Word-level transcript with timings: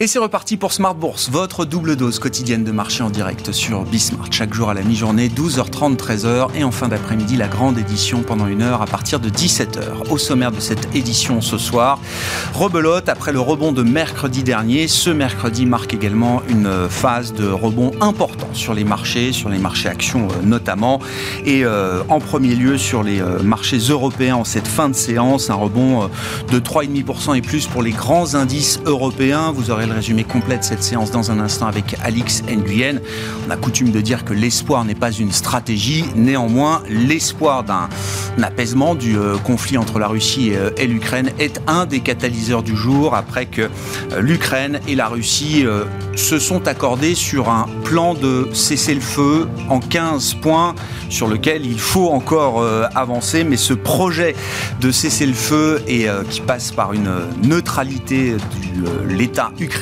Et 0.00 0.06
c'est 0.06 0.20
reparti 0.20 0.56
pour 0.56 0.72
Smart 0.72 0.94
Bourse, 0.94 1.28
votre 1.28 1.64
double 1.64 1.96
dose 1.96 2.20
quotidienne 2.20 2.62
de 2.62 2.70
marché 2.70 3.02
en 3.02 3.10
direct 3.10 3.50
sur 3.50 3.82
Bismart. 3.82 4.28
Chaque 4.30 4.54
jour 4.54 4.70
à 4.70 4.74
la 4.74 4.82
mi-journée, 4.82 5.28
12h30, 5.28 5.96
13h. 5.96 6.54
Et 6.54 6.62
en 6.62 6.70
fin 6.70 6.86
d'après-midi, 6.86 7.36
la 7.36 7.48
grande 7.48 7.78
édition 7.78 8.22
pendant 8.22 8.46
une 8.46 8.62
heure 8.62 8.80
à 8.80 8.86
partir 8.86 9.18
de 9.18 9.28
17h. 9.28 10.08
Au 10.08 10.16
sommaire 10.16 10.52
de 10.52 10.60
cette 10.60 10.94
édition 10.94 11.40
ce 11.40 11.58
soir, 11.58 11.98
rebelote 12.54 13.08
après 13.08 13.32
le 13.32 13.40
rebond 13.40 13.72
de 13.72 13.82
mercredi 13.82 14.44
dernier. 14.44 14.86
Ce 14.86 15.10
mercredi 15.10 15.66
marque 15.66 15.94
également 15.94 16.42
une 16.48 16.88
phase 16.88 17.32
de 17.32 17.48
rebond 17.48 17.90
important 18.00 18.50
sur 18.52 18.74
les 18.74 18.84
marchés, 18.84 19.32
sur 19.32 19.48
les 19.48 19.58
marchés 19.58 19.88
actions 19.88 20.28
euh, 20.28 20.46
notamment. 20.46 21.00
Et 21.44 21.64
euh, 21.64 22.04
en 22.08 22.20
premier 22.20 22.54
lieu 22.54 22.78
sur 22.78 23.02
les 23.02 23.20
euh, 23.20 23.42
marchés 23.42 23.78
européens 23.78 24.36
en 24.36 24.44
cette 24.44 24.68
fin 24.68 24.88
de 24.88 24.94
séance, 24.94 25.50
un 25.50 25.54
rebond 25.54 26.08
de 26.52 26.60
3,5% 26.60 27.36
et 27.36 27.42
plus 27.42 27.66
pour 27.66 27.82
les 27.82 27.90
grands 27.90 28.36
indices 28.36 28.78
européens. 28.86 29.50
Vous 29.50 29.72
aurez 29.72 29.87
le 29.88 29.94
résumé 29.94 30.24
complet 30.24 30.58
de 30.58 30.62
cette 30.62 30.82
séance 30.82 31.10
dans 31.10 31.30
un 31.30 31.40
instant 31.40 31.66
avec 31.66 31.96
Alix 32.02 32.42
Nguyen. 32.42 33.00
On 33.46 33.50
a 33.50 33.56
coutume 33.56 33.90
de 33.90 34.00
dire 34.00 34.24
que 34.24 34.32
l'espoir 34.32 34.84
n'est 34.84 34.94
pas 34.94 35.10
une 35.10 35.32
stratégie. 35.32 36.04
Néanmoins, 36.14 36.82
l'espoir 36.88 37.64
d'un 37.64 37.88
apaisement 38.42 38.94
du 38.94 39.16
euh, 39.16 39.36
conflit 39.38 39.78
entre 39.78 39.98
la 39.98 40.08
Russie 40.08 40.52
euh, 40.54 40.70
et, 40.76 40.86
l'Ukraine 40.86 41.30
est 41.38 41.60
un 41.66 41.86
des 41.86 42.00
catalyseurs 42.00 42.62
du 42.62 42.76
jour 42.76 43.14
après 43.14 43.46
que 43.46 43.62
euh, 43.62 44.20
l'Ukraine 44.20 44.80
et 44.86 44.94
la 44.94 45.08
Russie 45.08 45.64
se 46.16 46.38
sont 46.38 46.66
accordés 46.66 47.14
sur 47.14 47.48
un 47.48 47.66
plan 47.84 48.14
de 48.14 48.48
cessez-le-feu 48.52 49.48
en 49.68 49.80
15 49.80 50.34
points 50.34 50.74
sur 51.08 51.28
lequel 51.28 51.64
il 51.64 51.78
faut 51.78 52.08
encore 52.08 52.64
avancer. 52.94 53.44
Mais 53.44 53.56
ce 53.56 53.74
projet 53.74 54.34
de 54.80 54.90
cessez-le-feu 54.90 55.82
et 55.86 56.06
qui 56.30 56.40
passe 56.40 56.72
par 56.72 56.92
une 56.92 57.10
neutralité 57.42 58.36
de 58.76 59.14
l'État 59.14 59.52
ukrainien 59.58 59.77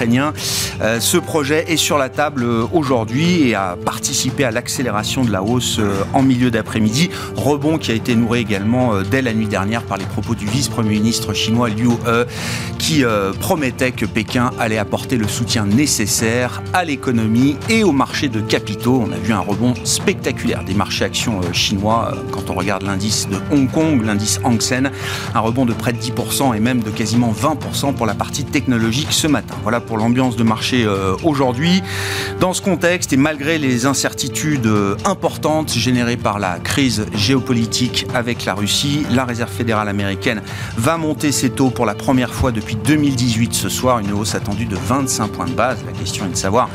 euh, 0.81 1.01
ce 1.01 1.17
projet 1.17 1.65
est 1.69 1.77
sur 1.77 1.99
la 1.99 2.09
table 2.09 2.43
euh, 2.45 2.65
aujourd'hui 2.73 3.49
et 3.49 3.55
a 3.55 3.77
participé 3.83 4.45
à 4.45 4.51
l'accélération 4.51 5.25
de 5.25 5.33
la 5.33 5.43
hausse 5.43 5.79
euh, 5.79 6.03
en 6.13 6.23
milieu 6.23 6.51
d'après-midi. 6.51 7.11
Rebond 7.35 7.79
qui 7.79 7.93
a 7.93 7.95
été 7.95 8.15
nourri 8.15 8.41
également 8.41 9.01
dès 9.03 9.23
la 9.23 9.33
nuit 9.33 9.47
dernière 9.47 9.83
par 9.83 9.97
les 9.97 10.05
propos 10.05 10.35
du 10.35 10.47
vice-premier 10.47 10.91
ministre 10.91 11.33
chinois 11.33 11.69
Liu 11.69 11.89
He 12.07 12.27
qui 12.79 13.05
promettait 13.41 13.93
que 13.93 14.07
Pékin 14.07 14.51
allait 14.59 14.79
apporter 14.79 15.17
le 15.17 15.27
soutien 15.27 15.67
nécessaire 15.67 16.63
à 16.73 16.85
l'économie 16.85 17.57
et 17.69 17.85
au 17.85 17.93
marché 17.93 18.29
de 18.29 18.41
capitaux. 18.41 19.03
On 19.07 19.13
a 19.13 19.17
vu 19.17 19.33
un 19.33 19.41
rebond 19.41 19.75
spectaculaire 19.85 20.65
des 20.65 20.75
marchés 20.75 21.05
actions 21.05 21.41
chinois 21.53 22.13
quand 22.31 22.51
on 22.51 22.55
regarde 22.55 22.83
l'indice 22.83 23.29
de 23.29 23.37
Hong 23.51 23.71
Kong, 23.71 24.05
l'indice 24.05 24.41
Hang 24.45 24.61
Seng, 24.61 24.91
un 25.35 25.41
rebond 25.41 25.65
de 25.65 25.73
près 25.73 25.93
de 25.93 25.99
10% 25.99 26.55
et 26.55 26.61
même 26.61 26.83
de 26.83 26.91
quasiment 26.91 27.33
20% 27.33 27.95
pour 27.95 28.07
la 28.07 28.15
partie 28.15 28.45
technologique 28.45 29.09
ce 29.11 29.27
matin. 29.27 29.55
Voilà 29.63 29.81
pour 29.87 29.97
l'ambiance 29.97 30.37
de 30.37 30.43
marché 30.43 30.85
euh, 30.85 31.15
aujourd'hui. 31.23 31.83
Dans 32.41 32.53
ce 32.53 32.61
contexte 32.61 33.13
et 33.13 33.17
malgré 33.17 33.59
les 33.59 33.87
incertitudes 33.87 34.67
euh, 34.67 34.97
importantes 35.05 35.73
générées 35.73 36.17
par 36.17 36.39
la 36.39 36.59
crise 36.59 37.07
géopolitique 37.15 38.07
avec 38.13 38.45
la 38.45 38.55
Russie, 38.55 39.07
la 39.11 39.25
Réserve 39.25 39.51
fédérale 39.51 39.89
américaine 39.89 40.43
va 40.77 40.99
monter 40.99 41.33
ses 41.33 41.51
taux 41.51 41.71
pour 41.71 41.87
la 41.87 41.95
première 41.95 42.35
fois 42.35 42.53
depuis 42.53 42.77
2018 42.77 43.55
ce 43.55 43.69
soir, 43.69 44.01
une 44.01 44.13
hausse 44.13 44.35
attendue 44.35 44.67
de 44.67 44.77
25 44.77 45.29
points 45.29 45.47
de 45.47 45.53
base. 45.53 45.79
La 45.87 45.93
question 45.93 46.27
est 46.27 46.31
de 46.31 46.37
savoir 46.37 46.69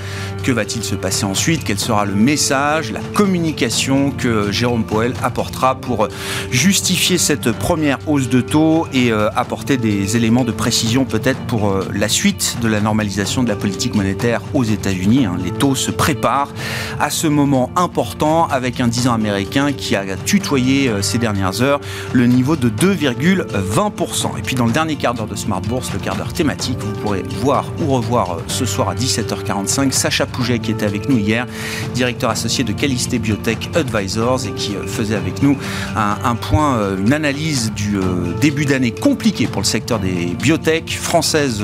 que 0.44 0.52
va-t-il 0.52 0.84
se 0.84 0.96
passer 0.96 1.26
ensuite, 1.26 1.64
quel 1.64 1.78
sera 1.78 2.06
le 2.06 2.16
message, 2.16 2.92
la 2.92 3.02
communication 3.14 4.12
que 4.12 4.52
Jérôme 4.52 4.84
Powell 4.84 5.14
apportera 5.22 5.76
pour 5.76 6.08
justifier 6.50 7.18
cette 7.18 7.52
première 7.52 8.00
hausse 8.08 8.30
de 8.30 8.42
taux 8.42 8.88
et 8.94 9.12
euh, 9.12 9.30
apporter 9.36 9.78
des 9.78 10.16
éléments 10.16 10.44
de 10.44 10.52
précision 10.52 11.06
peut-être 11.06 11.40
pour 11.42 11.76
la 11.94 12.08
suite 12.08 12.58
de 12.62 12.68
la 12.68 12.80
normalisation 12.80 13.01
de 13.04 13.48
la 13.48 13.56
politique 13.56 13.96
monétaire 13.96 14.42
aux 14.54 14.64
États-Unis. 14.64 15.26
Hein. 15.26 15.36
Les 15.44 15.50
taux 15.50 15.74
se 15.74 15.90
préparent 15.90 16.54
à 17.00 17.10
ce 17.10 17.26
moment 17.26 17.72
important 17.76 18.48
avec 18.48 18.80
un 18.80 18.88
10 18.88 19.08
ans 19.08 19.14
américain 19.14 19.74
qui 19.74 19.96
a 19.96 20.04
tutoyé 20.18 20.88
euh, 20.88 21.02
ces 21.02 21.18
dernières 21.18 21.64
heures 21.64 21.80
le 22.14 22.28
niveau 22.28 22.56
de 22.56 22.70
2,20%. 22.70 24.38
Et 24.38 24.42
puis 24.44 24.56
dans 24.56 24.68
le 24.68 24.72
dernier 24.72 24.98
quart 24.98 25.16
d'heure 25.16 25.28
de 25.28 25.36
Smart 25.36 25.62
Bourse, 25.62 25.92
le 25.94 26.00
quart 26.00 26.16
d'heure 26.16 26.32
thématique, 26.32 26.78
vous 26.80 26.92
pourrez 27.02 27.24
voir 27.42 27.66
ou 27.82 27.92
revoir 27.92 28.34
euh, 28.34 28.42
ce 28.48 28.66
soir 28.66 28.90
à 28.90 28.96
17h45 28.96 29.92
Sacha 29.92 30.28
Pouget 30.28 30.60
qui 30.60 30.70
était 30.70 30.86
avec 30.86 31.10
nous 31.10 31.18
hier, 31.18 31.48
directeur 31.96 32.30
associé 32.30 32.64
de 32.64 32.72
Calisté 32.72 33.18
Biotech 33.18 33.72
Advisors 33.74 34.46
et 34.46 34.52
qui 34.52 34.76
euh, 34.76 34.86
faisait 34.86 35.16
avec 35.16 35.42
nous 35.42 35.58
un, 35.96 36.36
point, 36.36 36.98
une 36.98 37.14
analyse 37.14 37.72
du 37.74 37.98
début 38.40 38.66
d'année 38.66 38.92
compliqué 38.92 39.48
pour 39.48 39.62
le 39.62 39.66
secteur 39.66 40.00
des 40.00 40.36
biotech 40.40 40.98
françaises 40.98 41.64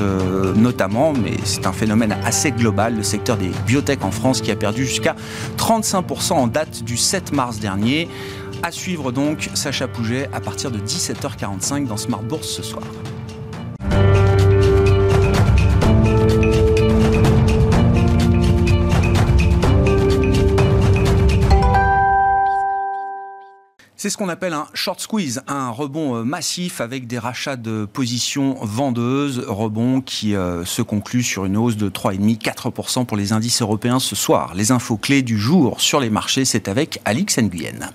notamment, 0.56 1.12
mais 1.12 1.27
c'est 1.44 1.66
un 1.66 1.72
phénomène 1.72 2.16
assez 2.24 2.50
global. 2.50 2.96
Le 2.96 3.02
secteur 3.02 3.36
des 3.36 3.50
biotech 3.66 4.04
en 4.04 4.10
France 4.10 4.40
qui 4.40 4.50
a 4.50 4.56
perdu 4.56 4.86
jusqu'à 4.86 5.16
35% 5.56 6.32
en 6.32 6.46
date 6.46 6.82
du 6.84 6.96
7 6.96 7.32
mars 7.32 7.58
dernier. 7.58 8.08
À 8.62 8.72
suivre 8.72 9.12
donc 9.12 9.50
Sacha 9.54 9.86
Pouget 9.86 10.28
à 10.32 10.40
partir 10.40 10.70
de 10.70 10.78
17h45 10.78 11.86
dans 11.86 11.96
Smart 11.96 12.22
Bourse 12.22 12.48
ce 12.48 12.62
soir. 12.62 12.82
C'est 24.00 24.10
ce 24.10 24.16
qu'on 24.16 24.28
appelle 24.28 24.52
un 24.52 24.68
short 24.74 25.00
squeeze, 25.00 25.42
un 25.48 25.70
rebond 25.70 26.14
euh, 26.14 26.22
massif 26.22 26.80
avec 26.80 27.08
des 27.08 27.18
rachats 27.18 27.56
de 27.56 27.84
positions 27.84 28.54
vendeuses, 28.62 29.44
rebond 29.44 30.02
qui 30.02 30.36
euh, 30.36 30.64
se 30.64 30.82
conclut 30.82 31.24
sur 31.24 31.46
une 31.46 31.56
hausse 31.56 31.76
de 31.76 31.90
3,5-4% 31.90 33.06
pour 33.06 33.16
les 33.16 33.32
indices 33.32 33.60
européens 33.60 33.98
ce 33.98 34.14
soir. 34.14 34.54
Les 34.54 34.70
infos 34.70 34.98
clés 34.98 35.22
du 35.22 35.36
jour 35.36 35.80
sur 35.80 35.98
les 35.98 36.10
marchés, 36.10 36.44
c'est 36.44 36.68
avec 36.68 37.00
Alix 37.04 37.38
Nguyen. 37.38 37.90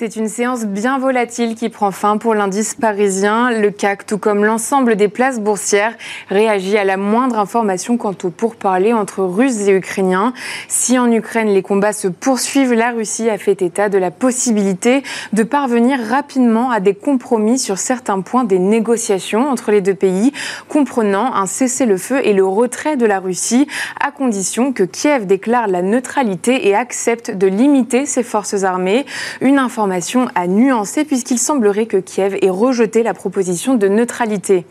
C'est 0.00 0.16
une 0.16 0.28
séance 0.28 0.64
bien 0.64 0.98
volatile 0.98 1.54
qui 1.54 1.68
prend 1.68 1.90
fin 1.90 2.16
pour 2.16 2.34
l'indice 2.34 2.74
parisien. 2.74 3.50
Le 3.50 3.70
CAC, 3.70 4.06
tout 4.06 4.16
comme 4.16 4.46
l'ensemble 4.46 4.96
des 4.96 5.08
places 5.08 5.38
boursières, 5.38 5.92
réagit 6.30 6.78
à 6.78 6.84
la 6.84 6.96
moindre 6.96 7.38
information 7.38 7.98
quant 7.98 8.14
au 8.24 8.30
pourparlers 8.30 8.94
entre 8.94 9.22
Russes 9.22 9.68
et 9.68 9.72
Ukrainiens. 9.72 10.32
Si 10.68 10.98
en 10.98 11.12
Ukraine 11.12 11.48
les 11.48 11.60
combats 11.60 11.92
se 11.92 12.08
poursuivent, 12.08 12.72
la 12.72 12.92
Russie 12.92 13.28
a 13.28 13.36
fait 13.36 13.60
état 13.60 13.90
de 13.90 13.98
la 13.98 14.10
possibilité 14.10 15.02
de 15.34 15.42
parvenir 15.42 16.00
rapidement 16.08 16.70
à 16.70 16.80
des 16.80 16.94
compromis 16.94 17.58
sur 17.58 17.76
certains 17.76 18.22
points 18.22 18.44
des 18.44 18.58
négociations 18.58 19.50
entre 19.50 19.70
les 19.70 19.82
deux 19.82 19.92
pays, 19.92 20.32
comprenant 20.70 21.34
un 21.34 21.44
cessez-le-feu 21.44 22.26
et 22.26 22.32
le 22.32 22.46
retrait 22.46 22.96
de 22.96 23.04
la 23.04 23.18
Russie, 23.18 23.68
à 24.02 24.12
condition 24.12 24.72
que 24.72 24.84
Kiev 24.84 25.26
déclare 25.26 25.66
la 25.68 25.82
neutralité 25.82 26.68
et 26.68 26.74
accepte 26.74 27.32
de 27.32 27.46
limiter 27.48 28.06
ses 28.06 28.22
forces 28.22 28.64
armées. 28.64 29.04
Une 29.42 29.58
information 29.58 29.89
à 30.34 30.46
nuancer 30.46 31.04
puisqu'il 31.04 31.38
semblerait 31.38 31.86
que 31.86 31.96
Kiev 31.96 32.36
ait 32.42 32.50
rejeté 32.50 33.02
la 33.02 33.14
proposition 33.14 33.74
de 33.74 33.88
neutralité. 33.88 34.64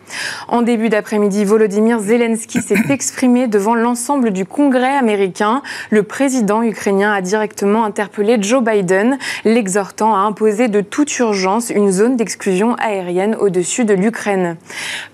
En 0.48 0.62
début 0.62 0.90
d'après-midi, 0.90 1.44
Volodymyr 1.44 2.00
Zelensky 2.00 2.62
s'est 2.62 2.80
exprimé 2.90 3.48
devant 3.48 3.76
l'ensemble 3.76 4.32
du 4.32 4.46
Congrès 4.46 4.96
américain. 4.96 5.62
Le 5.90 6.04
président 6.04 6.64
ukrainien 6.64 7.12
a 7.12 7.22
directement 7.22 7.84
interpellé 7.84 8.38
Joe 8.40 8.64
Biden, 8.64 9.18
l'exhortant 9.44 10.16
à 10.16 10.20
imposer 10.20 10.68
de 10.68 10.82
toute 10.82 11.18
urgence 11.20 11.70
une 11.70 11.92
zone 11.92 12.16
d'exclusion 12.16 12.76
aérienne 12.76 13.36
au-dessus 13.36 13.86
de 13.86 13.94
l'Ukraine. 13.94 14.56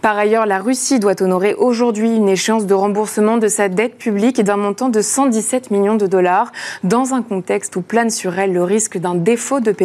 Par 0.01 0.17
ailleurs, 0.17 0.45
la 0.45 0.59
Russie 0.59 0.99
doit 0.99 1.21
honorer 1.21 1.55
aujourd'hui 1.55 2.15
une 2.15 2.29
échéance 2.29 2.65
de 2.65 2.73
remboursement 2.73 3.37
de 3.37 3.47
sa 3.47 3.69
dette 3.69 3.97
publique 3.97 4.43
d'un 4.43 4.57
montant 4.57 4.89
de 4.89 5.01
117 5.01 5.71
millions 5.71 5.95
de 5.95 6.07
dollars 6.07 6.51
dans 6.83 7.13
un 7.13 7.23
contexte 7.23 7.75
où 7.75 7.81
plane 7.81 8.09
sur 8.09 8.37
elle 8.37 8.53
le 8.53 8.63
risque 8.63 8.97
d'un 8.97 9.15
défaut 9.15 9.59
de 9.59 9.71
paiement 9.71 9.84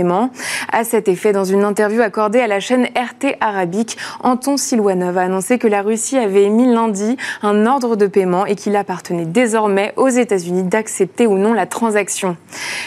à 0.73 0.85
cet 0.85 1.09
effet, 1.09 1.33
dans 1.33 1.45
une 1.45 1.65
interview 1.65 2.01
accordée 2.03 2.41
à 2.41 2.47
la 2.47 2.61
chaîne 2.61 2.85
RT 2.85 3.37
Arabique, 3.41 3.97
Anton 4.23 4.57
Silwanov 4.57 5.19
a 5.19 5.23
annoncé 5.23 5.59
que 5.59 5.69
la 5.69 5.83
Russie 5.83 6.17
avait 6.17 6.45
émis 6.45 6.73
lundi 6.73 7.17
un 7.43 7.67
ordre 7.67 7.97
de 7.97 8.07
paiement 8.07 8.47
et 8.47 8.55
qu'il 8.55 8.77
appartenait 8.77 9.27
désormais 9.27 9.93
aux 9.97 10.09
États-Unis 10.09 10.63
d'accepter 10.63 11.27
ou 11.27 11.37
non 11.37 11.53
la 11.53 11.67
transaction. 11.67 12.37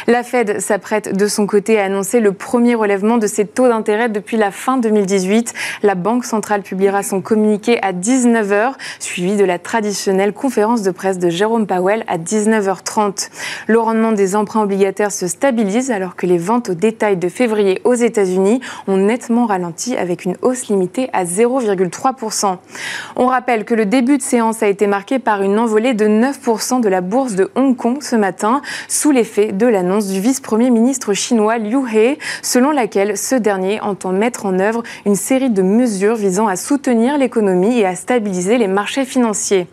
La 0.07 0.23
Fed 0.23 0.59
s'apprête 0.59 1.15
de 1.15 1.27
son 1.27 1.45
côté 1.45 1.79
à 1.79 1.85
annoncer 1.85 2.19
le 2.19 2.31
premier 2.31 2.75
relèvement 2.75 3.17
de 3.17 3.27
ses 3.27 3.45
taux 3.45 3.67
d'intérêt 3.67 4.09
depuis 4.09 4.37
la 4.37 4.51
fin 4.51 4.77
2018. 4.77 5.53
La 5.83 5.95
Banque 5.95 6.25
centrale 6.25 6.61
publiera 6.61 7.03
son 7.03 7.21
communiqué 7.21 7.81
à 7.81 7.93
19h, 7.93 8.73
suivi 8.99 9.35
de 9.35 9.45
la 9.45 9.59
traditionnelle 9.59 10.33
conférence 10.33 10.81
de 10.81 10.91
presse 10.91 11.19
de 11.19 11.29
Jérôme 11.29 11.67
Powell 11.67 12.03
à 12.07 12.17
19h30. 12.17 13.29
Le 13.67 13.79
rendement 13.79 14.11
des 14.11 14.35
emprunts 14.35 14.63
obligataires 14.63 15.11
se 15.11 15.27
stabilise 15.27 15.91
alors 15.91 16.15
que 16.15 16.25
les 16.25 16.37
ventes 16.37 16.69
au 16.69 16.73
détail 16.73 17.02
de 17.03 17.27
février 17.27 17.81
aux 17.83 17.93
États-Unis 17.93 18.61
ont 18.87 18.95
nettement 18.95 19.45
ralenti 19.45 19.95
avec 19.97 20.23
une 20.23 20.37
hausse 20.41 20.67
limitée 20.67 21.09
à 21.11 21.25
0,3%. 21.25 22.57
On 23.17 23.27
rappelle 23.27 23.65
que 23.65 23.73
le 23.73 23.85
début 23.85 24.17
de 24.17 24.21
séance 24.21 24.63
a 24.63 24.67
été 24.67 24.87
marqué 24.87 25.19
par 25.19 25.41
une 25.41 25.59
envolée 25.59 25.93
de 25.93 26.05
9% 26.07 26.79
de 26.79 26.87
la 26.87 27.01
bourse 27.01 27.35
de 27.35 27.51
Hong 27.55 27.75
Kong 27.75 28.01
ce 28.01 28.15
matin, 28.15 28.61
sous 28.87 29.11
l'effet 29.11 29.51
de 29.51 29.67
l'annonce 29.67 30.07
du 30.07 30.21
vice-premier 30.21 30.69
ministre 30.69 31.13
chinois 31.13 31.57
Liu 31.57 31.85
He, 31.93 32.17
selon 32.41 32.71
laquelle 32.71 33.17
ce 33.17 33.35
dernier 33.35 33.81
entend 33.81 34.13
mettre 34.13 34.45
en 34.45 34.57
œuvre 34.59 34.83
une 35.05 35.15
série 35.15 35.49
de 35.49 35.61
mesures 35.61 36.15
visant 36.15 36.47
à 36.47 36.55
soutenir 36.55 37.17
l'économie 37.17 37.79
et 37.79 37.85
à 37.85 37.95
stabiliser 37.95 38.57
les 38.57 38.67
marchés 38.67 39.03
financiers. 39.03 39.67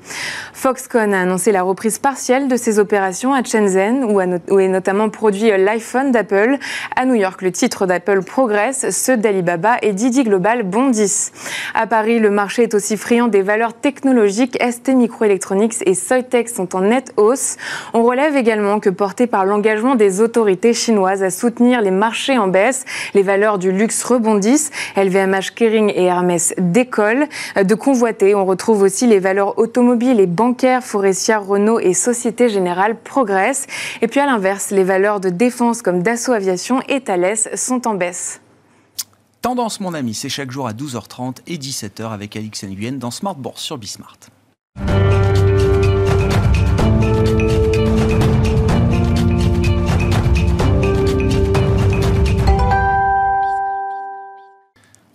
Foxconn 0.52 1.14
a 1.14 1.22
annoncé 1.22 1.52
la 1.52 1.62
reprise 1.62 1.98
partielle 1.98 2.48
de 2.48 2.56
ses 2.56 2.78
opérations 2.78 3.32
à 3.32 3.42
Shenzhen, 3.42 4.04
où, 4.04 4.20
est 4.20 4.68
notamment 4.68 5.08
produit 5.08 5.50
l'iPhone 5.56 6.10
d'Apple. 6.12 6.58
À 6.96 7.06
New 7.06 7.19
York, 7.20 7.42
le 7.42 7.52
titre 7.52 7.86
d'Apple 7.86 8.22
progresse, 8.22 8.90
ceux 8.90 9.16
d'Alibaba 9.16 9.76
et 9.82 9.92
Didi 9.92 10.24
Global 10.24 10.62
bondissent. 10.62 11.32
À 11.74 11.86
Paris, 11.86 12.18
le 12.18 12.30
marché 12.30 12.64
est 12.64 12.74
aussi 12.74 12.96
friand 12.96 13.28
des 13.28 13.42
valeurs 13.42 13.74
technologiques. 13.74 14.58
ST 14.60 14.88
Microelectronics 14.88 15.76
et 15.86 15.94
Soitec 15.94 16.48
sont 16.48 16.74
en 16.74 16.80
nette 16.80 17.12
hausse. 17.16 17.56
On 17.94 18.02
relève 18.02 18.36
également 18.36 18.80
que 18.80 18.90
porté 18.90 19.26
par 19.26 19.44
l'engagement 19.44 19.94
des 19.94 20.20
autorités 20.20 20.72
chinoises 20.72 21.22
à 21.22 21.30
soutenir 21.30 21.80
les 21.82 21.90
marchés 21.90 22.38
en 22.38 22.48
baisse, 22.48 22.84
les 23.14 23.22
valeurs 23.22 23.58
du 23.58 23.70
luxe 23.70 24.02
rebondissent. 24.02 24.70
LVMH, 24.96 25.54
Kering 25.54 25.92
et 25.94 26.04
Hermès 26.04 26.54
décollent. 26.58 27.26
De 27.62 27.74
convoiter, 27.74 28.34
on 28.34 28.44
retrouve 28.44 28.82
aussi 28.82 29.06
les 29.06 29.18
valeurs 29.18 29.58
automobiles 29.58 30.20
et 30.20 30.26
bancaires, 30.26 30.82
Forestia, 30.82 31.38
Renault 31.38 31.80
et 31.80 31.94
Société 31.94 32.48
Générale 32.48 32.96
progressent. 32.96 33.66
Et 34.00 34.08
puis 34.08 34.20
à 34.20 34.26
l'inverse, 34.26 34.70
les 34.70 34.84
valeurs 34.84 35.20
de 35.20 35.28
défense 35.28 35.82
comme 35.82 36.02
Dassault 36.02 36.32
Aviation 36.32 36.80
et 36.88 37.00
Sont 37.56 37.88
en 37.88 37.94
baisse. 37.94 38.40
Tendance, 39.42 39.80
mon 39.80 39.94
ami, 39.94 40.14
c'est 40.14 40.28
chaque 40.28 40.50
jour 40.50 40.68
à 40.68 40.72
12h30 40.72 41.38
et 41.46 41.56
17h 41.56 42.10
avec 42.10 42.36
Alix 42.36 42.62
Nguyen 42.62 42.92
dans 42.92 43.10
Smart 43.10 43.34
Bourse 43.34 43.62
sur 43.62 43.78
Bismart. 43.78 44.18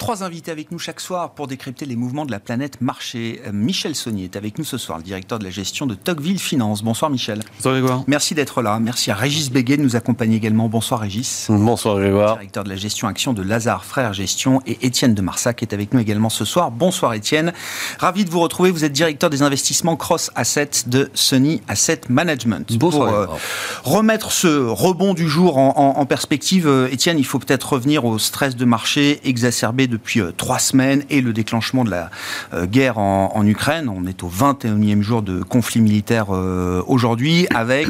Trois 0.05 0.21
invités 0.21 0.51
avec 0.51 0.71
nous 0.71 0.77
chaque 0.77 0.99
soir 0.99 1.31
pour 1.31 1.47
décrypter 1.47 1.87
les 1.87 1.95
mouvements 1.95 2.27
de 2.27 2.31
la 2.31 2.39
planète 2.39 2.79
marché. 2.79 3.41
Euh, 3.47 3.49
Michel 3.51 3.95
Saunier 3.95 4.25
est 4.25 4.35
avec 4.35 4.59
nous 4.59 4.63
ce 4.63 4.77
soir, 4.77 4.99
le 4.99 5.03
directeur 5.03 5.39
de 5.39 5.43
la 5.43 5.49
gestion 5.49 5.87
de 5.87 5.95
Tocqueville 5.95 6.37
Finance. 6.37 6.83
Bonsoir 6.83 7.09
Michel. 7.09 7.41
Bonsoir 7.55 7.73
Grégoire. 7.73 8.03
Merci 8.05 8.35
d'être 8.35 8.61
là. 8.61 8.79
Merci 8.79 9.09
à 9.09 9.15
Régis 9.15 9.49
Béguet 9.49 9.77
de 9.77 9.81
nous 9.81 9.95
accompagner 9.95 10.37
également. 10.37 10.69
Bonsoir 10.69 10.99
Régis. 10.99 11.47
Bonsoir 11.49 11.97
Grégoire. 11.97 12.33
Directeur 12.35 12.63
de 12.63 12.69
la 12.69 12.75
gestion 12.75 13.07
action 13.07 13.33
de 13.33 13.41
Lazare 13.41 13.83
Frères 13.83 14.13
Gestion 14.13 14.61
et 14.67 14.77
Étienne 14.85 15.15
de 15.15 15.21
Marsac 15.23 15.63
est 15.63 15.73
avec 15.73 15.91
nous 15.91 15.99
également 15.99 16.29
ce 16.29 16.45
soir. 16.45 16.69
Bonsoir 16.69 17.15
Étienne. 17.15 17.51
Ravi 17.97 18.25
de 18.25 18.29
vous 18.29 18.41
retrouver. 18.41 18.69
Vous 18.69 18.83
êtes 18.83 18.93
directeur 18.93 19.31
des 19.31 19.41
investissements 19.41 19.95
Cross 19.95 20.29
Assets 20.35 20.85
de 20.85 21.09
Sony 21.15 21.63
Asset 21.67 22.01
Management. 22.09 22.77
Bonsoir. 22.77 23.09
Pour 23.09 23.17
euh, 23.17 23.37
remettre 23.83 24.31
ce 24.31 24.67
rebond 24.67 25.15
du 25.15 25.27
jour 25.27 25.57
en, 25.57 25.97
en 25.97 26.05
perspective, 26.05 26.67
euh, 26.67 26.91
Étienne, 26.91 27.17
il 27.17 27.25
faut 27.25 27.39
peut-être 27.39 27.73
revenir 27.73 28.05
au 28.05 28.19
stress 28.19 28.55
de 28.55 28.65
marché 28.65 29.19
exacerbé 29.27 29.87
depuis 29.95 30.21
trois 30.37 30.59
semaines 30.59 31.03
et 31.09 31.21
le 31.21 31.33
déclenchement 31.33 31.83
de 31.83 31.91
la 31.91 32.09
euh, 32.53 32.65
guerre 32.65 32.97
en, 32.97 33.45
Ukraine. 33.45 33.89
On 33.89 34.07
est 34.07 34.23
au 34.23 34.29
21e 34.29 35.01
jour 35.01 35.21
de 35.21 35.43
conflit 35.43 35.79
militaire 35.79 36.27
euh, 36.31 36.81
aujourd'hui, 36.87 37.45
avec 37.53 37.87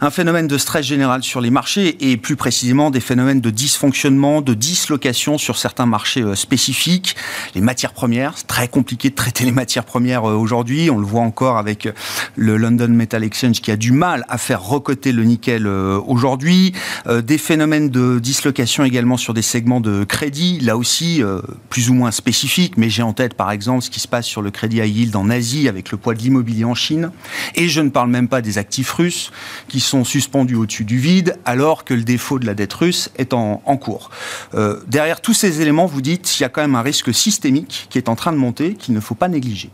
un 0.00 0.10
phénomène 0.10 0.46
de 0.46 0.58
stress 0.58 0.86
général 0.86 1.24
sur 1.24 1.40
les 1.40 1.50
marchés 1.50 1.96
et 2.08 2.16
plus 2.16 2.36
précisément 2.36 2.90
des 2.90 3.00
phénomènes 3.00 3.40
de 3.40 3.50
dysfonctionnement, 3.50 4.42
de 4.42 4.54
dislocation 4.54 5.38
sur 5.38 5.56
certains 5.58 5.86
marchés 5.86 6.22
euh, 6.22 6.36
spécifiques. 6.36 7.16
Les 7.56 7.60
matières 7.60 7.92
premières, 7.92 8.34
c'est 8.36 8.46
très 8.46 8.68
compliqué 8.68 9.10
de 9.10 9.14
traiter 9.16 9.44
les 9.44 9.52
matières 9.52 9.84
premières 9.84 10.24
aujourd'hui. 10.24 10.88
On 10.88 10.98
le 10.98 11.06
voit 11.06 11.22
encore 11.22 11.58
avec 11.58 11.88
le 12.36 12.56
London 12.56 12.88
Metal 12.88 13.24
Exchange 13.24 13.60
qui 13.60 13.72
a 13.72 13.76
du 13.76 13.90
mal 13.90 14.24
à 14.28 14.38
faire 14.38 14.62
recoter 14.62 15.10
le 15.12 15.24
nickel 15.24 15.66
aujourd'hui. 15.66 16.72
Des 17.08 17.38
phénomènes 17.38 17.90
de 17.90 18.18
dislocation 18.18 18.84
également 18.84 19.16
sur 19.16 19.34
des 19.34 19.42
segments 19.42 19.80
de 19.80 20.04
crédit, 20.04 20.60
là 20.60 20.76
aussi 20.76 21.22
plus 21.68 21.90
ou 21.90 21.94
moins 21.94 22.10
spécifique, 22.10 22.76
mais 22.76 22.90
j'ai 22.90 23.02
en 23.02 23.12
tête 23.12 23.34
par 23.34 23.50
exemple 23.50 23.82
ce 23.82 23.90
qui 23.90 24.00
se 24.00 24.08
passe 24.08 24.26
sur 24.26 24.42
le 24.42 24.50
crédit 24.50 24.78
high 24.78 24.96
yield 24.96 25.16
en 25.16 25.30
Asie 25.30 25.68
avec 25.68 25.90
le 25.90 25.98
poids 25.98 26.14
de 26.14 26.20
l'immobilier 26.20 26.64
en 26.64 26.74
Chine. 26.74 27.10
Et 27.54 27.68
je 27.68 27.80
ne 27.80 27.90
parle 27.90 28.10
même 28.10 28.28
pas 28.28 28.42
des 28.42 28.58
actifs 28.58 28.92
russes 28.92 29.30
qui 29.68 29.80
sont 29.80 30.04
suspendus 30.04 30.54
au-dessus 30.54 30.84
du 30.84 30.98
vide 30.98 31.36
alors 31.44 31.84
que 31.84 31.94
le 31.94 32.02
défaut 32.02 32.38
de 32.38 32.46
la 32.46 32.54
dette 32.54 32.72
russe 32.72 33.10
est 33.16 33.32
en, 33.32 33.58
cours. 33.76 34.10
Euh, 34.54 34.80
derrière 34.86 35.20
tous 35.20 35.34
ces 35.34 35.60
éléments, 35.60 35.86
vous 35.86 36.00
dites 36.00 36.38
il 36.38 36.42
y 36.42 36.46
a 36.46 36.48
quand 36.48 36.62
même 36.62 36.74
un 36.74 36.82
risque 36.82 37.12
systémique 37.12 37.86
qui 37.90 37.98
est 37.98 38.08
en 38.08 38.16
train 38.16 38.32
de 38.32 38.38
monter, 38.38 38.74
qu'il 38.74 38.94
ne 38.94 39.00
faut 39.00 39.14
pas 39.14 39.28
négliger. 39.28 39.70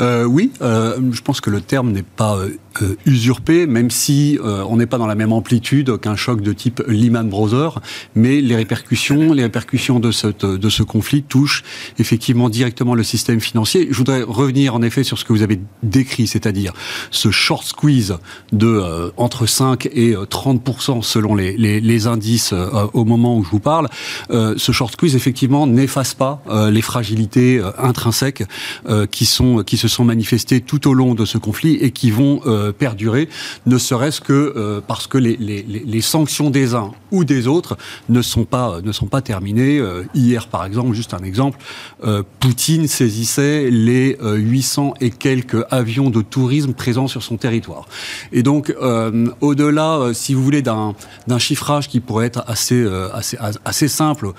Euh, 0.00 0.24
oui, 0.24 0.50
euh, 0.60 0.98
je 1.12 1.20
pense 1.20 1.40
que 1.40 1.50
le 1.50 1.60
terme 1.60 1.92
n'est 1.92 2.02
pas 2.02 2.36
euh, 2.36 2.56
usurpé, 3.06 3.66
même 3.66 3.90
si 3.90 4.38
euh, 4.42 4.64
on 4.68 4.76
n'est 4.76 4.86
pas 4.86 4.98
dans 4.98 5.06
la 5.06 5.14
même 5.14 5.32
amplitude 5.32 5.98
qu'un 5.98 6.16
choc 6.16 6.40
de 6.40 6.52
type 6.52 6.82
Lehman 6.86 7.28
Brothers, 7.28 7.80
mais 8.14 8.40
les 8.40 8.56
répercussions, 8.56 9.32
les 9.32 9.42
répercussions 9.42 10.00
de, 10.00 10.10
cette, 10.10 10.44
de 10.44 10.68
ce 10.68 10.82
conflit 10.82 11.22
touchent 11.22 11.62
effectivement 11.98 12.48
directement 12.48 12.94
le 12.94 13.02
système 13.02 13.40
financier. 13.40 13.88
Je 13.90 13.96
voudrais 13.96 14.22
revenir 14.22 14.74
en 14.74 14.82
effet 14.82 15.04
sur 15.04 15.18
ce 15.18 15.24
que 15.24 15.32
vous 15.32 15.42
avez 15.42 15.60
décrit, 15.82 16.26
c'est-à-dire 16.26 16.72
ce 17.10 17.30
short 17.30 17.64
squeeze 17.64 18.16
de 18.52 18.66
euh, 18.66 19.10
entre 19.16 19.46
5 19.46 19.86
et 19.86 20.14
30% 20.14 21.02
selon 21.02 21.34
les, 21.34 21.56
les, 21.56 21.80
les 21.80 22.06
indices 22.06 22.54
au 22.92 23.04
moment 23.04 23.38
où 23.38 23.44
je 23.44 23.50
vous 23.50 23.60
parle. 23.60 23.88
ce 24.30 24.72
short 24.72 24.92
squeeze 24.92 25.16
effectivement 25.16 25.66
n'efface 25.66 26.14
pas 26.14 26.42
les 26.70 26.82
fragilités 26.82 27.62
intrinsèques 27.78 28.44
qui 29.10 29.26
sont 29.26 29.62
qui 29.64 29.76
se 29.76 29.88
sont 29.88 30.04
manifestées 30.04 30.60
tout 30.60 30.88
au 30.88 30.94
long 30.94 31.14
de 31.14 31.24
ce 31.24 31.38
conflit 31.38 31.74
et 31.74 31.90
qui 31.90 32.10
vont 32.10 32.40
euh, 32.46 32.63
perdurer, 32.72 33.28
ne 33.66 33.78
serait-ce 33.78 34.20
que 34.20 34.32
euh, 34.56 34.80
parce 34.86 35.06
que 35.06 35.18
les, 35.18 35.36
les, 35.36 35.62
les, 35.62 36.00
sanctions 36.00 36.50
des 36.50 36.74
uns 36.74 36.92
ou 37.14 37.24
des 37.24 37.46
autres 37.46 37.76
ne 38.08 38.22
sont 38.22 38.44
pas, 38.44 38.80
ne 38.82 38.92
sont 38.92 39.06
pas 39.06 39.20
terminées. 39.20 39.78
Euh, 39.78 40.04
hier, 40.14 40.48
par 40.48 40.64
exemple, 40.64 40.92
juste 40.94 41.14
un 41.14 41.22
exemple, 41.22 41.58
Poutine 42.40 42.86
saisissait 42.86 43.70
les 43.70 44.18
800 44.20 44.94
et 45.00 45.10
quelques 45.10 45.64
avions 45.70 46.10
de 46.10 46.20
tourisme 46.20 46.74
présents 46.74 47.08
sur 47.08 47.22
son 47.22 47.36
territoire. 47.36 47.86
Et 48.32 48.42
donc, 48.42 48.74
au-delà, 49.40 50.12
si 50.12 50.34
vous 50.34 50.42
voulez, 50.42 50.62
d'un 50.62 50.94
chiffrage 51.38 51.88
qui 51.88 52.00
pourrait 52.00 52.26
être 52.26 52.44
assez, 52.46 52.86
assez, 53.12 53.38
assez 53.64 53.88
simple, 53.88 54.32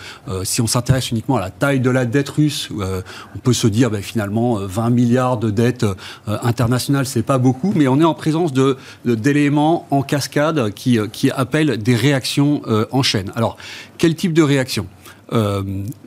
si 0.44 0.62
on 0.62 0.68
s'intéresse 0.68 1.12
uniquement 1.12 1.38
à 1.38 1.42
la 1.42 1.50
taille 1.50 1.80
de 1.80 1.90
la 1.90 2.06
dette 2.06 2.30
russe, 2.30 2.70
on 2.72 3.40
peut 3.40 3.54
se 3.54 3.68
dire 3.68 3.90
ben, 3.90 4.02
finalement 4.02 4.56
20 4.56 4.90
milliards 4.92 5.38
de 5.38 5.50
dettes 5.50 5.86
internationales, 6.28 7.08
c'est 7.08 7.24
pas 7.24 7.38
beaucoup, 7.38 7.74
mais 7.76 7.88
on 7.88 8.00
est 8.00 8.06
en 8.06 8.14
présence 8.14 8.54
de, 8.54 8.78
d'éléments 9.06 9.88
en 9.92 10.02
cascade 10.02 10.72
qui, 10.74 11.00
euh, 11.00 11.08
qui 11.08 11.32
appellent 11.32 11.78
des 11.78 11.96
réactions 11.96 12.62
euh. 12.68 12.86
Alors, 13.36 13.58
quel 13.98 14.16
type 14.16 14.34
de 14.34 14.42
réaction? 14.42 14.88
Euh, 15.34 15.64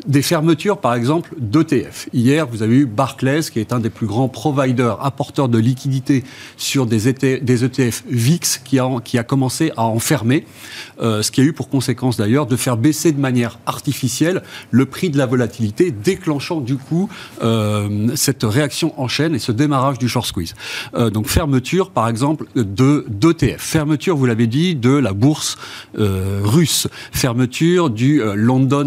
des 0.07 0.23
fermetures, 0.23 0.79
par 0.79 0.95
exemple, 0.95 1.35
d'ETF. 1.39 2.09
Hier, 2.13 2.47
vous 2.47 2.63
avez 2.63 2.77
eu 2.77 2.87
Barclays, 2.87 3.43
qui 3.53 3.61
est 3.61 3.73
un 3.73 3.81
des 3.81 3.91
plus 3.91 4.07
grands 4.07 4.29
providers, 4.29 5.05
apporteurs 5.05 5.49
de 5.49 5.59
liquidités 5.59 6.25
sur 6.57 6.87
des, 6.87 7.09
ETF, 7.09 7.43
ETF 7.49 8.05
VIX, 8.09 8.59
qui 8.65 8.79
a, 9.19 9.23
commencé 9.23 9.73
à 9.77 9.85
en 9.85 9.99
fermer, 9.99 10.47
euh, 11.01 11.23
ce 11.23 11.31
qui 11.31 11.41
a 11.41 11.45
eu 11.45 11.53
pour 11.53 11.69
conséquence 11.69 12.17
d'ailleurs 12.17 12.47
de 12.47 12.57
faire 12.57 12.77
baisser 12.77 13.13
de 13.13 13.21
manière 13.21 13.59
artificielle 13.67 14.43
le 14.71 14.87
prix 14.87 15.11
de 15.11 15.19
la 15.19 15.27
volatilité, 15.27 15.91
déclenchant 15.91 16.61
du 16.61 16.77
coup 16.77 17.09
euh, 17.43 18.09
cette 18.15 18.45
réaction 18.45 18.99
en 19.01 19.09
chaîne 19.09 19.35
et 19.35 19.39
ce 19.39 19.53
démarrage 19.53 19.99
du 19.99 20.09
short 20.09 20.27
squeeze. 20.27 20.55
Euh, 20.95 21.11
donc 21.11 21.27
fermeture, 21.27 21.91
par 21.91 22.09
exemple, 22.09 22.47
de 22.55 23.05
d'ETF. 23.09 23.61
Fermeture, 23.61 24.17
vous 24.17 24.27
l'avez 24.27 24.47
dit, 24.47 24.75
de 24.75 24.91
la 24.91 25.13
bourse 25.13 25.57
russe. 25.95 26.89
Fermeture 27.13 27.91
du 27.91 28.23
London 28.35 28.85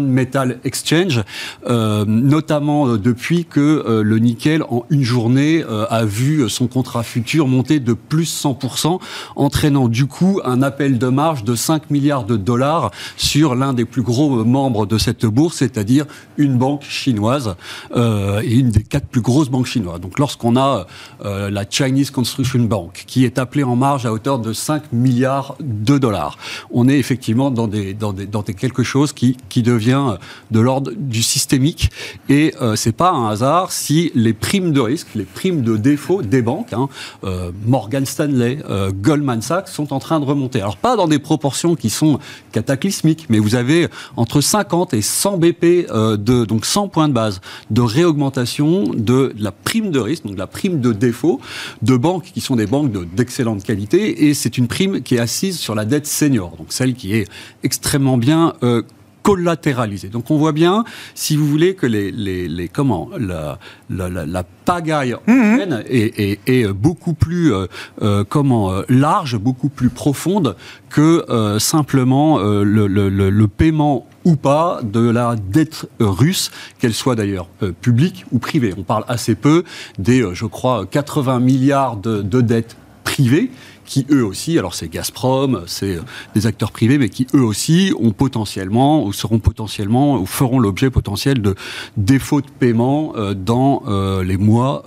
Exchange, 0.64 1.22
euh, 1.66 2.04
notamment 2.06 2.86
euh, 2.86 2.98
depuis 2.98 3.44
que 3.44 3.60
euh, 3.60 4.02
le 4.02 4.18
nickel 4.18 4.62
en 4.64 4.84
une 4.90 5.02
journée 5.02 5.64
a 5.90 6.04
vu 6.04 6.48
son 6.48 6.66
contrat 6.66 7.02
futur 7.02 7.46
monter 7.46 7.80
de 7.80 7.92
plus 7.92 8.44
100%, 8.44 9.00
entraînant 9.36 9.88
du 9.88 10.06
coup 10.06 10.40
un 10.44 10.62
appel 10.62 10.98
de 10.98 11.06
marge 11.08 11.44
de 11.44 11.54
5 11.54 11.90
milliards 11.90 12.24
de 12.24 12.36
dollars 12.36 12.90
sur 13.16 13.54
l'un 13.54 13.72
des 13.72 13.84
plus 13.84 14.02
gros 14.02 14.44
membres 14.44 14.86
de 14.86 14.98
cette 14.98 15.26
bourse, 15.26 15.56
c'est-à-dire 15.58 16.06
une 16.36 16.56
banque 16.56 16.82
chinoise 16.82 17.56
et 17.94 18.54
une 18.54 18.70
des 18.70 18.82
quatre 18.82 19.06
plus 19.06 19.20
grosses 19.20 19.48
banques 19.48 19.66
chinoises. 19.66 20.00
Donc 20.00 20.18
lorsqu'on 20.18 20.56
a 20.56 20.86
la 21.24 21.64
Chinese 21.68 22.10
Construction 22.10 22.60
Bank 22.60 23.04
qui 23.06 23.24
est 23.24 23.38
appelée 23.38 23.64
en 23.64 23.76
marge 23.76 24.06
à 24.06 24.12
hauteur 24.12 24.38
de 24.38 24.52
5 24.52 24.92
milliards 24.92 25.56
de 25.60 25.98
dollars, 25.98 26.38
on 26.70 26.88
est 26.88 26.98
effectivement 26.98 27.50
dans 27.50 27.68
des 27.68 27.94
dans 27.94 28.12
des 28.12 28.54
quelque 28.54 28.82
chose 28.82 29.12
qui 29.12 29.62
devient 29.62 30.11
de 30.50 30.60
l'ordre 30.60 30.92
du 30.96 31.22
systémique. 31.22 31.90
Et 32.28 32.54
euh, 32.60 32.76
c'est 32.76 32.92
pas 32.92 33.10
un 33.10 33.28
hasard 33.28 33.72
si 33.72 34.10
les 34.14 34.32
primes 34.32 34.72
de 34.72 34.80
risque, 34.80 35.08
les 35.14 35.24
primes 35.24 35.62
de 35.62 35.76
défaut 35.76 36.22
des 36.22 36.42
banques, 36.42 36.72
hein, 36.72 36.88
euh, 37.24 37.50
Morgan 37.66 38.06
Stanley, 38.06 38.58
euh, 38.68 38.90
Goldman 38.92 39.42
Sachs, 39.42 39.68
sont 39.68 39.92
en 39.92 39.98
train 39.98 40.20
de 40.20 40.24
remonter. 40.24 40.60
Alors 40.60 40.76
pas 40.76 40.96
dans 40.96 41.08
des 41.08 41.18
proportions 41.18 41.74
qui 41.74 41.90
sont 41.90 42.18
cataclysmiques, 42.52 43.26
mais 43.28 43.38
vous 43.38 43.54
avez 43.54 43.88
entre 44.16 44.40
50 44.40 44.94
et 44.94 45.02
100 45.02 45.38
BP 45.38 45.86
de 45.92 46.44
donc 46.44 46.64
100 46.64 46.88
points 46.88 47.08
de 47.08 47.12
base 47.12 47.40
de 47.70 47.80
réaugmentation 47.80 48.84
de, 48.94 49.34
la 49.38 49.52
prime 49.52 49.90
de 49.90 49.98
risque, 49.98 50.24
donc 50.24 50.38
la 50.38 50.46
prime 50.46 50.80
de 50.80 50.92
défaut 50.92 51.40
de 51.82 51.96
banques 51.96 52.30
qui 52.32 52.40
sont 52.40 52.56
des 52.56 52.66
banques 52.66 52.92
d'excellente 53.14 53.62
qualité. 53.62 54.26
Et 54.26 54.34
c'est 54.34 54.58
une 54.58 54.68
prime 54.68 55.02
qui 55.02 55.16
est 55.16 55.18
assise 55.18 55.58
sur 55.58 55.74
la 55.74 55.84
dette 55.84 56.06
senior, 56.06 56.56
donc 56.56 56.66
celle 56.70 56.94
qui 56.94 57.14
est 57.14 57.28
extrêmement 57.62 58.18
bien 58.18 58.54
euh, 58.62 58.82
collatéralisée. 59.22 60.08
Donc 60.08 60.30
on 60.30 60.36
voit 60.36 60.52
bien, 60.52 60.84
si 61.14 61.36
vous 61.36 61.46
voulez, 61.46 61.74
que 61.74 61.86
les, 61.86 62.10
les, 62.10 62.68
comment 62.68 63.08
la, 63.18 63.58
la, 63.90 64.08
la, 64.08 64.44
pagaille 64.64 65.16
mmh. 65.26 65.82
est, 65.88 66.38
est, 66.46 66.72
beaucoup 66.72 67.14
plus 67.14 67.52
euh, 67.52 67.66
euh, 68.02 68.24
comment 68.28 68.72
large, 68.88 69.36
beaucoup 69.36 69.68
plus 69.68 69.90
profonde 69.90 70.56
que 70.88 71.24
simplement 71.58 72.38
le, 72.38 72.86
le, 72.86 73.08
le, 73.08 73.48
paiement 73.48 74.06
ou 74.24 74.36
pas 74.36 74.80
de 74.82 75.08
la 75.08 75.36
dette 75.36 75.86
russe, 76.00 76.50
qu'elle 76.78 76.92
soit 76.92 77.14
d'ailleurs 77.14 77.48
publique 77.80 78.26
ou 78.30 78.38
privée. 78.38 78.74
On 78.76 78.82
parle 78.82 79.04
assez 79.08 79.34
peu 79.34 79.64
des, 79.98 80.24
je 80.34 80.46
crois, 80.46 80.86
80 80.86 81.40
milliards 81.40 81.96
de, 81.96 82.22
de 82.22 82.40
dettes 82.40 82.76
privées 83.04 83.50
qui 83.84 84.06
eux 84.10 84.24
aussi, 84.24 84.58
alors 84.58 84.74
c'est 84.74 84.88
Gazprom, 84.88 85.62
c'est 85.66 85.96
euh, 85.96 86.02
des 86.34 86.46
acteurs 86.46 86.72
privés, 86.72 86.98
mais 86.98 87.08
qui 87.08 87.26
eux 87.34 87.42
aussi 87.42 87.92
ont 87.98 88.12
potentiellement, 88.12 89.04
ou 89.04 89.12
seront 89.12 89.38
potentiellement, 89.38 90.20
ou 90.20 90.26
feront 90.26 90.58
l'objet 90.58 90.90
potentiel 90.90 91.42
de 91.42 91.54
défauts 91.96 92.40
de 92.40 92.50
paiement 92.58 93.12
euh, 93.16 93.34
dans 93.34 93.82
euh, 93.86 94.22
les 94.22 94.36
mois 94.36 94.84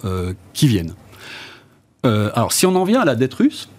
qui 0.54 0.68
viennent. 0.68 0.94
alors 2.04 2.54
si 2.54 2.66
on 2.66 2.76
en 2.76 2.84
vient 2.84 3.02
à 3.02 3.06
la 3.06 3.16
dette 3.16 3.34
russe, 3.34 3.70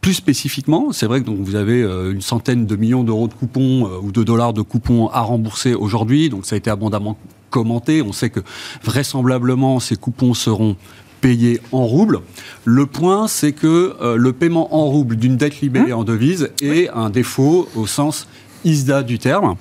plus 0.00 0.14
spécifiquement, 0.14 0.92
c'est 0.92 1.06
vrai 1.06 1.20
que 1.20 1.26
donc 1.26 1.38
vous 1.38 1.54
avez 1.54 1.80
une 1.82 2.20
centaine 2.20 2.66
de 2.66 2.76
millions 2.76 3.04
d'euros 3.04 3.28
de 3.28 3.34
coupons 3.34 3.90
ou 4.02 4.12
de 4.12 4.22
dollars 4.22 4.52
de 4.52 4.62
coupons 4.62 5.08
à 5.08 5.20
rembourser 5.20 5.74
aujourd'hui, 5.74 6.28
donc 6.28 6.46
ça 6.46 6.54
a 6.54 6.58
été 6.58 6.70
abondamment 6.70 7.16
commenté. 7.50 8.02
On 8.02 8.12
sait 8.12 8.30
que 8.30 8.40
vraisemblablement 8.82 9.80
ces 9.80 9.96
coupons 9.96 10.34
seront 10.34 10.76
payé 11.20 11.60
en 11.72 11.84
roubles. 11.84 12.20
Le 12.64 12.86
point, 12.86 13.28
c'est 13.28 13.52
que 13.52 13.94
euh, 14.00 14.16
le 14.16 14.32
paiement 14.32 14.74
en 14.74 14.84
roubles 14.86 15.16
d'une 15.16 15.36
dette 15.36 15.60
libérée 15.60 15.92
mmh. 15.92 15.98
en 15.98 16.04
devise 16.04 16.50
est 16.62 16.88
un 16.90 17.10
défaut 17.10 17.68
au 17.74 17.86
sens 17.86 18.28
ISDA 18.64 19.02
du 19.02 19.18
terme. 19.18 19.56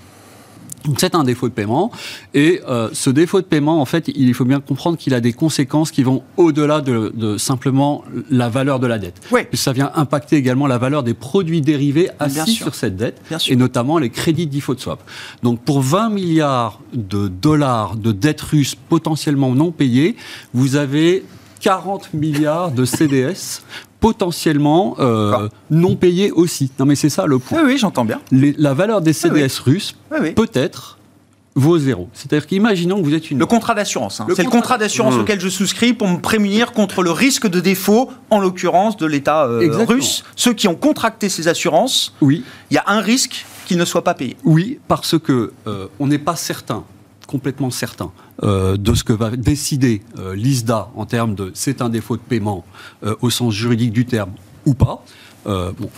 C'est 0.98 1.16
un 1.16 1.24
défaut 1.24 1.50
de 1.50 1.54
paiement. 1.54 1.92
Et 2.34 2.62
euh, 2.68 2.90
ce 2.94 3.10
défaut 3.10 3.42
de 3.42 3.46
paiement, 3.46 3.82
en 3.82 3.86
fait, 3.86 4.10
il 4.14 4.34
faut 4.34 4.46
bien 4.46 4.60
comprendre 4.60 4.98
qu'il 4.98 5.14
a 5.14 5.20
des 5.20 5.34
conséquences 5.34 5.92
qui 5.92 6.04
vont 6.04 6.24
au-delà 6.38 6.82
de, 6.82 7.38
simplement 7.38 8.04
la 8.30 8.50
valeur 8.50 8.80
de 8.80 8.88
la 8.88 8.98
dette. 8.98 9.20
Oui. 9.32 9.42
Ça 9.54 9.74
vient 9.74 9.92
impacter 9.96 10.38
également 10.38 10.68
la 10.68 10.78
valeur 10.78 11.04
des 11.04 11.14
produits 11.14 11.62
dérivés 11.62 12.10
assis 12.20 12.52
sur 12.52 12.76
cette 12.76 12.96
dette, 12.96 13.22
et 13.50 13.56
notamment 13.56 13.98
les 13.98 14.10
crédits 14.10 14.48
de 14.48 14.56
default 14.56 14.80
swap. 14.80 15.04
Donc 15.44 15.60
pour 15.62 15.82
20 15.82 16.10
milliards 16.10 16.80
de 16.94 17.28
dollars 17.28 17.96
de 17.96 18.12
dettes 18.12 18.42
russes 18.42 18.76
potentiellement 18.76 19.54
non 19.54 19.72
payées, 19.72 20.16
vous 20.54 20.76
avez 20.76 21.26
40 21.60 22.14
milliards 22.14 22.72
de 22.72 22.86
CDS 22.86 23.62
potentiellement 24.00 24.96
euh, 25.00 25.50
non 25.72 25.96
payés 25.96 26.32
aussi. 26.32 26.72
Non 26.80 26.86
mais 26.86 26.96
c'est 26.96 27.10
ça 27.10 27.26
le 27.26 27.40
point. 27.40 27.60
Oui, 27.62 27.74
oui 27.74 27.78
j'entends 27.78 28.06
bien. 28.06 28.20
la 28.32 28.74
valeur 28.74 29.02
des 29.02 29.14
CDS 29.14 29.60
russes 29.64 29.96
peut-être 30.36 30.98
vaut 31.58 31.80
zéro. 31.80 32.08
C'est-à-dire 32.14 32.46
qu'imaginons 32.46 33.00
que 33.00 33.04
vous 33.04 33.16
êtes 33.16 33.32
une... 33.32 33.40
Le 33.40 33.48
contrat 33.48 33.74
d'assurance. 33.74 34.22
Hein. 34.22 34.28
C'est 34.36 34.44
le 34.44 34.50
contrat 34.50 34.78
d'assurance 34.78 35.16
mmh. 35.16 35.20
auquel 35.20 35.42
je 35.42 35.50
souscris 35.50 35.94
pour 35.94 36.08
me 36.08 36.20
prémunir 36.20 36.72
contre 36.72 37.02
le 37.02 37.10
risque 37.10 37.48
de 37.48 37.60
défaut, 37.60 38.12
en 38.30 38.40
l'occurrence 38.40 38.96
de 38.96 39.08
l'État 39.08 39.46
euh, 39.46 39.86
russe. 39.86 40.24
Ceux 40.36 40.54
qui 40.54 40.68
ont 40.68 40.76
contracté 40.76 41.30
ces 41.30 41.48
assurances, 41.48 42.14
oui. 42.22 42.44
il 42.70 42.76
y 42.76 42.78
a 42.78 42.84
un 42.86 43.02
risque 43.02 43.46
qu'ils 43.66 43.78
ne 43.78 43.86
soient 43.86 44.04
pas 44.04 44.14
payés. 44.14 44.38
Oui, 44.44 44.80
parce 44.88 45.18
que 45.18 45.52
euh, 45.66 45.88
on 46.00 46.06
n'est 46.06 46.20
pas 46.20 46.36
certain 46.36 46.84
complètement 47.27 47.69
certain 47.69 48.12
euh, 48.41 48.77
de 48.77 48.96
ce 48.96 49.03
que 49.03 49.13
va 49.13 49.29
décider 49.31 50.01
euh, 50.17 50.36
l'ISDA 50.36 50.89
en 50.96 51.05
termes 51.05 51.36
de 51.36 51.51
c'est 51.53 51.81
un 51.81 51.89
défaut 51.89 52.15
de 52.15 52.22
paiement 52.22 52.65
euh, 53.03 53.15
au 53.22 53.29
sens 53.29 53.53
juridique 53.53 53.91
du 53.91 54.05
terme 54.05 54.31
ou 54.65 54.74
pas. 54.74 55.03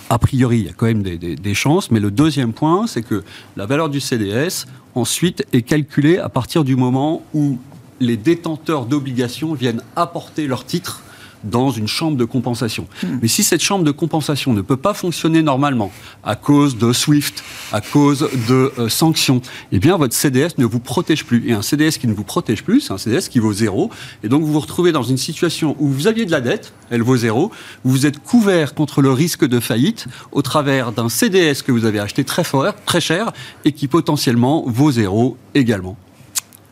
a 0.09 0.19
priori, 0.19 0.59
il 0.59 0.65
y 0.65 0.69
a 0.69 0.73
quand 0.73 0.85
même 0.85 1.01
des, 1.01 1.17
des 1.17 1.53
chances, 1.55 1.89
mais 1.89 1.99
le 1.99 2.11
deuxième 2.11 2.53
point, 2.53 2.85
c'est 2.85 3.01
que 3.01 3.23
la 3.57 3.65
valeur 3.65 3.89
du 3.89 3.99
CDS, 3.99 4.67
ensuite, 4.93 5.43
est 5.53 5.63
calculée 5.63 6.19
à 6.19 6.29
partir 6.29 6.63
du 6.63 6.75
moment 6.75 7.23
où 7.33 7.57
les 7.99 8.15
détenteurs 8.15 8.85
d'obligations 8.85 9.55
viennent 9.55 9.81
apporter 9.95 10.45
leur 10.45 10.65
titre 10.65 11.01
dans 11.43 11.71
une 11.71 11.87
chambre 11.87 12.17
de 12.17 12.25
compensation. 12.25 12.87
Hmm. 13.03 13.19
Mais 13.21 13.27
si 13.27 13.43
cette 13.43 13.61
chambre 13.61 13.83
de 13.83 13.91
compensation 13.91 14.53
ne 14.53 14.61
peut 14.61 14.77
pas 14.77 14.93
fonctionner 14.93 15.41
normalement 15.41 15.91
à 16.23 16.35
cause 16.35 16.77
de 16.77 16.93
SWIFT, 16.93 17.43
à 17.71 17.81
cause 17.81 18.29
de 18.47 18.71
euh, 18.77 18.89
sanctions, 18.89 19.41
eh 19.71 19.79
bien 19.79 19.97
votre 19.97 20.13
CDS 20.13 20.57
ne 20.57 20.65
vous 20.65 20.79
protège 20.79 21.25
plus. 21.25 21.47
Et 21.47 21.53
un 21.53 21.61
CDS 21.61 21.97
qui 21.99 22.07
ne 22.07 22.13
vous 22.13 22.23
protège 22.23 22.63
plus, 22.63 22.81
c'est 22.81 22.93
un 22.93 22.97
CDS 22.97 23.29
qui 23.29 23.39
vaut 23.39 23.53
zéro. 23.53 23.89
Et 24.23 24.29
donc 24.29 24.43
vous 24.43 24.53
vous 24.53 24.59
retrouvez 24.59 24.91
dans 24.91 25.03
une 25.03 25.17
situation 25.17 25.75
où 25.79 25.87
vous 25.87 26.07
aviez 26.07 26.25
de 26.25 26.31
la 26.31 26.41
dette, 26.41 26.73
elle 26.89 27.01
vaut 27.01 27.17
zéro, 27.17 27.51
vous 27.83 28.05
êtes 28.05 28.19
couvert 28.19 28.73
contre 28.73 29.01
le 29.01 29.11
risque 29.11 29.45
de 29.45 29.59
faillite 29.59 30.07
au 30.31 30.41
travers 30.41 30.91
d'un 30.91 31.09
CDS 31.09 31.63
que 31.65 31.71
vous 31.71 31.85
avez 31.85 31.99
acheté 31.99 32.23
très 32.23 32.43
fort, 32.43 32.73
très 32.85 33.01
cher, 33.01 33.31
et 33.65 33.71
qui 33.71 33.87
potentiellement 33.87 34.63
vaut 34.67 34.91
zéro 34.91 35.37
également. 35.53 35.97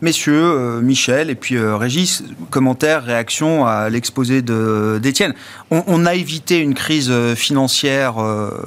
Messieurs, 0.04 0.34
euh, 0.36 0.80
Michel 0.80 1.32
et 1.32 1.36
puis 1.36 1.56
euh, 1.56 1.76
Régis, 1.76 2.24
commentaire, 2.52 3.04
réaction 3.04 3.66
à 3.66 3.90
l'exposé 3.90 4.44
d'Étienne. 4.44 5.34
On, 5.72 6.06
a 6.06 6.14
évité 6.14 6.60
une 6.60 6.76
crise 6.76 7.10
euh, 7.10 7.34
financière 7.34 8.18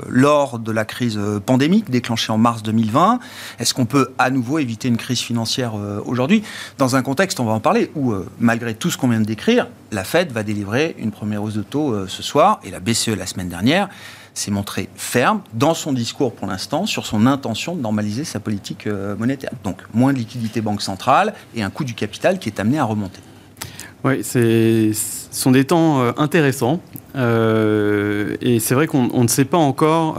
lors 0.08 0.58
de 0.58 0.72
la 0.72 0.84
crise 0.84 1.20
pandémique 1.46 1.88
déclenchée 1.88 2.32
en 2.32 2.38
mars 2.38 2.64
2020. 2.64 3.20
Est-ce 3.60 3.75
qu'on 3.75 3.87
peut 3.87 4.08
à 4.18 4.30
nouveau 4.30 4.58
éviter 4.58 4.88
une 4.88 4.96
crise 4.96 5.20
financière 5.20 5.75
aujourd'hui? 6.04 6.42
Dans 6.78 6.96
un 6.96 7.02
contexte, 7.02 7.38
on 7.38 7.44
va 7.44 7.52
en 7.52 7.60
parler, 7.60 7.92
où 7.94 8.12
malgré 8.38 8.75
tout 8.75 8.90
ce 8.90 8.99
qu'on 8.99 9.08
vient 9.08 9.20
de 9.20 9.25
décrire, 9.25 9.68
la 9.92 10.04
Fed 10.04 10.32
va 10.32 10.42
délivrer 10.42 10.96
une 10.99 11.12
première 11.12 11.42
hausse 11.42 11.54
de 11.54 11.62
taux 11.62 12.06
ce 12.08 12.22
soir 12.22 12.60
et 12.64 12.70
la 12.70 12.80
BCE 12.80 13.16
la 13.16 13.26
semaine 13.26 13.49
dernière 13.49 13.88
s'est 14.34 14.50
montré 14.50 14.88
ferme 14.94 15.40
dans 15.54 15.75
son 15.75 15.92
discours 15.92 16.32
pour 16.32 16.46
l'instant 16.46 16.87
sur 16.87 17.06
son 17.06 17.26
intention 17.26 17.75
de 17.75 17.80
normaliser 17.80 18.25
sa 18.25 18.40
politique 18.40 18.87
euh, 18.87 19.16
monétaire. 19.16 19.50
Donc 19.64 19.78
moins 19.92 20.12
de 20.12 20.18
liquidité 20.18 20.60
banque 20.60 20.82
centrale 20.82 21.34
et 21.54 21.62
un 21.62 21.70
coût 21.70 21.84
du 21.84 21.94
capital 21.94 22.38
qui 22.38 22.49
est 22.49 22.60
amené 22.60 22.78
à 22.78 22.84
remonter. 22.84 23.20
Oui, 24.02 24.25
ce 24.25 24.92
sont 25.30 25.50
des 25.50 25.64
temps 25.64 26.00
euh, 26.00 26.12
intéressants. 26.16 26.80
Euh, 27.16 28.37
et 28.40 28.60
c'est 28.60 28.75
vrai 28.75 28.87
qu'on 28.87 29.22
ne 29.22 29.28
sait 29.28 29.44
pas 29.44 29.58
encore 29.58 30.18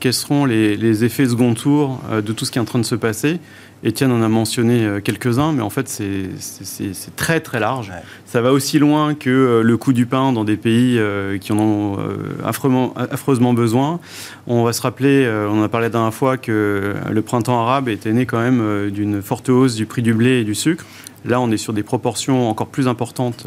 quels 0.00 0.12
seront 0.12 0.44
les, 0.44 0.76
les, 0.76 1.04
effets 1.04 1.28
second 1.28 1.54
tour 1.54 2.00
de 2.10 2.32
tout 2.32 2.44
ce 2.44 2.50
qui 2.50 2.58
est 2.58 2.60
en 2.60 2.64
train 2.64 2.80
de 2.80 2.84
se 2.84 2.96
passer. 2.96 3.38
Étienne 3.86 4.12
en 4.12 4.22
a 4.22 4.28
mentionné 4.28 4.82
euh, 4.82 5.00
quelques-uns, 5.00 5.52
mais 5.52 5.60
en 5.60 5.68
fait, 5.68 5.88
c'est 5.88 7.16
très 7.16 7.40
très 7.40 7.60
large. 7.60 7.92
Ça 8.24 8.40
va 8.40 8.50
aussi 8.50 8.78
loin 8.78 9.14
que 9.14 9.28
euh, 9.28 9.62
le 9.62 9.76
coût 9.76 9.92
du 9.92 10.06
pain 10.06 10.32
dans 10.32 10.44
des 10.44 10.56
pays 10.56 10.98
euh, 10.98 11.36
qui 11.36 11.52
en 11.52 11.58
ont 11.58 11.98
affreusement 12.42 13.52
besoin. 13.52 14.00
On 14.46 14.64
va 14.64 14.72
se 14.72 14.80
rappeler, 14.80 15.30
on 15.50 15.62
a 15.62 15.68
parlé 15.68 15.86
la 15.86 15.90
dernière 15.90 16.14
fois, 16.14 16.38
que 16.38 16.94
le 17.10 17.22
printemps 17.22 17.60
arabe 17.60 17.88
était 17.88 18.12
né 18.12 18.24
quand 18.24 18.40
même 18.40 18.90
d'une 18.90 19.20
forte 19.20 19.48
hausse 19.48 19.74
du 19.74 19.86
prix 19.86 20.02
du 20.02 20.14
blé 20.14 20.40
et 20.40 20.44
du 20.44 20.54
sucre. 20.54 20.84
Là, 21.24 21.40
on 21.40 21.50
est 21.50 21.56
sur 21.56 21.72
des 21.72 21.82
proportions 21.82 22.48
encore 22.48 22.68
plus 22.68 22.88
importantes 22.88 23.46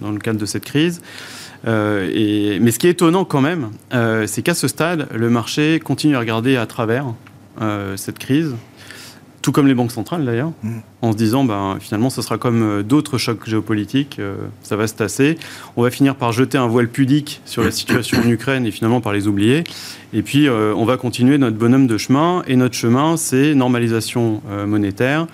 dans 0.00 0.10
le 0.10 0.18
cadre 0.18 0.38
de 0.38 0.46
cette 0.46 0.64
crise. 0.64 1.00
et, 1.66 2.58
mais 2.60 2.70
ce 2.70 2.78
qui 2.78 2.86
est 2.86 2.90
étonnant 2.90 3.24
quand 3.24 3.40
même, 3.40 3.70
c'est 4.26 4.42
qu'à 4.42 4.54
ce 4.54 4.68
stade, 4.68 5.08
le 5.14 5.30
marché 5.30 5.80
continue 5.80 6.16
à 6.16 6.20
regarder 6.20 6.56
à 6.56 6.66
travers 6.66 7.06
cette 7.96 8.18
crise 8.18 8.54
tout 9.44 9.52
comme 9.52 9.66
les 9.66 9.74
banques 9.74 9.92
centrales 9.92 10.24
d'ailleurs, 10.24 10.52
mm. 10.62 10.78
en 11.02 11.12
se 11.12 11.18
disant 11.18 11.44
ben, 11.44 11.76
finalement 11.78 12.08
ce 12.08 12.22
sera 12.22 12.38
comme 12.38 12.62
euh, 12.62 12.82
d'autres 12.82 13.18
chocs 13.18 13.46
géopolitiques, 13.46 14.16
euh, 14.18 14.36
ça 14.62 14.74
va 14.74 14.86
se 14.86 14.94
tasser. 14.94 15.36
On 15.76 15.82
va 15.82 15.90
finir 15.90 16.14
par 16.14 16.32
jeter 16.32 16.56
un 16.56 16.66
voile 16.66 16.88
pudique 16.88 17.42
sur 17.44 17.62
la 17.62 17.70
situation 17.70 18.22
en 18.24 18.30
Ukraine 18.30 18.64
et 18.64 18.70
finalement 18.70 19.02
par 19.02 19.12
les 19.12 19.28
oublier. 19.28 19.62
Et 20.14 20.22
puis 20.22 20.48
euh, 20.48 20.72
on 20.74 20.86
va 20.86 20.96
continuer 20.96 21.36
notre 21.36 21.58
bonhomme 21.58 21.86
de 21.86 21.98
chemin. 21.98 22.42
Et 22.46 22.56
notre 22.56 22.74
chemin, 22.74 23.18
c'est 23.18 23.54
normalisation 23.54 24.40
monétaire. 24.66 25.26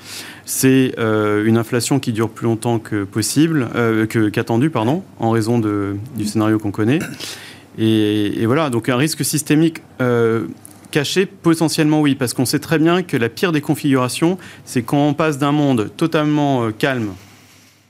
C'est 0.44 0.94
une 0.98 1.56
inflation 1.56 2.00
qui 2.00 2.12
dure 2.12 2.30
plus 2.30 2.46
longtemps 2.46 2.80
que 2.80 3.04
possible, 3.04 3.68
qu'attendu, 4.32 4.70
pardon, 4.70 5.04
en 5.20 5.30
raison 5.30 5.60
de, 5.60 5.96
du 6.16 6.24
scénario 6.24 6.58
qu'on 6.58 6.72
connaît. 6.72 6.98
Et, 7.78 8.42
et, 8.42 8.46
voilà, 8.46 8.70
donc 8.70 8.88
un 8.88 8.96
risque 8.96 9.24
systémique 9.24 9.82
Caché, 10.90 11.26
potentiellement 11.26 12.00
oui, 12.00 12.14
parce 12.14 12.34
qu'on 12.34 12.46
sait 12.46 12.58
très 12.58 12.78
bien 12.78 13.02
que 13.02 13.16
la 13.16 13.28
pire 13.28 13.52
des 13.52 13.60
configurations, 13.60 14.38
c'est 14.64 14.82
quand 14.82 15.06
on 15.06 15.14
passe 15.14 15.38
d'un 15.38 15.52
monde 15.52 15.90
totalement 15.96 16.64
euh, 16.64 16.70
calme 16.70 17.10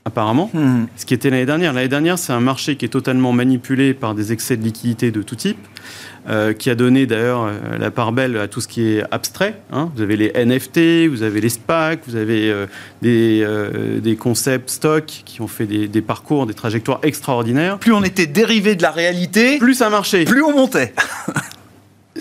apparemment, 0.03 0.49
Hmm. 0.51 0.85
ce 0.95 1.05
qui 1.05 1.13
était 1.13 1.29
l'année 1.29 1.45
dernière. 1.45 1.73
L'année 1.73 1.87
dernière, 1.87 2.17
c'est 2.17 2.33
un 2.33 2.39
marché 2.39 2.75
qui 2.75 2.85
est 2.85 2.89
totalement 2.89 3.33
manipulé 3.33 3.93
par 3.93 4.15
des 4.15 4.33
excès 4.33 4.57
de 4.57 4.63
liquidité 4.63 5.11
de 5.11 5.21
tout 5.21 5.35
type, 5.35 5.59
euh, 6.27 6.53
qui 6.53 6.71
a 6.71 6.75
donné 6.75 7.05
d'ailleurs 7.05 7.43
euh, 7.43 7.77
la 7.79 7.91
part 7.91 8.11
belle 8.11 8.35
à 8.37 8.47
tout 8.47 8.61
ce 8.61 8.67
qui 8.67 8.81
est 8.93 9.03
abstrait. 9.11 9.61
hein. 9.71 9.91
Vous 9.95 10.01
avez 10.01 10.17
les 10.17 10.31
NFT, 10.33 11.07
vous 11.07 11.21
avez 11.21 11.39
les 11.39 11.49
SPAC, 11.49 11.99
vous 12.07 12.15
avez 12.15 12.49
euh, 12.51 12.65
des, 13.03 13.45
des 14.01 14.15
concepts 14.15 14.71
stock 14.71 15.05
qui 15.05 15.39
ont 15.39 15.47
fait 15.47 15.67
des, 15.67 15.87
des 15.87 16.01
parcours, 16.01 16.47
des 16.47 16.55
trajectoires 16.55 16.99
extraordinaires. 17.03 17.77
Plus 17.77 17.93
on 17.93 18.03
était 18.03 18.25
dérivé 18.25 18.73
de 18.75 18.81
la 18.81 18.91
réalité, 18.91 19.59
Plus 19.59 19.75
ça 19.75 19.91
marchait, 19.91 20.25
plus 20.25 20.41
on 20.43 20.51
montait. 20.55 20.93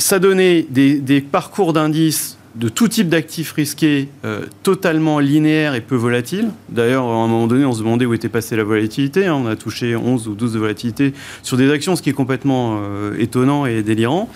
ça 0.01 0.19
donnait 0.19 0.67
des, 0.69 1.21
parcours 1.21 1.73
d'indices 1.73 2.37
de 2.57 2.69
tout 2.69 2.89
type 2.89 3.09
d'actifs 3.09 3.53
risqués 3.53 4.09
euh, 4.25 4.47
totalement 4.65 5.21
linéaires 5.21 5.75
et 5.77 5.81
peu 5.81 5.95
volatiles. 5.95 6.51
D'ailleurs, 6.69 7.05
à 7.05 7.15
un 7.15 7.29
moment 7.29 7.47
donné, 7.47 7.65
on 7.65 7.73
se 7.73 7.79
demandait 7.79 8.07
où 8.07 8.15
était 8.15 8.29
passée 8.29 8.57
la 8.57 8.65
volatilité. 8.65 9.27
hein. 9.27 9.35
On 9.35 9.47
a 9.47 9.55
touché 9.55 9.95
11 9.95 10.27
ou 10.27 10.35
12 10.35 10.55
de 10.55 10.59
volatilité 10.59 11.13
sur 11.43 11.57
des 11.57 11.71
actions, 11.71 11.95
ce 11.95 12.03
qui 12.03 12.11
est 12.11 12.15
complètement 12.15 12.81
euh, 12.83 13.15
étonnant 13.19 13.67
et 13.67 13.83
délirant. 13.83 14.29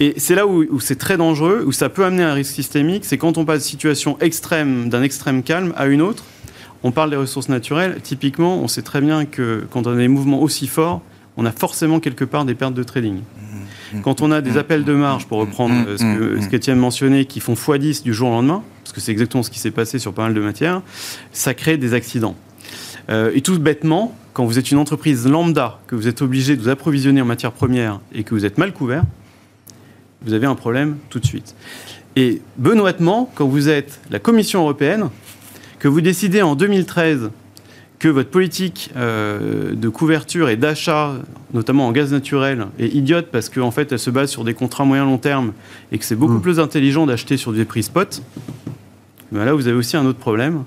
Et 0.00 0.12
c'est 0.18 0.34
là 0.34 0.46
où, 0.46 0.66
où 0.70 0.80
c'est 0.80 0.96
très 0.96 1.16
dangereux, 1.16 1.64
où 1.66 1.72
ça 1.72 1.88
peut 1.88 2.04
amener 2.04 2.24
un 2.24 2.34
risque 2.34 2.52
systémique, 2.52 3.06
c'est 3.06 3.16
quand 3.16 3.38
on 3.38 3.46
passe 3.46 3.60
de 3.60 3.64
situation 3.64 4.18
extrême, 4.20 4.90
d'un 4.90 5.02
extrême 5.02 5.42
calme 5.42 5.72
à 5.76 5.86
une 5.86 6.02
autre. 6.02 6.24
On 6.82 6.90
parle 6.90 7.08
des 7.08 7.16
ressources 7.16 7.48
naturelles. 7.48 8.00
Typiquement, 8.02 8.58
on 8.58 8.68
sait 8.68 8.82
très 8.82 9.00
bien 9.00 9.24
que 9.24 9.66
quand 9.70 9.86
on 9.86 9.94
a 9.94 9.96
des 9.96 10.08
mouvements 10.08 10.42
aussi 10.42 10.66
forts, 10.66 11.00
on 11.38 11.46
a 11.46 11.52
forcément 11.52 12.00
quelque 12.00 12.24
part 12.24 12.44
des 12.44 12.54
pertes 12.54 12.74
de 12.74 12.82
trading. 12.82 13.20
Quand 14.02 14.20
on 14.22 14.30
a 14.32 14.40
des 14.40 14.56
appels 14.58 14.84
de 14.84 14.92
marge, 14.94 15.26
pour 15.26 15.38
reprendre 15.38 15.74
euh, 15.86 15.96
ce 15.96 16.02
que- 16.02 16.40
ce 16.40 16.48
qu'Étienne 16.48 16.78
mentionnait, 16.78 17.24
qui 17.24 17.40
font 17.40 17.54
x10 17.54 18.02
du 18.02 18.12
jour 18.14 18.28
au 18.28 18.32
lendemain, 18.32 18.62
parce 18.82 18.92
que 18.92 19.00
c'est 19.00 19.12
exactement 19.12 19.42
ce 19.42 19.50
qui 19.50 19.58
s'est 19.58 19.70
passé 19.70 19.98
sur 19.98 20.12
pas 20.12 20.22
mal 20.24 20.34
de 20.34 20.40
matières, 20.40 20.82
ça 21.32 21.54
crée 21.54 21.76
des 21.76 21.94
accidents. 21.94 22.36
Euh, 23.10 23.30
et 23.34 23.40
tout 23.42 23.58
bêtement, 23.58 24.16
quand 24.32 24.44
vous 24.44 24.58
êtes 24.58 24.70
une 24.70 24.78
entreprise 24.78 25.26
lambda, 25.26 25.78
que 25.86 25.94
vous 25.94 26.08
êtes 26.08 26.20
obligé 26.22 26.56
de 26.56 26.62
vous 26.62 26.68
approvisionner 26.68 27.20
en 27.20 27.24
matières 27.24 27.52
premières 27.52 28.00
et 28.12 28.24
que 28.24 28.34
vous 28.34 28.44
êtes 28.44 28.58
mal 28.58 28.72
couvert, 28.72 29.04
vous 30.22 30.32
avez 30.32 30.46
un 30.46 30.54
problème 30.56 30.96
tout 31.10 31.20
de 31.20 31.26
suite. 31.26 31.54
Et 32.16 32.40
benoîtement, 32.56 33.30
quand 33.34 33.46
vous 33.46 33.68
êtes 33.68 34.00
la 34.10 34.18
Commission 34.18 34.62
européenne, 34.62 35.10
que 35.78 35.88
vous 35.88 36.00
décidez 36.00 36.42
en 36.42 36.56
2013 36.56 37.30
que 37.98 38.08
votre 38.08 38.28
politique 38.30 38.90
euh, 38.96 39.74
de 39.74 39.88
couverture 39.88 40.48
et 40.50 40.56
d'achat, 40.56 41.14
notamment 41.54 41.86
en 41.88 41.92
gaz 41.92 42.12
naturel, 42.12 42.66
est 42.78 42.88
idiote 42.88 43.28
parce 43.32 43.48
qu'en 43.48 43.70
fait, 43.70 43.90
elle 43.92 43.98
se 43.98 44.10
base 44.10 44.30
sur 44.30 44.44
des 44.44 44.52
contrats 44.54 44.84
moyen-long 44.84 45.18
terme 45.18 45.52
et 45.92 45.98
que 45.98 46.04
c'est 46.04 46.16
beaucoup 46.16 46.40
plus 46.40 46.60
intelligent 46.60 47.06
d'acheter 47.06 47.36
sur 47.38 47.52
des 47.52 47.64
prix 47.64 47.82
spot, 47.82 48.22
ben 49.32 49.44
là, 49.44 49.54
vous 49.54 49.66
avez 49.66 49.76
aussi 49.76 49.96
un 49.96 50.04
autre 50.06 50.18
problème. 50.18 50.64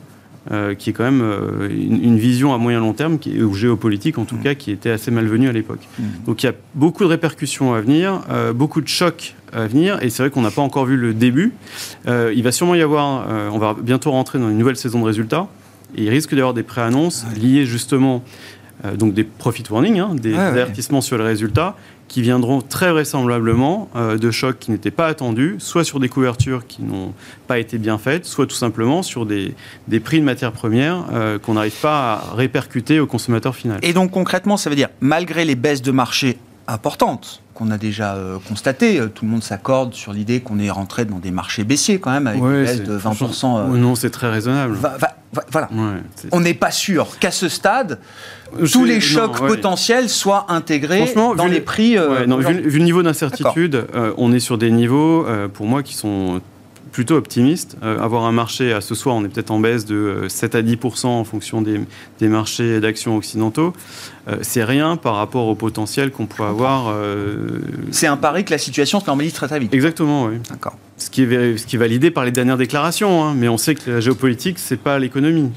euh, 0.51 0.73
qui 0.73 0.89
est 0.89 0.93
quand 0.93 1.03
même 1.03 1.21
euh, 1.21 1.69
une, 1.69 2.01
une 2.03 2.17
vision 2.17 2.53
à 2.53 2.57
moyen 2.57 2.79
long 2.79 2.93
terme, 2.93 3.19
qui, 3.19 3.37
est- 3.37 3.41
ou 3.43 3.53
géopolitique 3.53 4.17
en 4.17 4.25
tout 4.25 4.37
cas, 4.37 4.55
qui 4.55 4.71
était 4.71 4.89
assez 4.89 5.11
malvenue 5.11 5.47
à 5.47 5.51
l'époque. 5.51 5.81
Donc 6.25 6.41
il 6.41 6.47
y 6.47 6.49
a 6.49 6.53
beaucoup 6.73 7.03
de 7.03 7.09
répercussions 7.09 7.73
à 7.75 7.81
venir, 7.81 8.21
beaucoup 8.55 8.81
de 8.81 8.87
chocs 8.87 9.35
à 9.53 9.67
venir, 9.67 10.01
et 10.01 10.09
c'est 10.09 10.23
vrai 10.23 10.31
qu'on 10.31 10.41
n'a 10.41 10.49
pas 10.49 10.63
encore 10.63 10.85
vu 10.85 10.95
le 10.97 11.13
début. 11.13 11.51
Euh, 12.07 12.33
il 12.35 12.41
va 12.41 12.51
sûrement 12.51 12.73
y 12.73 12.81
avoir, 12.81 13.27
euh, 13.29 13.49
on 13.51 13.59
va 13.59 13.75
bientôt 13.79 14.09
rentrer 14.11 14.39
dans 14.39 14.49
une 14.49 14.57
nouvelle 14.57 14.77
saison 14.77 15.01
de 15.01 15.05
résultats, 15.05 15.47
et 15.95 16.03
il 16.03 16.09
risque 16.09 16.33
d'y 16.33 16.39
avoir 16.39 16.53
des 16.53 16.63
préannonces 16.63 17.25
liées 17.35 17.65
justement, 17.65 18.23
euh, 18.85 18.95
donc 18.95 19.13
des 19.13 19.23
profit 19.23 19.63
warnings, 19.69 19.99
hein, 19.99 20.15
des 20.15 20.33
ouais. 20.33 20.39
avertissements 20.39 21.01
sur 21.01 21.17
le 21.17 21.23
résultat, 21.23 21.75
qui 22.07 22.21
viendront 22.21 22.61
très 22.61 22.91
vraisemblablement 22.91 23.87
euh, 23.95 24.17
de 24.17 24.31
chocs 24.31 24.59
qui 24.59 24.71
n'étaient 24.71 24.91
pas 24.91 25.07
attendus, 25.07 25.55
soit 25.59 25.83
sur 25.83 25.99
des 25.99 26.09
couvertures 26.09 26.67
qui 26.67 26.81
n'ont 26.81 27.13
pas 27.47 27.59
été 27.59 27.77
bien 27.77 27.97
faites, 27.97 28.25
soit 28.25 28.47
tout 28.47 28.55
simplement 28.55 29.03
sur 29.03 29.25
des, 29.25 29.53
des 29.87 29.99
prix 29.99 30.19
de 30.19 30.25
matières 30.25 30.51
premières 30.51 31.05
euh, 31.13 31.37
qu'on 31.37 31.53
n'arrive 31.53 31.79
pas 31.79 32.13
à 32.13 32.35
répercuter 32.35 32.99
au 32.99 33.05
consommateur 33.05 33.55
final. 33.55 33.79
Et 33.83 33.93
donc 33.93 34.11
concrètement, 34.11 34.57
ça 34.57 34.69
veut 34.69 34.75
dire, 34.75 34.89
malgré 34.99 35.45
les 35.45 35.55
baisses 35.55 35.83
de 35.83 35.91
marché 35.91 36.37
importantes 36.67 37.41
qu'on 37.59 37.71
a 37.71 37.77
déjà 37.77 38.15
euh, 38.15 38.37
constatées, 38.47 38.99
euh, 39.01 39.07
tout 39.07 39.25
le 39.25 39.31
monde 39.31 39.43
s'accorde 39.43 39.93
sur 39.93 40.13
l'idée 40.13 40.39
qu'on 40.39 40.59
est 40.59 40.69
rentré 40.69 41.03
dans 41.03 41.19
des 41.19 41.29
marchés 41.31 41.65
baissiers 41.65 41.99
quand 41.99 42.09
même, 42.11 42.25
avec 42.25 42.41
Ouais, 42.41 42.49
une 42.59 42.63
baisse 42.63 42.83
de 42.83 42.97
20%. 42.97 42.99
franchement, 43.15 43.59
euh, 43.59 43.65
non, 43.77 43.95
c'est 43.95 44.09
très 44.09 44.29
raisonnable. 44.31 44.75
va- 44.75 44.97
va- 44.97 45.15
va- 45.33 45.45
voilà. 45.51 45.67
Ouais, 45.73 46.01
On 46.31 46.39
n'est 46.39 46.53
pas 46.53 46.71
sûr 46.71 47.19
qu'à 47.19 47.31
ce 47.31 47.49
stade, 47.49 47.99
tous 48.71 48.85
les 48.85 48.95
non, 48.95 48.99
chocs 49.01 49.41
ouais. 49.41 49.47
potentiels 49.49 50.07
soient 50.07 50.45
intégrés 50.47 51.13
dans 51.15 51.45
les 51.47 51.57
le- 51.59 51.63
prix. 51.65 51.97
euh, 51.97 52.09
Ouais, 52.21 52.27
non, 52.27 52.37
vu, 52.37 52.61
le 52.61 52.79
niveau 52.79 53.03
d'incertitude, 53.03 53.87
euh, 53.93 54.13
on 54.17 54.31
est 54.31 54.39
sur 54.39 54.57
des 54.57 54.71
niveaux, 54.71 55.25
euh, 55.27 55.49
pour 55.49 55.65
moi, 55.67 55.83
qui 55.83 55.95
sont 55.95 56.39
plutôt 56.91 57.15
optimistes. 57.15 57.77
Euh, 57.83 57.99
avoir 57.99 58.25
un 58.25 58.31
marché, 58.31 58.73
à 58.73 58.81
ce 58.81 58.95
soir, 58.95 59.15
on 59.15 59.23
est 59.23 59.29
peut-être 59.29 59.51
en 59.51 59.59
baisse 59.59 59.85
de 59.85 59.95
euh, 59.95 60.29
7 60.29 60.55
à 60.55 60.61
10% 60.61 61.07
en 61.07 61.23
fonction 61.23 61.61
des, 61.61 61.79
des 62.19 62.27
marchés 62.27 62.79
d'actions 62.79 63.15
occidentaux. 63.17 63.73
Euh, 64.27 64.37
c'est 64.41 64.63
rien 64.63 64.95
par 64.97 65.15
rapport 65.15 65.47
au 65.47 65.55
potentiel 65.55 66.11
qu'on 66.11 66.25
pourrait 66.25 66.49
avoir. 66.49 66.89
euh, 66.89 67.59
C'est 67.91 68.07
un 68.07 68.17
pari 68.17 68.45
que 68.45 68.51
la 68.51 68.57
situation 68.57 68.99
se 68.99 69.05
normalise 69.05 69.33
très 69.33 69.47
très 69.47 69.59
vite. 69.59 69.73
Exactement, 69.73 70.25
oui. 70.25 70.35
D'accord. 70.49 70.77
Ce 70.97 71.09
qui, 71.09 71.23
est, 71.23 71.57
ce 71.57 71.65
qui 71.65 71.77
est 71.77 71.79
validé 71.79 72.11
par 72.11 72.25
les 72.25 72.31
dernières 72.31 72.57
déclarations, 72.57 73.23
hein, 73.23 73.33
mais 73.35 73.47
on 73.47 73.57
sait 73.57 73.73
que 73.75 73.89
la 73.89 73.99
géopolitique, 74.01 74.59
c'est 74.59 74.77
pas 74.79 74.99
l'économie. 74.99 75.51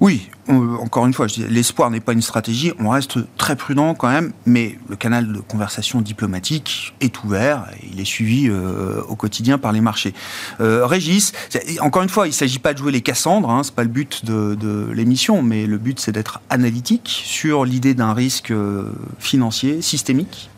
Oui, 0.00 0.30
encore 0.48 1.04
une 1.04 1.12
fois, 1.12 1.26
l'espoir 1.50 1.90
n'est 1.90 2.00
pas 2.00 2.14
une 2.14 2.22
stratégie, 2.22 2.72
on 2.78 2.88
reste 2.88 3.18
très 3.36 3.54
prudent 3.54 3.94
quand 3.94 4.08
même, 4.08 4.32
mais 4.46 4.78
le 4.88 4.96
canal 4.96 5.30
de 5.30 5.40
conversation 5.40 6.00
diplomatique 6.00 6.94
est 7.02 7.22
ouvert, 7.22 7.66
et 7.82 7.88
il 7.92 8.00
est 8.00 8.06
suivi 8.06 8.48
euh, 8.48 9.02
au 9.08 9.14
quotidien 9.14 9.58
par 9.58 9.72
les 9.72 9.82
marchés. 9.82 10.14
Euh, 10.62 10.86
Régis, 10.86 11.32
encore 11.80 12.02
une 12.02 12.08
fois, 12.08 12.26
il 12.26 12.30
ne 12.30 12.34
s'agit 12.34 12.58
pas 12.58 12.72
de 12.72 12.78
jouer 12.78 12.92
les 12.92 13.02
Cassandres, 13.02 13.50
hein, 13.50 13.62
c'est 13.62 13.74
pas 13.74 13.82
le 13.82 13.90
but 13.90 14.24
de, 14.24 14.54
de 14.54 14.90
l'émission, 14.90 15.42
mais 15.42 15.66
le 15.66 15.76
but 15.76 16.00
c'est 16.00 16.12
d'être 16.12 16.40
analytique 16.48 17.22
sur 17.26 17.66
l'idée 17.66 17.92
d'un 17.92 18.14
risque 18.14 18.52
euh, 18.52 18.90
financier 19.18 19.82
systémique. 19.82 20.48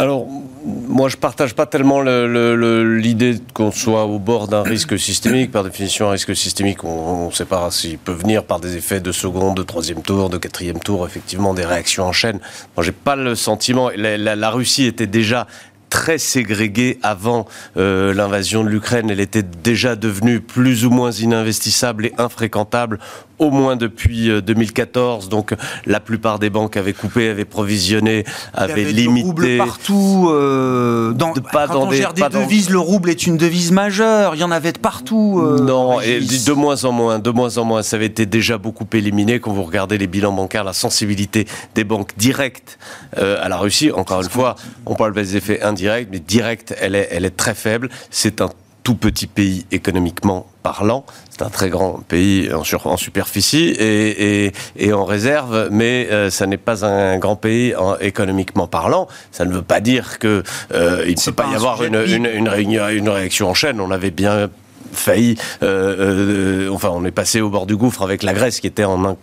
Alors, 0.00 0.26
moi, 0.64 1.08
je 1.08 1.16
partage 1.16 1.54
pas 1.54 1.66
tellement 1.66 2.00
le- 2.00 2.26
le- 2.26 2.56
le- 2.56 2.96
l'idée 2.98 3.36
qu'on 3.54 3.70
soit 3.70 4.04
au 4.04 4.18
bord 4.18 4.48
d'un 4.48 4.62
risque 4.62 4.98
systémique. 4.98 5.52
Par 5.52 5.62
définition, 5.64 6.08
un 6.08 6.12
risque 6.12 6.34
systémique, 6.34 6.84
on 6.84 7.26
ne 7.28 7.32
sait 7.32 7.44
pas 7.44 7.70
s'il 7.70 7.98
peut 7.98 8.12
venir 8.12 8.44
par 8.44 8.60
des 8.60 8.76
effets 8.76 9.00
de 9.00 9.12
second, 9.12 9.52
de 9.52 9.62
troisième 9.62 10.02
tour, 10.02 10.30
de 10.30 10.38
quatrième 10.38 10.78
tour, 10.80 11.06
effectivement, 11.06 11.52
des 11.54 11.64
réactions 11.64 12.04
en 12.04 12.12
chaîne. 12.12 12.40
Moi, 12.76 12.84
j'ai 12.84 12.92
pas 12.92 13.16
le 13.16 13.34
sentiment. 13.34 13.90
La, 13.94 14.16
la- 14.16 14.36
la 14.36 14.50
Russie 14.50 14.84
était 14.86 15.06
déjà 15.06 15.46
très 15.90 16.18
ségrégée 16.18 16.98
avant 17.02 17.46
euh, 17.76 18.14
l'invasion 18.14 18.62
de 18.64 18.68
l'Ukraine. 18.68 19.10
Elle 19.10 19.20
était 19.20 19.42
déjà 19.42 19.96
devenue 19.96 20.40
plus 20.40 20.86
ou 20.86 20.90
moins 20.90 21.10
ininvestissable 21.10 22.06
et 22.06 22.12
infréquentable, 22.16 23.00
au 23.40 23.50
moins 23.50 23.74
depuis 23.74 24.30
euh, 24.30 24.40
2014. 24.40 25.28
Donc, 25.28 25.54
la 25.86 25.98
plupart 25.98 26.38
des 26.38 26.50
banques 26.50 26.76
avaient 26.76 26.92
coupé, 26.92 27.28
avaient 27.30 27.44
provisionné, 27.44 28.24
avaient 28.54 28.72
avait 28.72 28.92
du 28.92 29.08
rouble 29.08 29.42
limité. 29.42 29.58
partout. 29.58 30.28
euh, 30.30 31.12
dans, 31.12 31.32
De- 31.32 31.40
pas 31.40 31.66
quand 31.66 31.74
dans 31.74 31.86
on 31.86 31.90
des- 31.90 31.96
gère 31.96 32.12
des 32.14 32.20
pas 32.22 32.28
dans- 32.28 32.40
devises, 32.44 32.70
le 32.70 32.78
rouble 32.78 33.10
est 33.10 33.26
une 33.26 33.36
devise 33.36 33.72
majeure. 33.72 34.34
Il 34.36 34.40
y 34.40 34.44
en 34.44 34.50
avait 34.52 34.72
de 34.72 34.78
partout. 34.78 35.40
euh, 35.44 35.58
Non, 35.60 36.00
et 36.00 36.20
de 36.20 36.52
moins 36.52 36.84
en 36.84 36.92
moins, 36.92 37.18
de 37.18 37.30
moins 37.30 37.58
en 37.58 37.64
moins. 37.64 37.82
Ça 37.82 37.96
avait 37.96 38.06
été 38.06 38.26
déjà 38.26 38.58
beaucoup 38.58 38.86
éliminé 38.92 39.40
quand 39.40 39.52
vous 39.52 39.64
regardez 39.64 39.98
les 39.98 40.06
bilans 40.06 40.32
bancaires, 40.32 40.64
la 40.64 40.72
sensibilité 40.72 41.46
des 41.74 41.84
banques 41.84 42.12
directes 42.16 42.78
euh, 43.18 43.38
à 43.42 43.48
la 43.48 43.56
Russie. 43.56 43.90
Encore 43.90 44.22
une 44.22 44.28
fois, 44.28 44.54
on 44.86 44.94
parle 44.94 45.14
des 45.14 45.36
effets 45.36 45.62
indirects, 45.62 46.08
mais 46.12 46.20
directs, 46.20 46.72
elle 46.80 46.94
est, 46.94 47.08
elle 47.10 47.24
est 47.24 47.36
très 47.36 47.54
faible. 47.54 47.88
C'est 48.10 48.40
un 48.42 48.50
tout 48.90 48.96
petit 48.96 49.28
pays 49.28 49.66
économiquement 49.70 50.46
parlant. 50.64 51.04
C'est 51.30 51.42
un 51.42 51.48
très 51.48 51.70
grand 51.70 52.00
pays 52.08 52.52
en, 52.52 52.64
sur- 52.64 52.88
en 52.88 52.96
superficie 52.96 53.68
et, 53.78 54.46
et- 54.46 54.52
et 54.76 54.92
en 54.92 55.04
réserve, 55.04 55.68
mais 55.70 56.08
euh, 56.10 56.28
ça 56.28 56.46
n'est 56.46 56.56
pas 56.56 56.84
un 56.84 57.16
grand 57.18 57.36
pays 57.36 57.74
en- 57.76 57.96
économiquement 57.98 58.66
parlant. 58.66 59.06
Ça 59.30 59.44
ne 59.44 59.52
veut 59.52 59.62
pas 59.62 59.80
dire 59.80 60.18
que 60.18 60.42
euh, 60.74 61.04
il 61.06 61.14
ne 61.14 61.24
peut 61.24 61.32
pas, 61.32 61.44
pas 61.44 61.52
y 61.52 61.54
avoir 61.54 61.84
une, 61.84 61.92
de 61.92 62.02
PIB. 62.02 62.16
une, 62.16 62.26
une 62.26 62.48
réunion- 62.48 62.88
une 62.88 63.08
réaction 63.08 63.48
en 63.48 63.54
chaîne. 63.54 63.80
On 63.80 63.92
avait 63.92 64.10
bien 64.10 64.50
failli, 64.92 65.36
euh, 65.62 66.66
euh, 66.66 66.70
enfin 66.70 66.90
on 66.92 67.04
est 67.04 67.10
passé 67.10 67.40
au 67.40 67.50
bord 67.50 67.66
du 67.66 67.76
gouffre 67.76 68.02
avec 68.02 68.22
la 68.22 68.32
Grèce 68.32 68.60
qui 68.60 68.66
était 68.66 68.84
en 68.84 69.16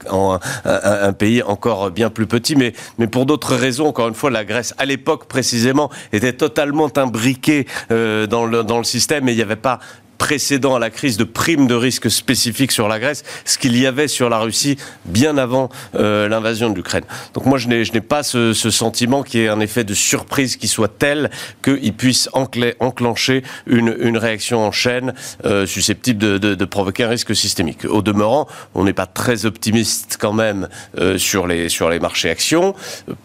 un, 0.66 1.14
pays 1.14 1.42
encore 1.44 1.92
bien 1.92 2.10
plus 2.10 2.28
petit, 2.28 2.56
mais, 2.56 2.74
mais 2.98 3.08
pour 3.08 3.26
d'autres 3.26 3.56
raisons, 3.56 3.88
encore 3.88 4.08
une 4.08 4.14
fois, 4.14 4.30
la 4.30 4.46
Grèce 4.46 4.74
à 4.78 4.86
l'époque 4.86 5.26
précisément 5.28 5.90
était 6.14 6.34
totalement 6.34 6.90
imbriquée 6.98 7.66
euh, 7.92 8.28
dans, 8.28 8.46
le, 8.46 8.64
dans 8.64 8.78
le 8.78 8.84
système 8.84 9.28
et 9.28 9.32
il 9.32 9.36
n'y 9.36 9.42
avait 9.42 9.56
pas 9.56 9.80
précédent 10.18 10.76
à 10.76 10.80
la 10.80 10.90
crise 10.90 11.18
de 11.18 11.24
primes 11.24 11.68
de 11.68 11.76
risque 11.76 12.10
spécifiques 12.10 12.72
sur 12.72 12.88
la 12.88 13.00
Grèce, 13.00 13.24
ce 13.46 13.58
qu'il 13.58 13.78
y 13.78 13.86
avait 13.86 14.08
sur 14.08 14.30
la 14.30 14.40
Russie 14.40 14.78
bien 15.06 15.38
avant 15.38 15.70
euh, 15.96 16.28
l'invasion 16.28 16.70
de 16.70 16.76
l'Ukraine. 16.76 17.04
Donc 17.34 17.46
moi, 17.46 17.58
je 17.58 17.68
n'ai, 17.68 18.02
pas 18.02 18.24
ce, 18.24 18.54
sentiment 18.54 19.24
qui 19.24 19.40
est 19.40 19.48
un 19.48 19.60
effet 19.60 19.84
de 19.84 19.94
surprise 19.94 20.58
qui 20.58 20.68
soit 20.68 20.88
tel 20.88 21.30
qu'il 21.64 21.94
puisse 21.94 22.30
enclencher 22.34 23.44
une, 23.66 24.18
réaction 24.18 24.66
en 24.66 24.72
chaîne 24.72 25.14
euh, 25.46 25.66
susceptible 25.66 26.40
de, 26.40 26.66
provoquer 26.66 27.04
un 27.04 27.10
risque 27.10 27.36
systémique. 27.36 27.86
Au 27.86 28.02
demeurant, 28.02 28.48
on 28.76 28.84
n'est 28.84 28.94
pas 28.94 29.06
très 29.06 29.46
optimiste 29.46 30.18
quand 30.20 30.34
même 30.34 30.68
euh, 30.98 31.18
sur, 31.18 31.48
les, 31.48 31.70
sur 31.70 31.90
les 31.90 32.00
marchés 32.00 32.30
actions, 32.30 32.76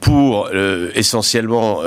pour 0.01 0.51
essentiellement 0.95 1.81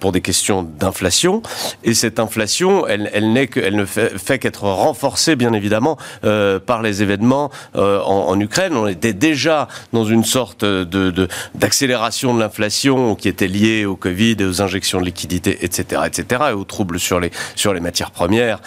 pour 0.00 0.12
des 0.12 0.20
questions 0.20 0.62
d'inflation. 0.62 1.42
Et 1.84 1.94
cette 1.94 2.18
inflation, 2.18 2.86
elle, 2.86 3.10
elle, 3.12 3.36
elle 3.56 3.76
ne 3.76 3.84
fait, 3.84 4.18
fait 4.18 4.38
qu'être 4.46 4.64
renforcée, 4.64 5.34
bien 5.34 5.52
évidemment, 5.52 5.98
par 6.22 6.82
les 6.82 7.02
événements 7.02 7.50
en, 7.74 8.38
Ukraine. 8.38 8.76
On 8.76 8.86
était 8.86 9.12
déjà 9.12 9.66
dans 9.92 10.04
une 10.04 10.24
sorte 10.24 10.64
de, 10.64 11.28
d'accélération 11.54 12.34
de, 12.34 12.40
l'inflation 12.40 13.14
qui 13.14 13.28
était 13.28 13.48
liée 13.48 13.84
au 13.84 13.96
Covid 13.96 14.36
et 14.38 14.44
aux 14.44 14.62
injections 14.62 15.00
de 15.00 15.06
liquidités, 15.06 15.58
etc., 15.62 16.02
etc., 16.06 16.42
et 16.50 16.52
aux 16.52 16.64
troubles 16.64 17.00
sur 17.00 17.18
les, 17.18 17.30
sur 17.54 17.74
les 17.74 17.80
matières 17.80 18.10
premières 18.10 18.60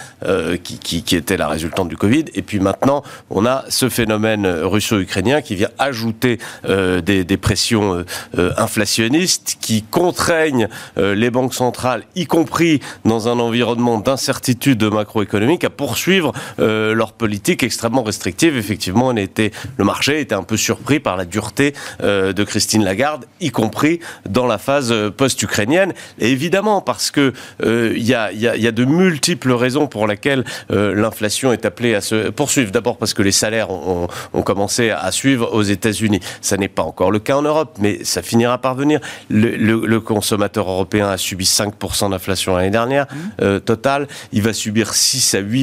qui, 0.62 0.78
qui, 0.78 1.02
qui 1.02 1.16
étaient 1.16 1.36
la 1.36 1.48
résultante 1.48 1.88
du 1.88 1.96
Covid. 1.96 2.26
Et 2.34 2.42
puis 2.42 2.60
maintenant, 2.60 3.02
on 3.30 3.46
a 3.46 3.64
ce 3.68 3.88
phénomène 3.88 4.46
russo-ukrainien 4.46 5.40
qui 5.40 5.54
vient 5.54 5.70
ajouter 5.78 6.38
des, 6.66 7.36
pressions 7.40 8.04
inflationnistes 8.36 9.56
qui 9.60 9.82
contraignent 9.82 10.68
les 10.96 11.30
banques 11.30 11.54
centrales, 11.54 12.02
y 12.14 12.26
compris 12.26 12.80
dans 13.04 13.28
un 13.28 13.38
environnement 13.38 13.98
d'incertitude 13.98 14.82
macroéconomique, 14.84 15.64
à 15.70 15.72
poursuivre 15.72 16.32
euh, 16.58 16.94
leur 16.94 17.12
politique 17.12 17.62
extrêmement 17.62 18.02
restrictive. 18.02 18.56
Effectivement, 18.56 19.08
on 19.08 19.16
était, 19.16 19.52
le 19.76 19.84
marché 19.84 20.20
était 20.20 20.34
un 20.34 20.42
peu 20.42 20.56
surpris 20.56 21.00
par 21.00 21.16
la 21.16 21.24
dureté 21.24 21.74
euh, 22.02 22.32
de 22.32 22.44
Christine 22.44 22.84
Lagarde, 22.84 23.26
y 23.40 23.50
compris 23.50 24.00
dans 24.28 24.46
la 24.46 24.58
phase 24.58 24.90
euh, 24.90 25.10
post-ukrainienne. 25.10 25.92
Et 26.18 26.30
évidemment, 26.30 26.80
parce 26.80 27.10
que 27.10 27.32
il 27.62 28.02
y 28.02 28.14
a, 28.14 28.32
y, 28.32 28.48
a, 28.48 28.56
y, 28.56 28.66
a, 28.66 28.72
de 28.72 28.84
multiples 28.84 29.52
raisons 29.52 29.86
pour 29.86 30.06
lesquelles 30.06 30.44
l'inflation 30.70 31.52
est 31.52 31.64
appelée 31.64 31.94
à 31.94 32.00
se 32.00 32.30
poursuivre. 32.30 32.70
D'abord 32.70 32.96
parce 32.96 33.14
que 33.14 33.22
les 33.22 33.32
salaires 33.32 33.70
ont, 33.70 34.08
ont, 34.32 34.42
commencé 34.42 34.90
à 34.90 35.10
suivre 35.12 35.52
aux 35.52 35.62
États-Unis. 35.62 36.20
Ça 36.40 36.56
n'est 36.56 36.68
pas 36.68 36.82
encore 36.82 37.10
le 37.10 37.18
cas 37.18 37.36
en 37.36 37.42
Europe, 37.42 37.76
mais 37.80 38.04
ça 38.04 38.22
finira 38.22 38.58
par 38.58 38.74
venir. 38.74 39.00
Le, 39.28 39.56
le, 39.56 39.86
le 39.86 40.00
consommateur 40.00 40.68
européen 40.68 41.08
a 41.08 41.16
subi 41.16 41.44
5% 41.44 42.10
d'inflation 42.10 42.56
l'année 42.56 42.70
dernière 42.70 43.06
mmh. 43.40 43.60
totale. 43.60 44.08
Il 44.32 44.42
va 44.42 44.52
subir 44.52 44.94
6 44.94 45.34
à 45.34 45.42
8% 45.42 45.59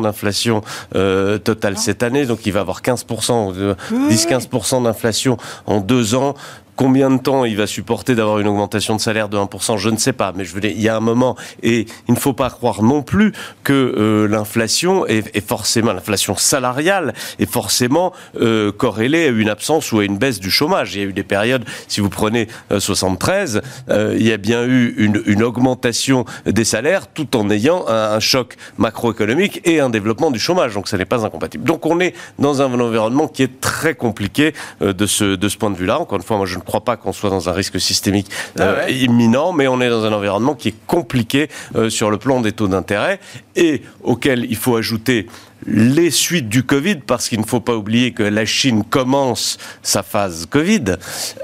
d'inflation 0.00 0.62
euh, 0.94 1.38
totale 1.38 1.78
cette 1.78 2.02
année. 2.02 2.26
Donc 2.26 2.46
il 2.46 2.52
va 2.52 2.60
avoir 2.60 2.82
15%, 2.82 3.74
10-15% 3.90 4.84
d'inflation 4.84 5.36
en 5.66 5.80
deux 5.80 6.14
ans. 6.14 6.34
Combien 6.78 7.10
de 7.10 7.18
temps 7.18 7.44
il 7.44 7.56
va 7.56 7.66
supporter 7.66 8.14
d'avoir 8.14 8.38
une 8.38 8.46
augmentation 8.46 8.94
de 8.94 9.00
salaire 9.00 9.28
de 9.28 9.36
1% 9.36 9.78
Je 9.78 9.90
ne 9.90 9.96
sais 9.96 10.12
pas, 10.12 10.32
mais 10.32 10.44
je 10.44 10.54
veux 10.54 10.60
dire, 10.60 10.70
il 10.70 10.80
y 10.80 10.88
a 10.88 10.94
un 10.94 11.00
moment, 11.00 11.34
et 11.60 11.86
il 12.06 12.14
ne 12.14 12.18
faut 12.20 12.34
pas 12.34 12.50
croire 12.50 12.84
non 12.84 13.02
plus 13.02 13.32
que 13.64 13.72
euh, 13.72 14.28
l'inflation 14.28 15.04
est, 15.04 15.44
forcément, 15.44 15.92
l'inflation 15.92 16.36
salariale 16.36 17.14
est 17.40 17.50
forcément 17.50 18.12
euh, 18.40 18.70
corrélée 18.70 19.24
à 19.24 19.30
une 19.30 19.48
absence 19.48 19.90
ou 19.90 19.98
à 19.98 20.04
une 20.04 20.18
baisse 20.18 20.38
du 20.38 20.52
chômage. 20.52 20.94
Il 20.94 21.00
y 21.00 21.02
a 21.02 21.08
eu 21.08 21.12
des 21.12 21.24
périodes, 21.24 21.64
si 21.88 22.00
vous 22.00 22.10
prenez 22.10 22.46
73, 22.70 23.60
euh, 23.90 24.14
il 24.16 24.24
y 24.24 24.32
a 24.32 24.36
bien 24.36 24.64
eu 24.64 24.94
une, 24.98 25.42
augmentation 25.42 26.26
des 26.46 26.64
salaires 26.64 27.08
tout 27.08 27.36
en 27.36 27.50
ayant 27.50 27.88
un, 27.88 28.12
un 28.12 28.20
choc 28.20 28.56
macroéconomique 28.76 29.62
et 29.64 29.80
un 29.80 29.90
développement 29.90 30.30
du 30.30 30.38
chômage. 30.38 30.74
Donc 30.74 30.86
ça 30.86 30.96
n'est 30.96 31.04
pas 31.06 31.26
incompatible. 31.26 31.64
Donc 31.64 31.86
on 31.86 31.98
est 31.98 32.14
dans 32.38 32.62
un 32.62 32.72
environnement 32.78 33.26
qui 33.26 33.42
est 33.42 33.60
très 33.60 33.96
compliqué 33.96 34.54
de 34.80 35.06
ce, 35.06 35.34
de 35.34 35.48
ce 35.48 35.56
point 35.56 35.70
de 35.70 35.76
vue-là. 35.76 35.98
Encore 35.98 36.18
une 36.18 36.24
fois, 36.24 36.36
moi 36.36 36.46
je 36.46 36.54
ne 36.54 36.67
crois 36.68 36.82
pas 36.82 36.96
qu'on 36.96 37.12
soit 37.12 37.30
dans 37.30 37.48
un 37.48 37.52
risque 37.52 37.80
systémique 37.80 38.30
ah 38.58 38.62
euh, 38.62 38.90
imminent, 38.90 39.52
mais 39.52 39.66
on 39.68 39.80
est 39.80 39.88
dans 39.88 40.04
un 40.04 40.12
environnement 40.12 40.54
qui 40.54 40.68
est 40.68 40.74
compliqué 40.86 41.48
euh, 41.74 41.88
sur 41.88 42.10
le 42.10 42.18
plan 42.18 42.40
des 42.42 42.52
taux 42.52 42.68
d'intérêt 42.68 43.18
et 43.56 43.82
auquel 44.02 44.44
il 44.44 44.56
faut 44.56 44.76
ajouter 44.76 45.26
les 45.70 46.10
suites 46.10 46.48
du 46.48 46.62
Covid, 46.62 46.96
parce 47.06 47.28
qu'il 47.28 47.40
ne 47.40 47.44
faut 47.44 47.60
pas 47.60 47.76
oublier 47.76 48.12
que 48.12 48.22
la 48.22 48.46
Chine 48.46 48.84
commence 48.84 49.58
sa 49.82 50.02
phase 50.02 50.46
Covid. 50.46 50.96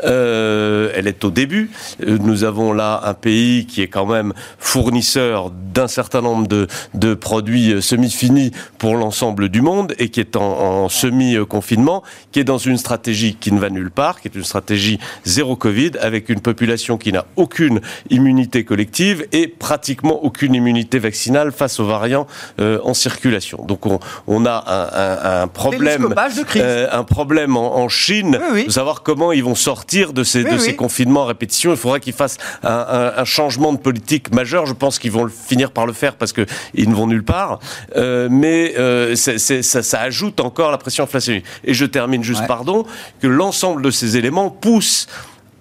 Euh, 0.05 0.91
elle 0.95 1.07
est 1.07 1.25
au 1.25 1.31
début. 1.31 1.71
Euh, 2.03 2.19
nous 2.19 2.45
avons 2.45 2.73
là 2.73 3.03
un 3.05 3.15
pays 3.15 3.67
qui 3.67 3.83
est 3.83 3.89
quand 3.89 4.07
même 4.07 4.33
fournisseur 4.59 5.51
d'un 5.51 5.89
certain 5.89 6.23
nombre 6.23 6.47
de, 6.47 6.67
de 6.95 7.15
produits 7.15 7.73
euh, 7.73 7.81
semi-finis 7.81 8.53
pour 8.79 8.97
l'ensemble 8.97 9.49
du 9.49 9.61
monde 9.61 9.95
et 9.99 10.09
qui 10.09 10.21
est 10.21 10.37
en, 10.37 10.85
en 10.85 10.89
semi-confinement, 10.89 12.03
qui 12.33 12.41
est 12.41 12.45
dans 12.45 12.59
une 12.59 12.79
stratégie 12.79 13.35
qui 13.35 13.53
ne 13.53 13.59
va 13.59 13.71
nulle 13.71 13.91
part, 13.91 14.21
qui 14.21 14.29
est 14.29 14.35
une 14.35 14.45
stratégie 14.45 14.99
zéro 15.25 15.57
Covid, 15.57 15.93
avec 16.01 16.29
une 16.29 16.41
population 16.41 16.97
qui 16.97 17.13
n'a 17.13 17.27
aucune 17.37 17.81
immunité 18.11 18.65
collective 18.65 19.27
et 19.33 19.49
pratiquement 19.49 20.25
aucune 20.25 20.55
immunité 20.55 20.99
vaccinale 20.99 21.53
face 21.53 21.79
aux 21.81 21.87
variants 21.87 22.27
euh, 22.61 22.79
en 22.85 22.95
circulation. 22.95 23.65
Donc 23.67 23.87
on, 23.87 23.99
on 24.27 24.47
a 24.47 24.65
un, 24.67 25.43
un, 25.43 25.49
problème, 25.49 26.15
euh, 26.57 26.89
un 26.91 27.05
problème 27.05 27.57
en, 27.57 27.89
Chine, 27.89 28.39
de 28.67 28.71
savoir 28.71 29.03
comment 29.03 29.33
ils 29.33 29.45
vont 29.45 29.55
sortir 29.55 30.13
de 30.13 30.25
ces, 30.25 30.45
de 30.45 30.59
ces 30.59 30.75
confinements 30.77 31.25
à 31.25 31.27
répétition. 31.27 31.71
Il 31.73 31.77
faudra 31.77 32.01
qu'ils 32.01 32.13
fassent 32.13 32.39
un, 32.63 33.25
changement 33.25 33.73
de 33.73 33.79
politique 33.79 34.33
majeur. 34.33 34.67
Je 34.67 34.73
pense 34.73 34.99
qu'ils 34.99 35.13
vont 35.13 35.29
finir 35.29 35.71
par 35.71 35.87
le 35.87 35.93
faire 35.93 36.17
parce 36.17 36.33
qu'ils 36.33 36.89
ne 36.89 36.95
vont 36.95 37.07
nulle 37.07 37.25
part. 37.25 37.59
Euh, 37.97 38.29
mais 38.31 38.75
euh, 38.79 39.15
ça, 39.17 39.39
ça, 39.39 40.01
ajoute 40.01 40.41
encore 40.41 40.71
la 40.71 40.79
pression 40.79 41.05
inflationniste. 41.05 41.47
Et 41.65 41.75
je 41.75 41.85
termine 41.85 42.23
juste, 42.23 42.47
pardon, 42.47 42.85
que 43.21 43.27
l'ensemble 43.27 43.83
de 43.83 43.91
ces 43.91 44.17
éléments 44.17 44.51
poussent 44.51 45.09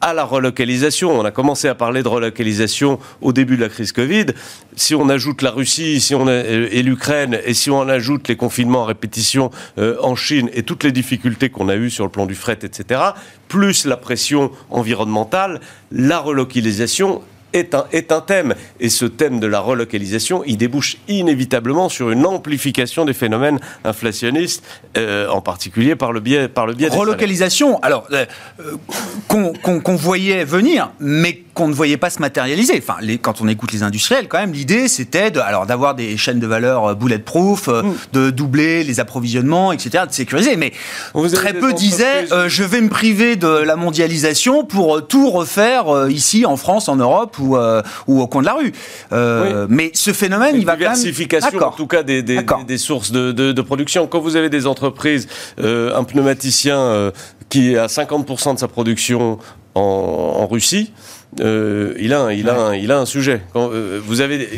à 0.03 0.13
la 0.13 0.25
relocalisation. 0.25 1.17
On 1.17 1.23
a 1.23 1.31
commencé 1.31 1.69
à 1.69 1.75
parler 1.75 2.03
de 2.03 2.09
relocalisation 2.09 2.99
au 3.21 3.31
début 3.31 3.55
de 3.55 3.61
la 3.61 3.69
crise 3.69 3.93
Covid. 3.93 4.25
Si 4.75 4.95
on 4.95 5.07
ajoute 5.07 5.41
la 5.41 5.51
Russie 5.51 6.01
si 6.01 6.13
on 6.13 6.27
et 6.27 6.83
l'Ukraine, 6.83 7.39
et 7.45 7.53
si 7.53 7.71
on 7.71 7.87
ajoute 7.87 8.27
les 8.27 8.35
confinements 8.35 8.83
à 8.83 8.87
répétition 8.87 9.49
euh, 9.77 9.95
en 10.01 10.15
Chine 10.15 10.49
et 10.53 10.63
toutes 10.63 10.83
les 10.83 10.91
difficultés 10.91 11.49
qu'on 11.49 11.69
a 11.69 11.75
eues 11.75 11.89
sur 11.89 12.03
le 12.03 12.11
plan 12.11 12.25
du 12.25 12.35
fret, 12.35 12.59
etc., 12.63 12.99
plus 13.47 13.85
la 13.85 13.95
pression 13.95 14.51
environnementale, 14.69 15.61
la 15.91 16.19
relocalisation 16.19 17.21
est 17.53 17.73
un, 17.75 17.85
est 17.91 18.11
un 18.11 18.21
thème. 18.21 18.55
Et 18.79 18.89
ce 18.89 19.05
thème 19.05 19.39
de 19.39 19.47
la 19.47 19.59
relocalisation, 19.59 20.43
il 20.45 20.57
débouche 20.57 20.97
inévitablement 21.07 21.89
sur 21.89 22.11
une 22.11 22.25
amplification 22.25 23.05
des 23.05 23.13
phénomènes 23.13 23.59
inflationnistes, 23.83 24.63
euh, 24.97 25.27
en 25.29 25.41
particulier 25.41 25.95
par 25.95 26.11
le 26.11 26.19
biais, 26.19 26.47
par 26.47 26.67
le 26.67 26.73
relocalisation. 26.89 27.79
alors 27.81 28.07
euh, 28.11 28.25
qu'on 29.27 29.95
voyait 29.95 30.43
venir, 30.43 30.91
mais 30.99 31.42
qu'on 31.53 31.67
ne 31.67 31.73
voyait 31.73 31.97
pas 31.97 32.09
se 32.09 32.19
matérialiser. 32.19 32.75
Enfin, 32.77 32.95
les, 33.01 33.17
quand 33.17 33.41
on 33.41 33.47
écoute 33.47 33.71
les 33.71 33.83
industriels, 33.83 34.27
quand 34.27 34.39
même, 34.39 34.53
l'idée 34.53 34.87
c'était 34.87 35.31
de, 35.31 35.39
alors 35.39 35.65
d'avoir 35.65 35.95
des 35.95 36.17
chaînes 36.17 36.39
de 36.39 36.47
valeur 36.47 36.85
euh, 36.85 36.95
bulletproof, 36.95 37.67
mm. 37.67 37.93
de 38.13 38.29
doubler 38.29 38.83
les 38.83 38.99
approvisionnements, 38.99 39.71
etc., 39.71 40.05
de 40.07 40.13
sécuriser. 40.13 40.55
Mais 40.55 40.73
très 41.33 41.53
peu 41.53 41.73
disaient, 41.73 42.27
je 42.47 42.63
vais 42.63 42.81
me 42.81 42.89
priver 42.89 43.35
de 43.35 43.47
la 43.47 43.75
mondialisation 43.75 44.65
pour 44.65 45.05
tout 45.07 45.29
refaire 45.29 46.09
ici 46.09 46.45
en 46.45 46.57
France, 46.57 46.89
en 46.89 46.95
Europe 46.95 47.37
euh, 47.39 47.81
ou, 48.07 48.21
au 48.21 48.27
coin 48.27 48.41
de 48.41 48.47
la 48.47 48.53
rue. 48.53 48.71
Euh, 49.11 49.67
mais 49.69 49.91
ce 49.93 50.13
phénomène, 50.13 50.55
il 50.55 50.65
va 50.65 50.75
diversification, 50.75 51.61
en 51.61 51.71
tout 51.71 51.87
cas, 51.87 52.03
des, 52.03 52.23
des, 52.23 52.77
sources 52.77 53.11
de, 53.11 53.61
production. 53.61 54.07
Quand 54.07 54.19
vous 54.19 54.35
avez 54.35 54.49
des 54.49 54.67
entreprises, 54.67 55.27
euh, 55.59 55.95
un 55.95 56.03
pneumaticien 56.03 57.11
qui 57.49 57.77
a 57.77 57.87
50% 57.87 58.55
de 58.55 58.59
sa 58.59 58.67
production 58.67 59.39
en, 59.75 60.47
Russie, 60.47 60.91
il, 61.39 62.13
a, 62.13 62.33
il, 62.33 62.49
a 62.49 62.75
il 62.75 62.91
a 62.91 62.99
un 62.99 63.05
sujet. 63.05 63.41
Quand, 63.53 63.69
vous 64.05 64.21
avez 64.21 64.49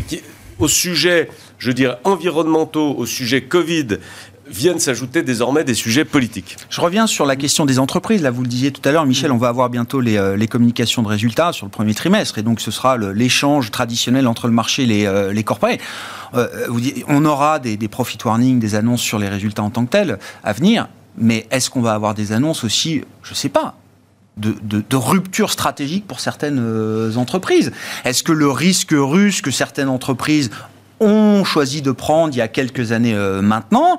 au 0.60 0.68
sujet, 0.68 1.30
je 1.58 1.72
dirais, 1.72 1.98
environnementaux, 2.04 2.96
au 2.98 3.06
sujet 3.06 3.42
Covid, 3.42 3.98
viennent 4.48 4.80
s'ajouter 4.80 5.24
désormais 5.24 5.64
des 5.64 5.74
sujets 5.74 6.06
politiques. 6.06 6.58
Je 6.70 6.80
reviens 6.80 7.08
sur 7.08 7.26
la 7.26 7.36
question 7.36 7.66
des 7.66 7.80
entreprises. 7.80 8.22
Là, 8.22 8.32
vous 8.32 8.44
le 8.44 8.48
disiez 8.48 8.72
tout 8.72 8.88
à 8.88 8.92
l'heure, 8.92 9.06
Michel, 9.06 9.32
on 9.32 9.38
va 9.38 9.48
avoir 9.48 9.70
bientôt 9.70 10.02
les, 10.02 10.18
euh, 10.18 10.38
les, 10.38 10.48
communications 10.48 11.02
de 11.02 11.08
résultats 11.08 11.52
sur 11.52 11.66
le 11.66 11.72
premier 11.72 11.94
trimestre. 11.94 12.38
Et 12.38 12.44
donc, 12.44 12.62
ce 12.62 12.72
sera 12.72 12.98
l'échange 12.98 13.72
traditionnel 13.72 14.28
entre 14.28 14.48
le 14.48 14.54
marché 14.54 14.84
et 14.84 14.86
les, 14.86 15.06
euh, 15.06 15.34
les 15.34 15.44
corporés. 15.44 15.80
Euh, 16.36 16.48
on 17.08 17.26
aura 17.26 17.60
des, 17.60 17.76
des 17.76 17.88
profit 17.88 18.18
warnings, 18.24 18.60
des 18.60 18.76
annonces 18.76 19.02
sur 19.02 19.18
les 19.18 19.30
résultats 19.30 19.64
en 19.64 19.72
tant 19.72 19.86
que 19.86 19.92
tels 19.92 20.20
à 20.44 20.54
venir. 20.54 20.88
Mais 21.18 21.48
est-ce 21.50 21.70
qu'on 21.70 21.82
va 21.82 21.94
avoir 21.94 22.14
des 22.14 22.32
annonces 22.32 22.64
aussi, 22.64 23.02
je 23.24 23.32
ne 23.32 23.36
sais 23.36 23.50
pas, 23.50 23.76
de, 24.38 24.56
de, 24.64 24.84
de, 24.88 24.96
rupture 24.96 25.52
stratégique 25.52 26.08
pour 26.08 26.20
certaines 26.20 26.60
entreprises. 27.18 27.72
Est-ce 28.04 28.24
que 28.24 28.32
le 28.32 28.50
risque 28.50 28.92
russe 28.92 29.42
que 29.42 29.52
certaines 29.52 29.90
entreprises 29.90 30.50
ont 31.00 31.44
choisi 31.44 31.82
de 31.82 31.92
prendre 31.92 32.34
il 32.34 32.38
y 32.38 32.42
a 32.42 32.48
quelques 32.48 32.92
années 32.92 33.14
euh, 33.14 33.42
maintenant, 33.42 33.98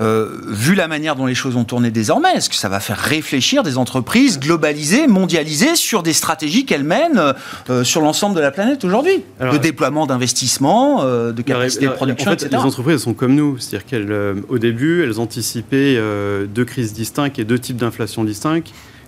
euh, 0.00 0.38
vu 0.48 0.74
la 0.74 0.86
manière 0.86 1.16
dont 1.16 1.26
les 1.26 1.34
choses 1.34 1.56
ont 1.56 1.64
tourné 1.64 1.90
désormais, 1.90 2.32
est-ce 2.34 2.48
que 2.48 2.54
ça 2.54 2.68
va 2.68 2.80
faire 2.80 2.98
réfléchir 2.98 3.62
des 3.62 3.78
entreprises 3.78 4.38
globalisées, 4.38 5.06
mondialisées, 5.06 5.74
sur 5.74 6.02
des 6.02 6.12
stratégies 6.12 6.64
qu'elles 6.64 6.84
mènent 6.84 7.34
euh, 7.70 7.84
sur 7.84 8.00
l'ensemble 8.00 8.36
de 8.36 8.40
la 8.40 8.50
planète 8.50 8.84
aujourd'hui? 8.84 9.24
De 9.40 9.56
déploiement 9.56 10.06
d'investissements, 10.06 11.04
de 11.04 11.42
capacité 11.42 11.86
de 11.86 11.92
production, 11.92 12.30
en 12.30 12.36
fait, 12.36 12.50
Les 12.50 12.56
entreprises 12.56 13.02
sont 13.02 13.14
comme 13.14 13.34
nous, 13.34 13.58
c'est-à-dire 13.58 14.06
qu'au 14.48 14.58
début, 14.58 15.02
elles 15.02 15.18
anticipaient 15.20 16.00
deux 16.48 16.64
crises 16.64 16.92
distinctes 16.92 17.38
et 17.38 17.44
deux 17.44 17.58
types 17.58 17.76
d'inflation 17.76 18.24
distincts. 18.24 18.62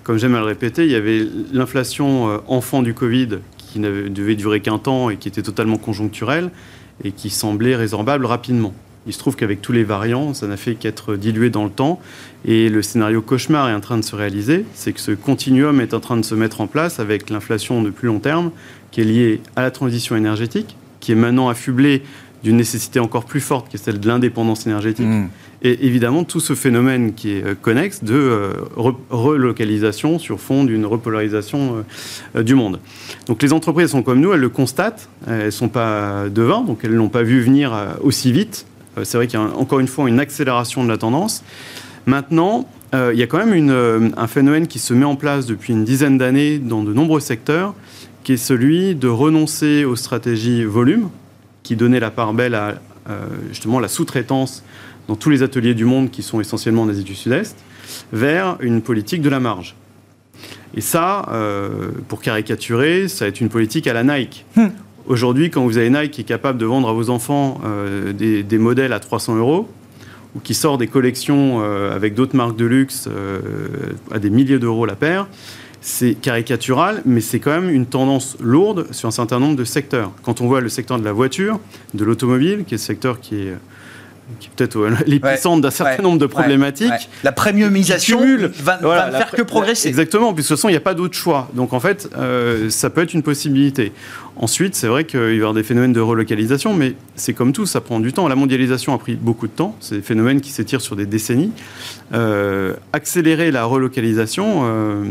Comme 0.08 0.16
j'aime 0.16 0.36
à 0.36 0.38
le 0.38 0.46
répéter, 0.46 0.86
il 0.86 0.90
y 0.90 0.94
avait 0.94 1.22
l'inflation 1.52 2.40
enfant 2.50 2.80
du 2.80 2.94
Covid 2.94 3.40
qui 3.58 3.78
ne 3.78 4.08
devait 4.08 4.36
durer 4.36 4.60
qu'un 4.60 4.78
temps 4.78 5.10
et 5.10 5.18
qui 5.18 5.28
était 5.28 5.42
totalement 5.42 5.76
conjoncturelle 5.76 6.48
et 7.04 7.12
qui 7.12 7.28
semblait 7.28 7.76
résorbable 7.76 8.24
rapidement. 8.24 8.72
Il 9.06 9.12
se 9.12 9.18
trouve 9.18 9.36
qu'avec 9.36 9.60
tous 9.60 9.72
les 9.72 9.84
variants, 9.84 10.32
ça 10.32 10.46
n'a 10.46 10.56
fait 10.56 10.76
qu'être 10.76 11.14
dilué 11.14 11.50
dans 11.50 11.64
le 11.64 11.70
temps. 11.70 12.00
Et 12.46 12.70
le 12.70 12.80
scénario 12.80 13.20
cauchemar 13.20 13.68
est 13.68 13.74
en 13.74 13.80
train 13.80 13.98
de 13.98 14.02
se 14.02 14.16
réaliser. 14.16 14.64
C'est 14.72 14.94
que 14.94 15.00
ce 15.00 15.10
continuum 15.10 15.78
est 15.82 15.92
en 15.92 16.00
train 16.00 16.16
de 16.16 16.24
se 16.24 16.34
mettre 16.34 16.62
en 16.62 16.68
place 16.68 17.00
avec 17.00 17.28
l'inflation 17.28 17.82
de 17.82 17.90
plus 17.90 18.06
long 18.06 18.18
terme, 18.18 18.50
qui 18.92 19.02
est 19.02 19.04
liée 19.04 19.42
à 19.56 19.62
la 19.62 19.70
transition 19.70 20.16
énergétique, 20.16 20.78
qui 21.00 21.12
est 21.12 21.16
maintenant 21.16 21.50
affublée 21.50 22.02
d'une 22.42 22.56
nécessité 22.56 22.98
encore 22.98 23.26
plus 23.26 23.40
forte, 23.40 23.68
qui 23.68 23.76
est 23.76 23.84
celle 23.84 24.00
de 24.00 24.08
l'indépendance 24.08 24.66
énergétique. 24.66 25.04
Mmh. 25.06 25.28
Et 25.62 25.86
évidemment, 25.86 26.22
tout 26.22 26.38
ce 26.38 26.54
phénomène 26.54 27.14
qui 27.14 27.32
est 27.32 27.44
euh, 27.44 27.54
connexe 27.60 28.04
de 28.04 28.14
euh, 28.14 28.52
relocalisation 29.10 30.20
sur 30.20 30.40
fond 30.40 30.62
d'une 30.62 30.86
repolarisation 30.86 31.84
euh, 32.36 32.42
du 32.44 32.54
monde. 32.54 32.78
Donc 33.26 33.42
les 33.42 33.52
entreprises 33.52 33.90
sont 33.90 34.04
comme 34.04 34.20
nous, 34.20 34.32
elles 34.32 34.40
le 34.40 34.48
constatent, 34.48 35.08
elles 35.26 35.46
ne 35.46 35.50
sont 35.50 35.68
pas 35.68 36.28
devins, 36.28 36.62
donc 36.62 36.80
elles 36.84 36.92
ne 36.92 36.96
l'ont 36.96 37.08
pas 37.08 37.24
vu 37.24 37.40
venir 37.40 37.72
aussi 38.02 38.30
vite. 38.30 38.66
C'est 39.02 39.16
vrai 39.16 39.26
qu'il 39.26 39.38
y 39.38 39.42
a 39.42 39.46
encore 39.46 39.80
une 39.80 39.88
fois 39.88 40.08
une 40.08 40.20
accélération 40.20 40.84
de 40.84 40.88
la 40.88 40.96
tendance. 40.96 41.44
Maintenant, 42.06 42.66
il 42.92 43.18
y 43.18 43.22
a 43.22 43.26
quand 43.26 43.44
même 43.44 44.12
un 44.16 44.26
phénomène 44.26 44.66
qui 44.66 44.78
se 44.78 44.92
met 44.92 45.04
en 45.04 45.14
place 45.14 45.46
depuis 45.46 45.72
une 45.72 45.84
dizaine 45.84 46.18
d'années 46.18 46.58
dans 46.58 46.82
de 46.82 46.92
nombreux 46.92 47.20
secteurs, 47.20 47.74
qui 48.24 48.32
est 48.32 48.38
celui 48.38 48.94
de 48.94 49.08
renoncer 49.08 49.84
aux 49.84 49.94
stratégies 49.94 50.64
volume, 50.64 51.10
qui 51.62 51.76
donnaient 51.76 52.00
la 52.00 52.10
part 52.10 52.34
belle 52.34 52.54
à 52.54 52.80
justement 53.50 53.78
la 53.78 53.88
sous-traitance 53.88 54.64
dans 55.08 55.16
tous 55.16 55.30
les 55.30 55.42
ateliers 55.42 55.74
du 55.74 55.84
monde 55.84 56.10
qui 56.10 56.22
sont 56.22 56.40
essentiellement 56.40 56.82
en 56.82 56.88
Asie 56.88 57.02
du 57.02 57.14
Sud-Est, 57.14 57.56
vers 58.12 58.58
une 58.60 58.82
politique 58.82 59.22
de 59.22 59.30
la 59.30 59.40
marge. 59.40 59.74
Et 60.76 60.80
ça, 60.80 61.26
euh, 61.32 61.90
pour 62.06 62.20
caricaturer, 62.20 63.08
ça 63.08 63.26
être 63.26 63.40
une 63.40 63.48
politique 63.48 63.86
à 63.86 63.94
la 63.94 64.04
Nike. 64.04 64.44
Hmm. 64.54 64.68
Aujourd'hui, 65.06 65.50
quand 65.50 65.64
vous 65.64 65.78
avez 65.78 65.88
Nike 65.88 66.10
qui 66.10 66.20
est 66.20 66.24
capable 66.24 66.58
de 66.58 66.66
vendre 66.66 66.88
à 66.88 66.92
vos 66.92 67.08
enfants 67.08 67.60
euh, 67.64 68.12
des, 68.12 68.58
modèles 68.58 68.92
à 68.92 69.00
300 69.00 69.36
euros, 69.36 69.68
ou 70.36 70.40
qui 70.40 70.52
sort 70.52 70.76
des 70.76 70.86
collections 70.86 71.62
euh, 71.62 71.96
avec 71.96 72.14
d'autres 72.14 72.36
marques 72.36 72.56
de 72.56 72.66
luxe 72.66 73.08
à 74.10 74.18
des 74.18 74.28
milliers 74.28 74.58
d'euros 74.58 74.84
la 74.84 74.94
paire, 74.94 75.26
c'est 75.80 76.14
caricatural, 76.14 77.02
mais 77.06 77.22
c'est 77.22 77.38
quand 77.38 77.52
même 77.52 77.70
une 77.70 77.86
tendance 77.86 78.36
lourde 78.40 78.88
sur 78.90 79.08
un 79.08 79.12
certain 79.12 79.40
nombre 79.40 79.56
de 79.56 79.64
secteurs. 79.64 80.12
Quand 80.22 80.42
on 80.42 80.46
voit 80.46 80.60
le 80.60 80.68
secteur 80.68 80.98
de 80.98 81.04
la 81.04 81.12
voiture, 81.12 81.60
de 81.94 82.04
l'automobile, 82.04 82.64
qui 82.66 82.74
est 82.74 82.76
le 82.76 82.82
secteur 82.82 83.20
qui 83.20 83.36
est 83.36 83.54
qui 84.40 84.48
est 84.48 84.50
peut-être 84.56 84.78
l'épicentre 85.06 85.62
d'un 85.62 85.70
certain 85.70 86.02
nombre 86.02 86.18
de 86.18 86.26
problématiques. 86.26 87.08
La 87.24 87.32
premiumisation 87.32 88.20
va, 88.60 88.76
va 88.76 89.10
faire 89.12 89.30
que 89.30 89.42
progresser. 89.42 89.88
Exactement, 89.88 90.34
puisque 90.34 90.50
de 90.50 90.54
toute 90.54 90.58
façon, 90.58 90.68
il 90.68 90.72
n'y 90.72 90.78
a 90.78 90.80
pas 90.80 90.94
d'autre 90.94 91.14
choix. 91.14 91.48
Donc 91.54 91.72
en 91.72 91.80
fait, 91.80 92.08
euh, 92.16 92.70
ça 92.70 92.90
peut 92.90 93.02
être 93.02 93.14
une 93.14 93.22
possibilité. 93.22 93.92
Ensuite, 94.40 94.76
c'est 94.76 94.86
vrai 94.86 95.04
qu'il 95.04 95.18
va 95.18 95.32
y 95.32 95.36
avoir 95.36 95.52
des 95.54 95.64
phénomènes 95.64 95.92
de 95.92 96.00
relocalisation, 96.00 96.72
mais 96.72 96.94
c'est 97.16 97.32
comme 97.32 97.52
tout, 97.52 97.66
ça 97.66 97.80
prend 97.80 97.98
du 97.98 98.12
temps. 98.12 98.28
La 98.28 98.36
mondialisation 98.36 98.94
a 98.94 98.98
pris 98.98 99.16
beaucoup 99.16 99.48
de 99.48 99.52
temps, 99.52 99.74
c'est 99.80 99.96
des 99.96 100.02
phénomènes 100.02 100.40
qui 100.40 100.50
s'étirent 100.50 100.80
sur 100.80 100.94
des 100.94 101.06
décennies. 101.06 101.50
Euh, 102.14 102.74
accélérer 102.92 103.50
la 103.50 103.64
relocalisation, 103.64 104.60
euh, 104.62 105.04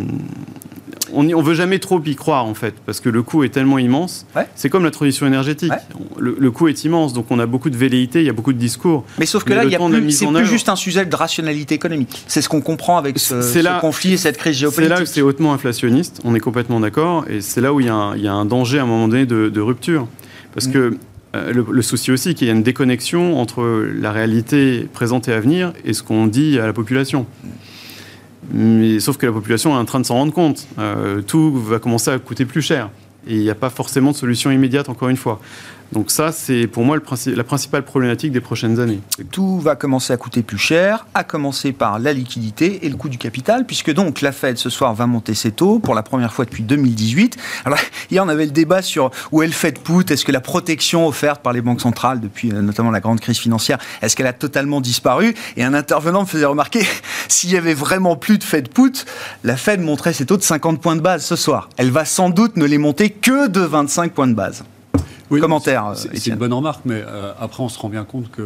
on 1.13 1.23
ne 1.23 1.41
veut 1.41 1.53
jamais 1.53 1.79
trop 1.79 2.01
y 2.05 2.15
croire 2.15 2.45
en 2.45 2.53
fait, 2.53 2.75
parce 2.85 2.99
que 2.99 3.09
le 3.09 3.23
coût 3.23 3.43
est 3.43 3.49
tellement 3.49 3.79
immense. 3.79 4.25
C'est 4.55 4.69
comme 4.69 4.83
la 4.83 4.91
transition 4.91 5.25
énergétique. 5.27 5.71
Le, 6.17 6.51
coût 6.51 6.67
est 6.67 6.83
immense, 6.83 7.13
donc 7.13 7.27
on 7.29 7.39
a 7.39 7.45
beaucoup 7.45 7.69
de 7.69 7.77
velléités, 7.77 8.19
il 8.19 8.25
y 8.25 8.29
a 8.29 8.33
beaucoup 8.33 8.53
de 8.53 8.57
discours. 8.57 9.05
Mais 9.19 9.25
sauf 9.25 9.43
que 9.43 9.53
là, 9.53 9.63
il 9.63 9.77
c'est 10.11 10.27
plus 10.27 10.45
juste 10.45 10.69
un 10.69 10.75
sujet 10.75 11.05
de 11.05 11.15
rationalité 11.15 11.75
économique. 11.75 12.23
C'est 12.27 12.41
ce 12.41 12.49
qu'on 12.49 12.61
comprend 12.61 12.97
avec 12.97 13.19
ce, 13.19 13.79
conflit 13.79 14.13
et 14.13 14.17
cette 14.17 14.37
crise 14.37 14.57
géopolitique. 14.57 14.89
C'est 14.89 14.95
là 14.95 15.01
où 15.01 15.05
c'est 15.05 15.21
hautement 15.21 15.53
inflationniste, 15.53 16.21
on 16.23 16.35
est 16.35 16.39
complètement 16.39 16.79
d'accord, 16.79 17.25
et 17.29 17.41
c'est 17.41 17.61
là 17.61 17.73
où 17.73 17.79
il 17.79 17.87
y, 17.87 17.89
a 17.89 17.93
un, 17.93 18.45
danger 18.45 18.79
à 18.79 18.83
un 18.83 18.85
moment 18.85 19.07
donné 19.07 19.25
de, 19.25 19.61
rupture. 19.61 20.07
Parce 20.53 20.67
mm. 20.67 20.71
que 20.71 20.97
euh, 21.35 21.53
le, 21.53 21.81
souci 21.81 22.11
aussi, 22.11 22.35
qu'il 22.35 22.47
y 22.47 22.49
a 22.49 22.53
une 22.53 22.63
déconnexion 22.63 23.39
entre 23.39 23.85
la 23.93 24.11
réalité 24.11 24.87
présente 24.93 25.27
et 25.27 25.33
à 25.33 25.39
venir 25.39 25.73
et 25.85 25.93
ce 25.93 26.03
qu'on 26.03 26.27
dit 26.27 26.59
à 26.59 26.65
la 26.65 26.73
population. 26.73 27.25
Mais, 28.51 28.99
sauf 28.99 29.17
que 29.17 29.25
la 29.25 29.31
population 29.31 29.71
est 29.75 29.79
en 29.79 29.85
train 29.85 29.99
de 29.99 30.05
s'en 30.05 30.15
rendre 30.15 30.33
compte. 30.33 30.67
Euh, 30.79 31.21
tout 31.21 31.51
va 31.59 31.79
commencer 31.79 32.11
à 32.11 32.19
coûter 32.19 32.45
plus 32.45 32.61
cher. 32.61 32.89
Et 33.27 33.35
il 33.35 33.41
n'y 33.41 33.49
a 33.49 33.55
pas 33.55 33.69
forcément 33.69 34.11
de 34.11 34.15
solution 34.15 34.51
immédiate, 34.51 34.89
encore 34.89 35.09
une 35.09 35.17
fois. 35.17 35.39
Donc 35.91 36.11
ça, 36.11 36.31
c'est 36.31 36.67
pour 36.67 36.83
moi 36.83 36.97
la 36.97 37.43
principale 37.43 37.83
problématique 37.83 38.31
des 38.31 38.41
prochaines 38.41 38.79
années. 38.79 38.99
Tout 39.31 39.59
va 39.59 39.75
commencer 39.75 40.11
à 40.13 40.17
coûter 40.17 40.41
plus 40.41 40.57
cher, 40.57 41.05
à 41.13 41.23
commencer 41.23 41.71
par 41.71 41.99
la 41.99 42.13
liquidité 42.13 42.85
et 42.85 42.89
le 42.89 42.95
coût 42.95 43.09
du 43.09 43.17
capital, 43.17 43.65
puisque 43.65 43.93
donc 43.93 44.21
la 44.21 44.31
Fed 44.31 44.57
ce 44.57 44.69
soir 44.69 44.93
va 44.93 45.07
monter 45.07 45.33
ses 45.33 45.51
taux 45.51 45.79
pour 45.79 45.95
la 45.95 46.03
première 46.03 46.33
fois 46.33 46.45
depuis 46.45 46.63
2018. 46.63 47.37
Alors 47.65 47.79
hier, 48.11 48.23
on 48.23 48.29
avait 48.29 48.45
le 48.45 48.51
débat 48.51 48.81
sur 48.81 49.11
où 49.31 49.41
est 49.41 49.47
le 49.47 49.53
Fed 49.53 49.79
put, 49.79 50.11
est-ce 50.11 50.25
que 50.25 50.31
la 50.31 50.41
protection 50.41 51.07
offerte 51.07 51.41
par 51.41 51.53
les 51.53 51.61
banques 51.61 51.81
centrales 51.81 52.19
depuis 52.19 52.51
euh, 52.51 52.61
notamment 52.61 52.91
la 52.91 52.99
grande 52.99 53.19
crise 53.19 53.37
financière, 53.37 53.77
est-ce 54.01 54.15
qu'elle 54.15 54.27
a 54.27 54.33
totalement 54.33 54.81
disparu? 54.81 55.35
Et 55.55 55.63
un 55.63 55.73
intervenant 55.73 56.21
me 56.21 56.27
faisait 56.27 56.45
remarquer, 56.45 56.85
s'il 57.27 57.51
y 57.51 57.57
avait 57.57 57.73
vraiment 57.73 58.15
plus 58.15 58.37
de 58.37 58.43
Fed 58.43 58.69
put, 58.69 59.05
la 59.43 59.55
Fed 59.55 59.81
montrait 59.81 60.13
ses 60.13 60.25
taux 60.25 60.37
de 60.37 60.43
50 60.43 60.81
points 60.81 60.95
de 60.95 61.01
base 61.01 61.25
ce 61.25 61.35
soir. 61.35 61.69
Elle 61.77 61.91
va 61.91 62.05
sans 62.05 62.29
doute 62.29 62.57
ne 62.57 62.65
les 62.65 62.77
monter 62.77 63.09
que 63.09 63.47
de 63.47 63.61
25 63.61 64.11
points 64.11 64.27
de 64.27 64.33
base. 64.33 64.63
Oui, 65.29 65.41
Commentaire. 65.41 65.93
C'est 65.95 66.27
une 66.27 66.35
bonne 66.35 66.53
remarque, 66.53 66.81
mais 66.85 67.03
euh, 67.05 67.33
après 67.39 67.61
on 67.61 67.69
se 67.69 67.77
rend 67.79 67.89
bien 67.89 68.05
compte 68.05 68.31
que 68.31 68.41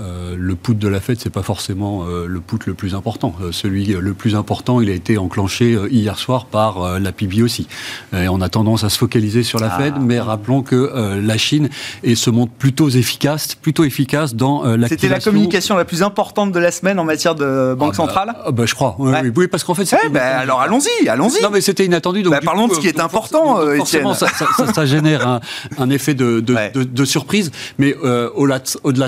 euh, 0.00 0.36
le 0.38 0.54
put 0.54 0.76
de 0.76 0.86
la 0.86 1.00
fête, 1.00 1.18
c'est 1.20 1.30
pas 1.30 1.42
forcément 1.42 2.04
euh, 2.04 2.26
le 2.26 2.40
put 2.40 2.58
le 2.66 2.74
plus 2.74 2.94
important. 2.94 3.34
Euh, 3.42 3.50
celui 3.50 3.86
le 3.86 4.14
plus 4.14 4.36
important, 4.36 4.80
il 4.80 4.90
a 4.90 4.92
été 4.92 5.18
enclenché 5.18 5.76
hier 5.90 6.18
soir 6.18 6.46
par 6.46 7.00
la 7.00 7.12
PIB 7.12 7.42
aussi. 7.42 7.66
Et 8.12 8.28
on 8.28 8.40
a 8.40 8.48
tendance 8.48 8.84
à 8.84 8.90
se 8.90 8.98
focaliser 8.98 9.42
sur 9.42 9.58
la 9.58 9.70
Fed, 9.70 9.94
ah. 9.96 10.00
mais 10.00 10.20
rappelons 10.20 10.62
que 10.62 11.18
la 11.20 11.38
Chine 11.38 11.68
et 12.02 12.14
se 12.14 12.30
montre 12.30 12.52
plutôt 12.52 12.88
efficace, 12.88 13.54
plutôt 13.54 13.84
efficace 13.84 14.34
dans 14.34 14.64
la. 14.64 14.88
C'était 14.88 15.08
la 15.08 15.20
communication 15.20 15.76
la 15.76 15.84
plus 15.84 16.02
importante 16.02 16.52
de 16.52 16.58
la 16.58 16.70
semaine 16.70 16.98
en 16.98 17.04
matière 17.04 17.34
de 17.34 17.74
banque 17.74 17.94
ah 17.94 17.96
bah, 17.96 18.06
centrale. 18.06 18.36
Ah 18.44 18.50
bah, 18.50 18.66
je 18.66 18.74
crois. 18.74 18.96
Oui, 18.98 19.48
parce 19.48 19.64
qu'en 19.64 19.74
fait. 19.74 19.88
Eh 20.04 20.08
ben, 20.08 20.20
alors 20.20 20.60
allons-y, 20.60 21.08
allons-y. 21.08 21.42
Non, 21.42 21.50
mais 21.50 21.60
c'était 21.60 21.84
inattendu. 21.84 22.22
Donc, 22.22 22.32
bah, 22.32 22.40
parlons 22.44 22.68
de 22.68 22.74
ce 22.74 22.80
qui 22.80 22.88
est 22.88 23.00
important, 23.00 23.58
forcément, 23.76 24.14
ça, 24.14 24.28
ça, 24.74 24.86
génère 24.86 25.40
un, 25.78 25.90
effet 25.90 26.14
de, 26.14 26.40
de, 26.40 27.04
surprise. 27.04 27.50
Mais 27.78 27.94
au-delà 27.94 28.58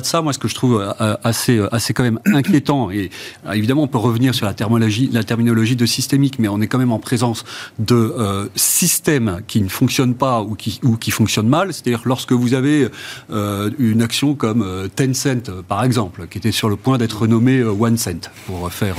de 0.01 0.07
ça, 0.07 0.23
moi, 0.23 0.33
ce 0.33 0.39
que 0.39 0.49
je 0.49 0.55
trouve 0.55 0.80
euh, 0.81 1.17
assez, 1.23 1.59
euh, 1.59 1.75
assez 1.75 1.95
quand 1.95 2.03
même 2.03 2.21
inquiétant. 2.27 2.91
Et 2.91 3.11
euh, 3.47 3.53
évidemment, 3.53 3.83
on 3.83 3.89
peut 3.89 3.99
revenir 3.99 4.35
sur 4.35 4.47
la 4.47 4.55
terminologie, 4.55 5.09
la 5.13 5.25
terminologie 5.25 5.77
de 5.77 5.87
systémique, 5.87 6.39
mais 6.39 6.49
on 6.49 6.61
est 6.61 6.67
quand 6.67 6.79
même 6.79 6.93
en 6.93 6.99
présence 6.99 7.45
de 7.79 8.15
systèmes 8.55 9.41
qui 9.47 9.61
ne 9.61 9.69
fonctionnent 9.69 10.15
pas 10.15 10.43
ou 10.43 10.55
qui, 10.55 10.81
ou 10.83 10.97
qui 10.97 11.11
fonctionnent 11.11 11.49
mal. 11.49 11.73
C'est-à-dire 11.73 12.03
lorsque 12.05 12.33
vous 12.33 12.55
avez 12.55 12.89
une 13.31 14.03
action 14.03 14.35
comme 14.35 14.89
Tencent, 14.95 15.51
par 15.69 15.85
exemple, 15.85 16.27
qui 16.29 16.39
était 16.39 16.53
sur 16.53 16.69
le 16.69 16.77
point 16.77 16.99
d'être 16.99 17.27
nommée 17.27 17.63
One 17.63 17.97
Cent, 17.97 18.31
pour 18.47 18.71
faire 18.73 18.97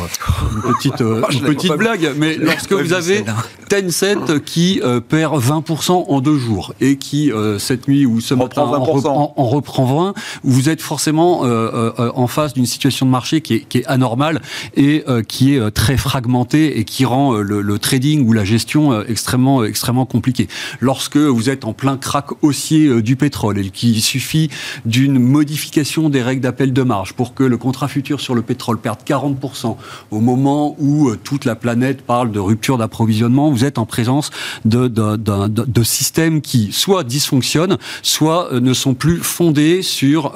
une 0.55 0.73
petite, 0.73 0.99
une 1.31 1.41
petite 1.41 1.73
blague, 1.73 2.13
mais 2.17 2.35
lorsque 2.37 2.73
vous 2.73 2.93
avez 2.93 3.23
Tencent 3.69 4.39
qui 4.45 4.81
perd 5.09 5.41
20% 5.41 6.05
en 6.07 6.21
deux 6.21 6.37
jours 6.37 6.73
et 6.81 6.97
qui, 6.97 7.31
cette 7.59 7.87
nuit 7.87 8.05
ou 8.05 8.21
ce 8.21 8.33
matin, 8.33 8.63
en 8.63 8.83
reprend, 8.83 9.33
en 9.35 9.45
reprend 9.45 9.85
20, 9.85 10.13
vous 10.43 10.69
êtes 10.69 10.81
forcément 10.81 11.45
euh, 11.45 11.47
euh, 11.47 11.70
en 11.71 12.27
face 12.27 12.53
d'une 12.53 12.65
situation 12.65 13.05
de 13.05 13.11
marché 13.11 13.41
qui 13.41 13.53
est, 13.55 13.85
anormale 13.85 14.41
et 14.75 15.03
euh, 15.07 15.23
qui 15.23 15.55
est 15.55 15.71
très 15.71 15.97
fragmentée 15.97 16.79
et 16.79 16.83
qui 16.83 17.05
rend 17.05 17.33
le, 17.33 17.79
trading 17.79 18.27
ou 18.27 18.33
la 18.33 18.45
gestion 18.45 19.01
extrêmement 19.03 19.63
extrêmement 19.63 20.05
compliquée. 20.05 20.47
Lorsque 20.79 21.17
vous 21.17 21.49
êtes 21.49 21.65
en 21.65 21.73
plein 21.73 21.97
crack 21.97 22.27
haussier 22.41 23.01
du 23.01 23.15
pétrole 23.15 23.59
et 23.59 23.69
qu'il 23.69 24.01
suffit 24.01 24.49
d'une 24.85 25.19
modification 25.19 26.09
des 26.09 26.21
règles 26.21 26.41
d'appel 26.41 26.73
de 26.73 26.83
marge 26.83 27.13
pour 27.13 27.33
que 27.33 27.43
le 27.43 27.57
contrat 27.57 27.87
futur 27.87 28.19
sur 28.21 28.35
le 28.35 28.41
pétrole 28.41 28.77
perde 28.77 28.99
40% 29.05 29.77
au 30.11 30.19
moment 30.19 30.75
où 30.79 31.15
toute 31.15 31.45
la 31.45 31.55
planète 31.55 32.01
parle 32.01 32.31
de 32.31 32.39
rupture 32.39 32.77
d'approvisionnement, 32.77 33.51
vous 33.51 33.65
êtes 33.65 33.77
en 33.77 33.85
présence 33.85 34.31
de, 34.65 35.83
systèmes 35.83 36.41
qui 36.41 36.71
soit 36.71 37.03
dysfonctionnent, 37.03 37.77
soit 38.01 38.49
ne 38.53 38.73
sont 38.73 38.93
plus 38.93 39.17
fondés 39.17 39.81
sur 39.81 40.33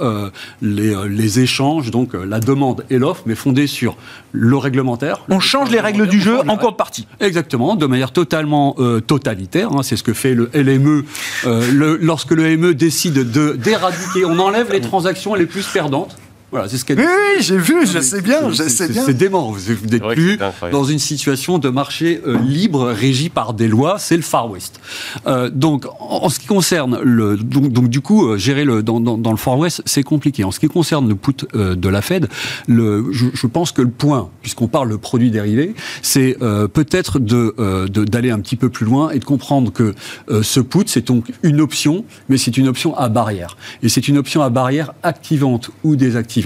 les, 0.61 0.95
les 1.15 1.39
échanges, 1.39 1.91
donc 1.91 2.13
euh, 2.13 2.25
la 2.25 2.39
demande 2.39 2.85
et 2.89 2.97
l'offre, 2.97 3.23
mais 3.25 3.35
fondée 3.35 3.67
sur 3.67 3.95
le 4.31 4.57
réglementaire. 4.57 5.21
On 5.29 5.39
change 5.39 5.71
les 5.71 5.79
règles 5.79 6.07
du 6.07 6.21
jeu 6.21 6.39
en 6.47 6.57
cours 6.57 6.71
de 6.71 6.77
partie. 6.77 7.07
Exactement, 7.19 7.75
de 7.75 7.85
manière 7.85 8.11
totalement 8.11 8.75
euh, 8.79 8.99
totalitaire. 8.99 9.71
Hein, 9.71 9.83
c'est 9.83 9.95
ce 9.95 10.03
que 10.03 10.13
fait 10.13 10.33
le 10.33 10.49
LME 10.53 11.05
euh, 11.45 11.97
lorsque 12.01 12.31
le 12.31 12.47
LME 12.55 12.73
décide 12.73 13.31
d'éradiquer. 13.31 14.25
On 14.25 14.39
enlève 14.39 14.71
les 14.71 14.81
transactions 14.81 15.33
les 15.35 15.45
plus 15.45 15.65
perdantes. 15.67 16.17
Voilà, 16.55 16.69
c'est 16.69 16.77
ce 16.77 16.85
qu'elle. 16.85 16.99
Oui, 16.99 17.05
oui 17.05 17.43
j'ai 17.43 17.57
vu, 17.57 17.85
je 17.85 17.99
sais 17.99 18.21
bien, 18.21 18.49
je 18.49 18.63
sais 18.63 18.87
bien. 18.87 19.03
C'est 19.05 19.13
dément. 19.13 19.51
Vous 19.51 19.87
n'êtes 19.91 20.07
plus 20.13 20.39
dans 20.71 20.85
une 20.85 20.99
situation 20.99 21.57
de 21.57 21.67
marché 21.67 22.21
euh, 22.25 22.37
libre 22.39 22.93
régi 22.93 23.27
par 23.27 23.53
des 23.53 23.67
lois. 23.67 23.97
C'est 23.99 24.15
le 24.15 24.21
Far 24.21 24.49
West. 24.49 24.79
Euh, 25.27 25.49
donc, 25.49 25.85
en, 25.99 26.29
ce 26.29 26.39
qui 26.39 26.47
concerne 26.47 26.97
le, 27.03 27.35
donc, 27.35 27.73
donc 27.73 27.89
du 27.89 27.99
coup, 27.99 28.29
euh, 28.29 28.37
gérer 28.37 28.63
le 28.63 28.83
dans, 28.83 29.01
dans, 29.01 29.17
dans, 29.17 29.31
le 29.31 29.37
Far 29.37 29.57
West, 29.57 29.81
c'est 29.83 30.03
compliqué. 30.03 30.45
En 30.45 30.51
ce 30.51 30.61
qui 30.61 30.69
concerne 30.69 31.09
le 31.09 31.15
put 31.15 31.45
euh, 31.55 31.75
de 31.75 31.89
la 31.89 32.01
Fed, 32.01 32.29
le, 32.69 33.11
je, 33.11 33.25
je, 33.33 33.47
pense 33.47 33.73
que 33.73 33.81
le 33.81 33.89
point, 33.89 34.29
puisqu'on 34.41 34.69
parle 34.69 34.89
de 34.89 34.95
produits 34.95 35.31
dérivés, 35.31 35.75
c'est 36.01 36.37
euh, 36.41 36.69
peut-être 36.69 37.19
de 37.19 37.53
d'aller 37.89 38.31
un 38.31 38.39
petit 38.39 38.55
peu 38.55 38.69
plus 38.69 38.85
loin 38.85 39.09
et 39.09 39.19
de 39.19 39.25
comprendre 39.25 39.73
que 39.73 39.93
ce 40.41 40.61
put, 40.61 40.85
c'est 40.85 41.07
donc 41.07 41.33
une 41.43 41.59
option, 41.59 42.05
mais 42.29 42.37
c'est 42.37 42.57
une 42.57 42.69
option 42.69 42.95
à 42.95 43.09
barrière. 43.09 43.57
Et 43.83 43.89
c'est 43.89 44.07
une 44.07 44.17
option 44.17 44.41
à 44.41 44.49
barrière 44.49 44.93
activante 45.03 45.71
ou 45.83 45.97
désactivante 45.97 46.44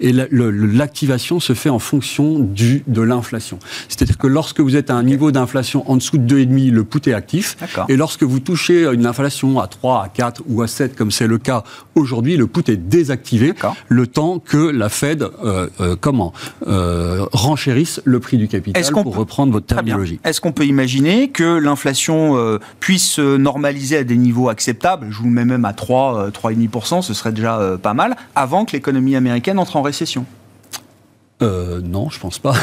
et 0.00 0.12
l'activation 0.12 1.40
se 1.40 1.52
fait 1.52 1.70
en 1.70 1.78
fonction 1.78 2.38
du, 2.38 2.82
de 2.86 3.02
l'inflation. 3.02 3.58
C'est-à-dire 3.88 4.18
que 4.18 4.26
lorsque 4.26 4.60
vous 4.60 4.76
êtes 4.76 4.90
à 4.90 4.94
un 4.94 5.02
niveau 5.02 5.30
d'inflation 5.32 5.88
en 5.90 5.96
dessous 5.96 6.18
de 6.18 6.44
2,5, 6.44 6.70
le 6.70 6.84
put 6.84 7.08
est 7.08 7.14
actif. 7.14 7.56
Et 7.88 7.96
lorsque 7.96 8.22
vous 8.22 8.40
touchez 8.40 8.84
une 8.84 9.06
inflation 9.06 9.60
à 9.60 9.66
3, 9.66 10.04
à 10.04 10.08
4 10.08 10.42
ou 10.48 10.62
à 10.62 10.68
7, 10.68 10.96
comme 10.96 11.10
c'est 11.10 11.26
le 11.26 11.38
cas 11.38 11.64
aujourd'hui, 11.94 12.36
le 12.36 12.46
put 12.46 12.70
est 12.70 12.76
désactivé 12.76 13.54
le 13.88 14.06
temps 14.06 14.38
que 14.38 14.56
la 14.56 14.88
Fed 14.88 15.22
euh, 15.22 15.68
euh, 15.80 15.96
comment 16.00 16.32
euh, 16.66 17.26
renchérisse 17.32 18.00
le 18.04 18.20
prix 18.20 18.36
du 18.36 18.48
capital 18.48 18.82
pour 19.02 19.16
reprendre 19.16 19.52
votre 19.52 19.66
terminologie. 19.66 20.20
Est-ce 20.24 20.40
qu'on 20.40 20.52
peut 20.52 20.66
imaginer 20.66 21.28
que 21.28 21.58
l'inflation 21.58 22.58
puisse 22.80 23.08
se 23.08 23.36
normaliser 23.36 23.98
à 23.98 24.04
des 24.04 24.16
niveaux 24.16 24.48
acceptables? 24.48 25.08
Je 25.10 25.18
vous 25.18 25.28
mets 25.28 25.44
même 25.44 25.64
à 25.64 25.72
3, 25.72 26.30
3,5%, 26.30 27.02
ce 27.02 27.14
serait 27.14 27.32
déjà 27.32 27.78
pas 27.82 27.94
mal, 27.94 28.16
avant 28.34 28.64
que 28.64 28.72
l'économie 28.72 29.16
américaine 29.16 29.37
entre 29.58 29.76
en 29.76 29.82
récession 29.82 30.26
euh, 31.40 31.80
non, 31.80 32.10
je 32.10 32.18
pense 32.18 32.38
pas. 32.38 32.54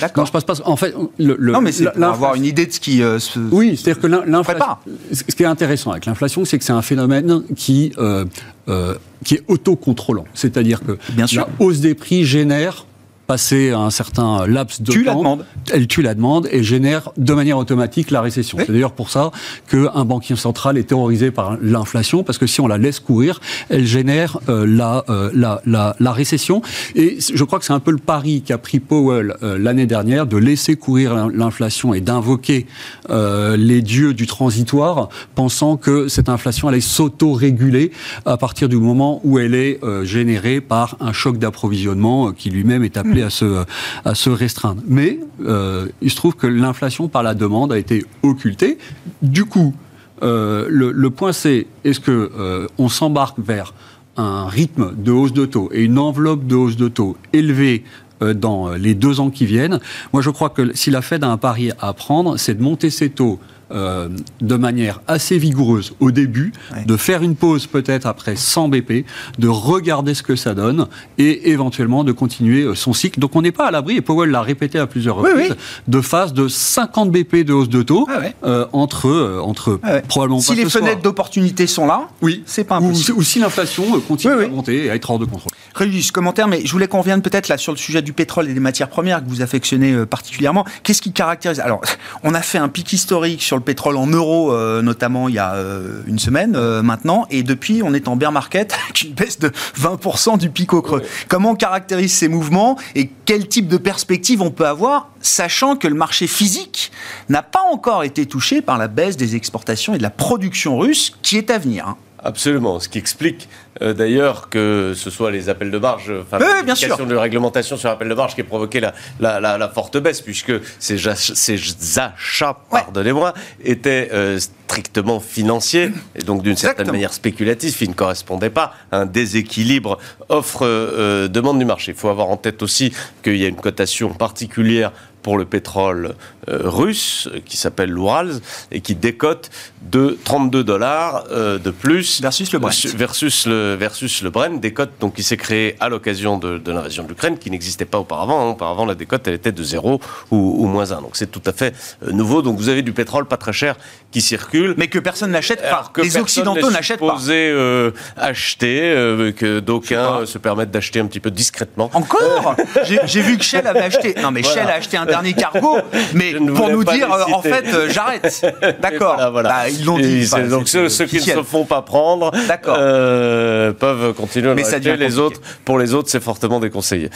D'accord. 0.00 0.26
je 0.26 0.32
pense 0.32 0.44
pas. 0.44 0.54
En 0.64 0.76
fait, 0.76 0.94
le, 1.18 1.36
non, 1.38 1.60
mais 1.60 1.70
c'est 1.70 1.90
pour 1.92 2.04
avoir 2.04 2.34
une 2.34 2.44
idée 2.44 2.66
de 2.66 2.72
ce 2.72 2.80
qui 2.80 3.02
euh, 3.02 3.18
se. 3.20 3.38
Oui, 3.38 3.76
c'est-à-dire 3.76 4.02
que 4.02 4.08
l'inflation. 4.08 4.66
Ce 5.12 5.22
qui 5.22 5.42
est 5.42 5.46
intéressant 5.46 5.92
avec 5.92 6.06
l'inflation, 6.06 6.44
c'est 6.44 6.58
que 6.58 6.64
c'est 6.64 6.72
un 6.72 6.82
phénomène 6.82 7.42
qui 7.54 7.92
euh, 7.98 8.24
euh, 8.68 8.96
qui 9.24 9.36
est 9.36 9.44
autocontrôlant. 9.46 10.24
C'est-à-dire 10.34 10.80
que 10.82 10.98
Bien 11.12 11.26
sûr. 11.26 11.42
la 11.42 11.64
hausse 11.64 11.78
des 11.78 11.94
prix 11.94 12.24
génère 12.24 12.86
passer 13.26 13.70
un 13.70 13.90
certain 13.90 14.46
laps 14.46 14.82
de 14.82 14.92
tu 14.92 15.04
temps, 15.04 15.12
la 15.12 15.18
demande. 15.18 15.46
elle 15.72 15.86
tue 15.86 16.02
la 16.02 16.14
demande 16.14 16.48
et 16.50 16.62
génère 16.62 17.10
de 17.16 17.32
manière 17.34 17.58
automatique 17.58 18.10
la 18.10 18.20
récession. 18.20 18.58
C'est 18.58 18.72
d'ailleurs 18.72 18.92
pour 18.92 19.10
ça 19.10 19.30
qu'un 19.68 20.04
banquier 20.04 20.36
central 20.36 20.76
est 20.78 20.84
terrorisé 20.84 21.30
par 21.30 21.56
l'inflation, 21.60 22.22
parce 22.22 22.38
que 22.38 22.46
si 22.46 22.60
on 22.60 22.66
la 22.66 22.78
laisse 22.78 23.00
courir, 23.00 23.40
elle 23.70 23.86
génère 23.86 24.38
euh, 24.48 24.66
la, 24.66 25.04
euh, 25.08 25.30
la, 25.34 25.62
la, 25.66 25.96
la, 25.98 26.12
récession. 26.12 26.62
Et 26.94 27.18
je 27.20 27.44
crois 27.44 27.58
que 27.58 27.64
c'est 27.64 27.72
un 27.72 27.80
peu 27.80 27.90
le 27.90 27.98
pari 27.98 28.42
qu'a 28.42 28.58
pris 28.58 28.80
Powell 28.80 29.36
euh, 29.42 29.58
l'année 29.58 29.86
dernière, 29.86 30.26
de 30.26 30.36
laisser 30.36 30.76
courir 30.76 31.28
l'inflation 31.28 31.94
et 31.94 32.00
d'invoquer 32.00 32.66
les 33.08 33.82
dieux 33.82 34.14
du 34.14 34.26
transitoire, 34.26 35.08
pensant 35.34 35.76
que 35.76 36.08
cette 36.08 36.28
inflation 36.28 36.68
allait 36.68 36.80
s'auto-réguler 36.80 37.92
à 38.24 38.36
partir 38.36 38.68
du 38.68 38.76
moment 38.76 39.20
où 39.24 39.38
elle 39.38 39.54
est 39.54 39.80
générée 40.02 40.60
par 40.60 40.96
un 41.00 41.12
choc 41.12 41.38
d'approvisionnement 41.38 42.32
qui 42.32 42.50
lui-même 42.50 42.84
est 42.84 42.96
appelé 42.96 43.13
à 43.22 43.30
se, 43.30 43.64
à 44.04 44.14
se 44.14 44.30
restreindre. 44.30 44.82
Mais 44.86 45.18
euh, 45.44 45.88
il 46.00 46.10
se 46.10 46.16
trouve 46.16 46.34
que 46.34 46.46
l'inflation 46.46 47.08
par 47.08 47.22
la 47.22 47.34
demande 47.34 47.72
a 47.72 47.78
été 47.78 48.04
occultée. 48.22 48.78
Du 49.22 49.44
coup, 49.44 49.74
euh, 50.22 50.66
le, 50.68 51.10
point 51.10 51.32
c'est 51.32 51.66
est-ce 51.84 52.00
que 52.00 52.30
euh, 52.38 52.66
on 52.78 52.88
s'embarque 52.88 53.38
vers 53.38 53.74
un 54.16 54.46
rythme 54.46 54.92
de 54.96 55.10
hausse 55.10 55.32
de 55.32 55.44
taux 55.44 55.70
et 55.72 55.82
une 55.82 55.98
enveloppe 55.98 56.46
de 56.46 56.54
hausse 56.54 56.76
de 56.76 56.88
taux 56.88 57.16
élevée 57.32 57.84
dans 58.20 58.70
les 58.70 58.94
deux 58.94 59.20
ans 59.20 59.30
qui 59.30 59.44
viennent? 59.44 59.80
Moi, 60.12 60.22
je 60.22 60.30
crois 60.30 60.50
que 60.50 60.74
si 60.74 60.90
la 60.90 61.02
Fed 61.02 61.24
a 61.24 61.28
un 61.28 61.36
pari 61.36 61.72
à 61.80 61.92
prendre, 61.92 62.36
c'est 62.36 62.54
de 62.54 62.62
monter 62.62 62.90
ses 62.90 63.10
taux 63.10 63.40
euh, 63.70 64.08
de 64.42 64.56
manière 64.56 65.00
assez 65.08 65.38
vigoureuse 65.38 65.94
au 65.98 66.10
début, 66.10 66.52
de 66.84 66.96
faire 66.98 67.22
une 67.22 67.34
pause 67.34 67.66
peut-être 67.66 68.06
après 68.06 68.36
100 68.36 68.68
BP, 68.68 69.06
de 69.38 69.48
regarder 69.48 70.12
ce 70.12 70.22
que 70.22 70.36
ça 70.36 70.54
donne 70.54 70.86
et 71.16 71.50
éventuellement 71.50 72.04
de 72.04 72.12
continuer 72.12 72.62
euh, 72.62 72.74
son 72.74 72.92
cycle. 72.92 73.20
Donc 73.20 73.34
on 73.36 73.42
n'est 73.42 73.52
pas 73.52 73.68
à 73.68 73.70
l'abri, 73.70 73.96
et 73.96 74.02
Powell 74.02 74.30
l'a 74.30 74.42
répété 74.42 74.78
à 74.78 74.86
plusieurs 74.86 75.16
reprises, 75.16 75.56
de 75.88 76.00
phase 76.02 76.34
de 76.34 76.46
50 76.46 77.10
BP 77.10 77.36
de 77.36 77.54
hausse 77.54 77.70
de 77.70 77.82
taux 77.82 78.06
ah 78.10 78.20
euh, 78.44 78.66
entre, 78.72 79.40
entre 79.42 79.80
ah 79.82 80.00
probablement 80.02 80.40
Si 80.40 80.54
les 80.54 80.68
fenêtres 80.68 81.02
d'opportunité 81.02 81.66
sont 81.66 81.86
là, 81.86 82.08
oui. 82.20 82.42
c'est 82.44 82.64
pas 82.64 82.76
impossible. 82.76 83.18
Ou, 83.18 83.22
si 83.22 83.38
l'inflation 83.38 83.98
continue 84.00 84.44
à 84.44 84.48
monter 84.48 84.84
et 84.84 84.90
à 84.90 84.94
être 84.94 85.10
hors 85.10 85.18
de 85.18 85.24
contrôle. 85.24 85.52
Régis, 85.74 86.12
commentaire, 86.12 86.48
mais 86.48 86.64
je 86.66 86.70
voulais 86.70 86.86
qu'on 86.86 87.00
revienne 87.00 87.22
peut-être 87.22 87.48
là 87.48 87.56
sur 87.56 87.72
le 87.72 87.78
sujet 87.78 88.02
du 88.02 88.12
pétrole 88.12 88.48
et 88.48 88.54
des 88.54 88.60
matières 88.60 88.90
premières 88.90 89.24
que 89.24 89.28
vous 89.28 89.40
affectionnez 89.42 90.04
particulièrement. 90.06 90.66
Qu'est-ce 90.82 91.00
qui 91.00 91.12
caractérise? 91.12 91.60
Alors, 91.60 91.80
on 92.22 92.34
a 92.34 92.42
fait 92.42 92.58
un 92.58 92.68
pic 92.68 92.92
historique 92.92 93.42
sur 93.42 93.53
le 93.56 93.62
pétrole 93.62 93.96
en 93.96 94.06
euros, 94.06 94.52
euh, 94.52 94.82
notamment 94.82 95.28
il 95.28 95.34
y 95.34 95.38
a 95.38 95.54
euh, 95.54 96.02
une 96.06 96.18
semaine 96.18 96.54
euh, 96.56 96.82
maintenant, 96.82 97.26
et 97.30 97.42
depuis 97.42 97.82
on 97.82 97.94
est 97.94 98.08
en 98.08 98.16
bear 98.16 98.32
market 98.32 98.76
avec 98.84 99.02
une 99.02 99.12
baisse 99.12 99.38
de 99.38 99.50
20% 99.78 100.38
du 100.38 100.50
pic 100.50 100.72
au 100.72 100.82
creux. 100.82 101.02
Comment 101.28 101.52
on 101.52 101.54
caractérise 101.54 102.12
ces 102.12 102.28
mouvements 102.28 102.78
et 102.94 103.10
quel 103.24 103.48
type 103.48 103.68
de 103.68 103.76
perspective 103.76 104.42
on 104.42 104.50
peut 104.50 104.66
avoir, 104.66 105.10
sachant 105.20 105.76
que 105.76 105.88
le 105.88 105.94
marché 105.94 106.26
physique 106.26 106.92
n'a 107.28 107.42
pas 107.42 107.62
encore 107.72 108.04
été 108.04 108.26
touché 108.26 108.62
par 108.62 108.78
la 108.78 108.88
baisse 108.88 109.16
des 109.16 109.36
exportations 109.36 109.94
et 109.94 109.98
de 109.98 110.02
la 110.02 110.10
production 110.10 110.78
russe 110.78 111.16
qui 111.22 111.36
est 111.36 111.50
à 111.50 111.58
venir 111.58 111.88
hein. 111.88 111.96
Absolument, 112.24 112.80
ce 112.80 112.88
qui 112.88 112.98
explique 112.98 113.48
euh, 113.82 113.92
d'ailleurs 113.92 114.48
que 114.48 114.94
ce 114.96 115.10
soit 115.10 115.30
les 115.30 115.48
appels 115.50 115.70
de 115.70 115.78
marge, 115.78 116.12
enfin 116.22 116.38
oui, 116.40 116.64
bien 116.64 116.74
sûr. 116.74 116.96
de 117.06 117.14
réglementation 117.14 117.76
sur 117.76 117.88
l'appel 117.88 118.08
de 118.08 118.14
marge 118.14 118.34
qui 118.34 118.40
a 118.40 118.44
provoqué 118.44 118.80
la, 118.80 118.94
la, 119.20 119.40
la, 119.40 119.68
forte 119.68 119.98
baisse, 119.98 120.22
puisque 120.22 120.52
ces, 120.78 120.96
ces 121.16 121.58
achats, 121.98 122.56
pardonnez-moi, 122.70 123.34
étaient 123.62 124.08
euh, 124.12 124.38
strictement 124.38 125.20
financiers 125.20 125.90
et 126.16 126.22
donc 126.22 126.42
d'une 126.42 126.56
certaine 126.56 126.90
manière 126.90 127.12
spéculatifs. 127.12 127.82
Ils 127.82 127.90
ne 127.90 127.94
correspondaient 127.94 128.50
pas 128.50 128.74
à 128.90 128.98
un 128.98 129.06
déséquilibre 129.06 129.98
offre-demande 130.28 131.56
euh, 131.56 131.58
du 131.58 131.64
marché. 131.64 131.92
Il 131.92 131.98
faut 131.98 132.08
avoir 132.08 132.28
en 132.28 132.36
tête 132.36 132.62
aussi 132.62 132.92
qu'il 133.22 133.36
y 133.36 133.44
a 133.44 133.48
une 133.48 133.56
cotation 133.56 134.14
particulière 134.14 134.92
pour 135.24 135.38
le 135.38 135.46
pétrole 135.46 136.06
euh, 136.06 136.14
russe 136.48 137.28
qui 137.44 137.56
s'appelle 137.56 137.90
l'Urals 137.90 138.40
et 138.70 138.80
qui 138.80 138.94
décote 138.94 139.50
de 139.82 140.18
32 140.24 140.64
dollars 140.64 141.24
euh, 141.30 141.58
de 141.58 141.70
plus 141.70 142.20
versus 142.20 142.52
le 142.52 142.58
Brent. 142.58 142.86
Versus 142.96 143.46
le, 143.46 143.74
versus 143.74 144.22
le 144.22 144.30
Brent, 144.30 144.60
décote 144.60 144.90
donc 145.00 145.14
qui 145.14 145.22
s'est 145.22 145.36
créé 145.36 145.76
à 145.80 145.88
l'occasion 145.88 146.38
de, 146.38 146.60
l'invasion 146.66 147.04
de 147.04 147.08
l'Ukraine 147.08 147.38
qui 147.38 147.50
n'existait 147.50 147.84
pas 147.84 147.98
auparavant. 147.98 148.40
Hein. 148.40 148.50
Auparavant, 148.50 148.86
la 148.86 148.94
décote 148.94 149.26
elle 149.28 149.34
était 149.34 149.52
de 149.52 149.62
0 149.62 150.00
ou, 150.30 150.66
moins 150.66 150.92
1. 150.92 151.02
Donc 151.02 151.10
c'est 151.14 151.30
tout 151.30 151.42
à 151.46 151.52
fait 151.52 151.74
euh, 152.06 152.12
nouveau. 152.12 152.42
Donc 152.42 152.58
vous 152.58 152.68
avez 152.68 152.82
du 152.82 152.92
pétrole 152.92 153.26
pas 153.26 153.36
très 153.36 153.52
cher 153.52 153.76
qui 154.10 154.20
circule. 154.20 154.74
Mais 154.76 154.88
que 154.88 154.98
personne 154.98 155.30
n'achète 155.30 155.62
pas. 155.62 155.90
Que 155.92 156.00
Les 156.00 156.16
Occidentaux 156.16 156.70
n'achètent 156.70 157.00
pas. 157.00 157.18
Euh, 157.28 157.90
acheter, 158.16 159.32
que 159.36 159.60
d'aucuns 159.60 160.26
se 160.26 160.38
permettent 160.38 160.70
d'acheter 160.70 161.00
un 161.00 161.06
petit 161.06 161.20
peu 161.20 161.30
discrètement. 161.30 161.90
Encore? 161.94 162.56
J'ai 162.84 163.20
vu 163.20 163.38
que 163.38 163.44
Shell 163.44 163.66
avait 163.66 163.80
acheté. 163.80 164.14
Non 164.22 164.30
mais 164.30 164.42
Shell 164.42 164.68
a 164.68 164.74
acheté 164.74 164.96
un 164.96 165.06
dernier 165.06 165.34
cargo, 165.34 165.78
mais 166.14 166.33
pour 166.38 166.68
nous 166.68 166.84
dire, 166.84 167.12
euh, 167.12 167.32
en 167.32 167.42
fait, 167.42 167.64
euh, 167.72 167.88
j'arrête. 167.90 168.44
D'accord. 168.80 169.16
Voilà, 169.32 169.48
bah, 169.48 169.68
ils 169.68 169.84
l'ont 169.84 169.98
dit. 169.98 170.28
donc 170.48 170.68
ceux, 170.68 170.88
qui 171.06 171.16
ne 171.16 171.20
se 171.20 171.42
font 171.42 171.64
pas 171.64 171.82
prendre 171.82 172.30
euh, 172.66 173.72
peuvent 173.72 174.14
continuer 174.14 174.50
à 174.50 174.54
mais 174.54 174.66
acheter. 174.66 174.96
Les 174.96 175.18
autres, 175.18 175.40
pour 175.64 175.78
les 175.78 175.94
autres, 175.94 176.10
c'est 176.10 176.22
fortement 176.22 176.60
déconseillé. 176.60 177.10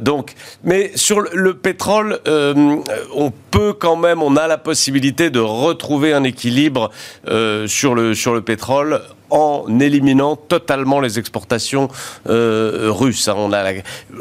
donc, 0.00 0.34
mais 0.64 0.92
sur 0.94 1.20
le 1.20 1.54
pétrole, 1.54 2.20
on 2.26 3.32
peut 3.50 3.72
quand 3.72 3.96
même, 3.96 4.22
on 4.22 4.36
a 4.36 4.46
la 4.46 4.58
possibilité 4.58 5.30
de 5.30 5.40
retrouver 5.40 6.12
un 6.12 6.24
équilibre 6.24 6.90
sur 7.66 7.94
le 7.94 8.14
sur 8.14 8.34
le 8.34 8.42
pétrole 8.42 9.00
en 9.32 9.80
éliminant 9.80 10.36
totalement 10.36 11.00
les 11.00 11.18
exportations 11.18 11.88
euh, 12.28 12.88
russes. 12.90 13.28
Hein. 13.28 13.34
On 13.38 13.52
a 13.52 13.72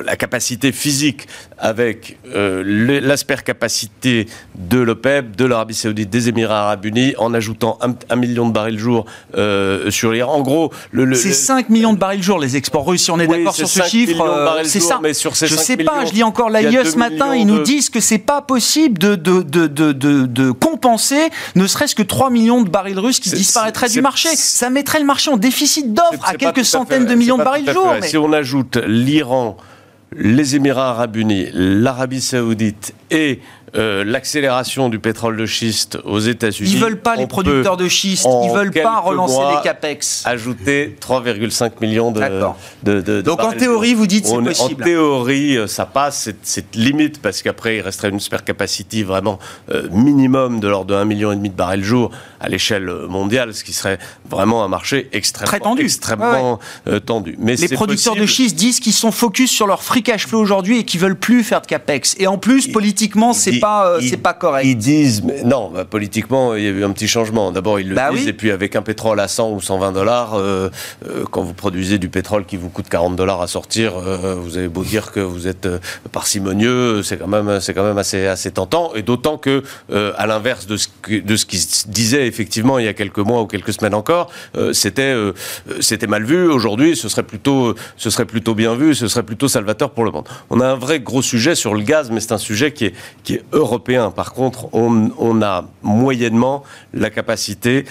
la, 0.04 0.16
capacité 0.16 0.72
physique 0.72 1.28
avec 1.62 2.18
euh, 2.34 2.64
l'aspercapacité 3.02 4.28
de 4.56 4.80
l'OPEP, 4.80 5.36
de 5.36 5.46
l'Arabie 5.46 5.76
Saoudite, 5.76 6.10
des 6.10 6.28
Émirats 6.28 6.64
Arabes 6.64 6.86
Unis, 6.86 7.14
en 7.20 7.34
ajoutant 7.34 7.78
un, 7.82 8.16
million 8.16 8.48
de 8.48 8.54
barils 8.54 8.80
jour 8.80 9.06
euh, 9.38 9.92
sur 9.92 10.12
l'Iran. 10.12 10.34
En 10.34 10.42
gros, 10.42 10.74
le, 10.92 11.14
c'est 11.14 11.32
5 11.32 11.70
millions 11.70 11.94
de 11.94 12.00
barils 12.00 12.24
jour 12.24 12.40
les 12.40 12.58
exports 12.58 12.86
russes. 12.86 13.04
Si 13.04 13.12
on 13.12 13.20
est 13.20 13.28
d'accord 13.28 13.56
sur 13.56 13.68
ce 13.68 13.84
chiffre, 13.84 14.22
euh, 14.22 14.64
c'est 14.64 14.80
ça. 14.80 15.00
Mais 15.02 15.14
sur 15.14 15.36
ces 15.36 15.48
je 15.48 15.56
sais 15.56 15.78
pas. 15.78 16.06
Je 16.06 16.14
lis 16.14 16.24
encore 16.24 16.50
l'AIE 16.50 16.84
ce 16.84 16.98
matin. 16.98 17.36
Ils 17.36 17.46
nous 17.46 17.62
disent 17.62 17.90
que 17.90 18.00
c'est 18.00 18.18
pas 18.18 18.42
possible 18.42 18.98
de 18.98 19.16
de, 19.16 19.42
de, 19.42 19.68
de, 19.68 19.92
de, 19.92 20.52
compenser, 20.52 21.30
ne 21.56 21.68
serait-ce 21.68 21.96
que 21.96 22.04
3 22.04 22.30
millions 22.32 22.64
de 22.64 22.70
barils 22.70 22.98
russes 22.98 23.20
qui 23.20 23.30
disparaîtraient 23.30 23.90
du 23.90 24.02
marché. 24.02 24.30
Ça 24.36 24.70
mettrait 24.70 25.00
le 25.00 25.06
marché 25.06 25.30
en 25.30 25.38
déficit 25.38 25.94
d'offres 25.94 26.28
à 26.28 26.34
quelques 26.34 26.66
centaines 26.66 27.06
de 27.06 27.14
millions 27.14 27.38
de 27.38 27.44
barils 27.44 27.70
jour. 27.70 27.94
Si 28.02 28.18
on 28.18 28.34
ajoute 28.34 28.78
l'Iran, 28.88 29.58
les 30.16 30.56
Émirats 30.56 30.90
arabes 30.90 31.16
unis, 31.16 31.48
l'Arabie 31.54 32.22
saoudite 32.22 32.94
et 33.10 33.40
euh, 33.74 34.04
l'accélération 34.04 34.90
du 34.90 35.00
pétrole 35.00 35.38
de 35.38 35.46
schiste 35.46 35.98
aux 36.04 36.20
États-Unis. 36.20 36.72
Ils 36.74 36.80
veulent 36.80 37.00
pas 37.00 37.16
les 37.16 37.26
producteurs 37.26 37.78
de 37.78 37.88
schiste, 37.88 38.28
ils 38.44 38.52
veulent 38.52 38.72
pas 38.72 39.00
relancer 39.00 39.40
les 39.56 39.62
capex. 39.64 40.24
Ajouter 40.26 40.98
3,5 41.00 41.72
millions 41.80 42.12
de, 42.12 43.00
de, 43.00 43.22
Donc 43.22 43.42
en 43.42 43.54
théorie, 43.54 43.94
vous 43.94 44.08
dites 44.08 44.26
c'est 44.26 44.38
possible. 44.38 44.84
En 44.84 44.86
théorie, 44.86 45.58
euh, 45.58 45.68
ça 45.68 45.86
passe, 45.86 46.30
c'est 46.44 46.76
limite 46.76 47.22
parce 47.22 47.42
qu'après 47.42 47.78
il 47.78 47.82
resterait 47.82 48.10
une 48.10 48.20
capacité 48.20 49.04
vraiment 49.04 49.40
euh, 49.70 49.88
minimum 49.92 50.60
de 50.60 50.68
l'ordre 50.68 50.94
de 50.94 51.02
1,5 51.02 51.06
million 51.06 51.32
et 51.32 51.36
demi 51.38 51.50
de 51.50 51.56
barils 51.56 51.84
jour 51.84 52.12
à 52.42 52.50
l'échelle 52.50 52.90
mondiale, 53.08 53.54
ce 53.54 53.64
qui 53.64 53.72
serait 53.72 54.00
vraiment 54.30 54.66
un 54.66 54.68
marché 54.68 55.08
extrêmement 55.14 55.48
Très 55.48 55.60
tendu. 55.60 55.84
Extrêmement 55.84 56.60
tendu. 57.06 57.38
Mais 57.40 57.56
les 57.56 57.70
producteurs 57.70 58.16
de 58.16 58.26
schiste 58.26 58.56
disent 58.58 58.82
qu'ils 58.82 58.92
sont 58.92 59.12
focus 59.12 59.50
sur 59.50 59.68
leur 59.68 59.82
free 59.82 60.04
cash 60.04 60.28
flow 60.28 60.42
aujourd'hui 60.42 60.80
et 60.80 60.84
qu'ils 60.84 61.00
veulent 61.00 61.16
plus 61.16 61.44
faire 61.44 61.62
de 61.62 61.68
capex. 61.68 62.16
Et 62.20 62.28
en 62.28 62.38
plus, 62.38 62.68
politiquement, 62.68 63.32
c'est 63.32 63.61
pas, 63.62 63.98
c'est 64.02 64.18
pas 64.18 64.34
correct. 64.34 64.66
Ils 64.66 64.76
disent, 64.78 65.24
mais 65.24 65.44
non, 65.44 65.70
bah, 65.74 65.86
politiquement, 65.86 66.56
il 66.56 66.64
y 66.64 66.68
a 66.68 66.72
eu 66.72 66.84
un 66.84 66.92
petit 66.92 67.08
changement. 67.08 67.52
D'abord, 67.52 67.80
ils 67.80 67.88
le 67.90 67.96
Bah 67.96 68.10
disent, 68.12 68.24
oui. 68.24 68.30
et 68.30 68.34
puis 68.34 68.52
avec 68.52 68.76
un 68.76 68.82
pétrole 68.82 69.20
à 69.20 69.28
100 69.28 69.52
ou 69.52 69.62
120 69.62 69.92
dollars, 69.94 70.34
euh, 70.36 70.70
euh, 71.08 71.24
quand 71.32 71.42
vous 71.44 71.54
produisez 71.54 71.98
du 71.98 72.10
pétrole 72.10 72.46
qui 72.46 72.58
vous 72.58 72.70
coûte 72.70 72.90
40 72.90 73.16
dollars 73.16 73.42
à 73.42 73.48
sortir, 73.48 73.94
euh, 73.98 74.36
vous 74.38 74.58
avez 74.58 74.68
beau 74.68 74.84
dire 74.84 75.12
que 75.12 75.20
vous 75.20 75.48
êtes 75.48 75.66
euh, 75.66 75.80
parcimonieux, 76.12 77.04
c'est 77.04 77.18
quand 77.18 77.28
même, 77.28 77.60
c'est 77.60 77.74
quand 77.74 77.84
même 77.84 77.98
assez, 77.98 78.26
assez 78.28 78.52
tentant. 78.52 78.94
Et 78.96 79.02
d'autant 79.02 79.38
que, 79.38 79.64
euh, 79.92 80.14
à 80.18 80.28
l'inverse 80.28 80.66
de 80.68 80.78
ce, 80.78 80.88
que- 81.02 81.20
de 81.22 81.36
ce 81.36 81.46
qui 81.46 81.58
se 81.58 81.88
disait 81.88 82.28
effectivement 82.28 82.80
il 82.80 82.86
y 82.86 82.88
a 82.88 82.94
quelques 82.94 83.20
mois 83.20 83.42
ou 83.42 83.48
quelques 83.48 83.74
semaines 83.74 83.94
encore, 83.94 84.30
euh, 84.58 84.72
c'était, 84.74 85.02
euh, 85.14 85.34
c'était 85.80 86.08
mal 86.08 86.24
vu. 86.24 86.48
Aujourd'hui, 86.50 86.96
ce 86.96 87.10
serait 87.10 87.24
plutôt, 87.24 87.76
ce 87.98 88.10
serait 88.10 88.26
plutôt 88.26 88.56
bien 88.56 88.76
vu, 88.76 88.96
ce 88.96 89.08
serait 89.08 89.24
plutôt 89.24 89.48
salvateur 89.48 89.90
pour 89.92 90.04
le 90.06 90.12
monde. 90.12 90.28
On 90.50 90.60
a 90.62 90.68
un 90.68 90.76
vrai 90.76 91.00
gros 91.00 91.22
sujet 91.22 91.56
sur 91.56 91.74
le 91.74 91.82
gaz, 91.82 92.12
mais 92.12 92.20
c'est 92.20 92.32
un 92.34 92.38
sujet 92.38 92.72
qui 92.72 92.86
est, 92.86 92.94
qui 93.24 93.36
est 93.36 93.44
européen. 93.52 94.12
Par 94.12 94.34
contre, 94.34 94.74
on, 94.74 95.12
on 95.18 95.42
a 95.42 95.66
moyennement 95.82 96.64
la 96.94 97.10
capacité 97.10 97.86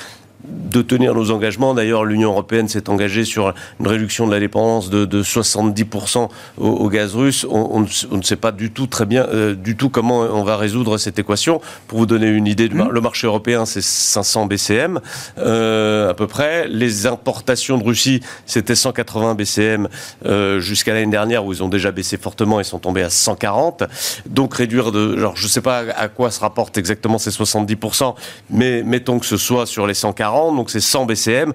de 0.45 0.83
tenir 0.83 1.15
nos 1.15 1.31
engagements. 1.31 1.75
D'ailleurs, 1.75 2.05
l'Union 2.05 2.31
européenne 2.31 2.69
s'est 2.69 2.89
engagée 2.89 3.25
sur 3.25 3.53
une 3.79 3.87
réduction 3.87 4.27
de 4.27 4.33
la 4.33 4.41
dépendance 4.41 4.89
de, 4.89 5.05
de 5.05 5.23
70% 5.23 6.29
au, 6.59 6.67
au 6.67 6.89
gaz 6.89 7.15
russe. 7.15 7.47
On, 7.51 7.69
on 7.73 7.81
ne 7.81 7.87
s- 7.87 8.07
on 8.11 8.17
ne 8.17 8.23
sait 8.23 8.37
pas 8.37 8.53
du 8.53 8.71
tout 8.71 8.87
très 8.87 9.05
bien, 9.07 9.27
euh, 9.27 9.55
du 9.55 9.77
tout 9.77 9.91
comment 9.91 10.21
on 10.21 10.43
va 10.45 10.57
résoudre 10.57 10.97
cette 10.99 11.19
équation. 11.19 11.61
Pour 11.89 11.99
vous 11.99 12.07
donner 12.07 12.29
une 12.29 12.47
idée, 12.47 12.69
mar- 12.71 12.91
le 12.91 13.01
marché 13.01 13.27
européen, 13.27 13.67
c'est 13.67 13.83
500 13.83 14.47
BCM 14.47 15.01
euh, 15.39 16.11
à 16.11 16.15
peu 16.15 16.27
près. 16.27 16.69
Les 16.69 17.07
importations 17.07 17.77
de 17.79 17.85
Russie, 17.85 18.21
c'était 18.47 18.75
180 18.75 19.35
BCM 19.35 19.89
euh, 20.27 20.61
jusqu'à 20.61 20.95
l'année 20.95 21.11
dernière, 21.11 21.45
où 21.45 21.53
ils 21.53 21.63
ont 21.63 21.69
déjà 21.69 21.91
baissé 21.93 22.17
fortement 22.17 22.61
et 22.61 22.65
sont 22.65 22.79
tombés 22.79 23.03
à 23.03 23.11
140. 23.11 23.85
Donc 24.27 24.55
réduire 24.55 24.93
de, 24.93 25.19
genre, 25.19 25.37
je 25.37 25.45
ne 25.45 25.51
sais 25.51 25.61
pas 25.61 25.83
à 25.97 26.09
quoi 26.09 26.31
se 26.31 26.41
rapportent 26.41 26.79
exactement 26.79 27.19
ces 27.19 27.31
70%, 27.31 28.15
mais 28.51 28.83
mettons 28.83 29.19
que 29.19 29.27
ce 29.27 29.37
soit 29.37 29.67
sur 29.67 29.87
les 29.87 29.95
140, 29.95 30.30
donc 30.57 30.71
c'est 30.71 30.81
100 30.81 31.07
BCM. 31.07 31.53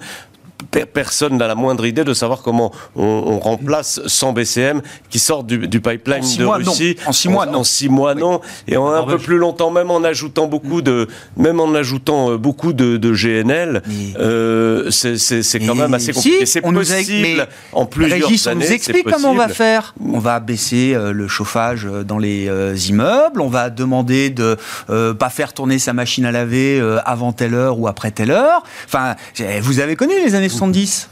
Per- 0.72 0.86
Personne 0.86 1.38
n'a 1.38 1.48
la 1.48 1.56
moindre 1.56 1.86
idée 1.86 2.04
de 2.04 2.14
savoir 2.14 2.42
comment 2.42 2.72
on, 2.96 3.04
on 3.04 3.40
remplace 3.40 4.00
100 4.06 4.34
BCM 4.34 4.82
qui 5.10 5.20
sortent 5.20 5.48
du, 5.48 5.68
du 5.68 5.80
pipeline 5.82 6.24
de 6.38 6.44
mois, 6.46 6.60
non. 6.60 6.72
Russie. 6.72 6.96
En 7.06 7.12
six 7.12 7.30
mois, 7.30 7.46
non. 7.46 7.60
En 7.60 7.64
six 7.64 7.90
mois, 7.90 8.16
non. 8.16 8.42
Et 8.68 8.78
en 8.78 8.88
un 8.92 9.04
peu 9.04 9.18
plus 9.18 9.38
longtemps, 9.38 9.72
même 9.72 9.92
en 9.92 10.04
ajoutant 10.04 10.48
beaucoup 10.48 10.82
de, 10.82 11.08
même 11.38 11.60
en 11.60 11.74
ajoutant 11.76 12.32
euh, 12.32 12.38
beaucoup 12.38 12.74
de, 12.74 12.98
de 12.98 13.12
GNL, 13.14 13.82
euh, 14.20 14.90
c'est 14.92 15.18
c'est- 15.18 15.44
c'est 15.44 15.60
quand 15.60 15.76
même 15.76 15.94
assez 15.94 16.14
si, 16.14 16.20
compliqué. 16.30 16.46
c'est 16.46 16.66
nous 16.66 16.92
a- 16.92 16.96
possible 16.96 17.48
en 17.74 17.86
plusieurs 17.86 18.28
Régis, 18.28 18.48
on 18.48 18.56
nous 18.56 18.62
c'est 18.62 18.74
explique 18.74 19.10
comment 19.10 19.32
on 19.32 19.36
va 19.36 19.48
faire. 19.48 19.94
On 20.04 20.20
va 20.20 20.40
baisser 20.40 20.94
euh, 20.94 21.12
le 21.12 21.28
chauffage 21.28 21.88
dans 22.08 22.18
les 22.18 22.50
immeubles. 22.90 23.42
On 23.42 23.48
va 23.50 23.70
demander 23.70 24.30
de 24.30 24.58
euh, 24.90 25.14
pas 25.14 25.30
faire 25.30 25.54
tourner 25.54 25.80
sa 25.80 25.94
machine 25.94 26.26
à 26.26 26.32
laver 26.32 26.82
avant 27.06 27.32
telle 27.34 27.54
heure 27.54 27.80
ou 27.80 27.88
après 27.88 28.12
telle 28.12 28.32
heure. 28.32 28.64
Enfin, 28.88 29.16
vous 29.62 29.80
avez 29.80 29.96
connu 29.96 30.14
les 30.24 30.36
années 30.36 30.50
70 30.56 31.08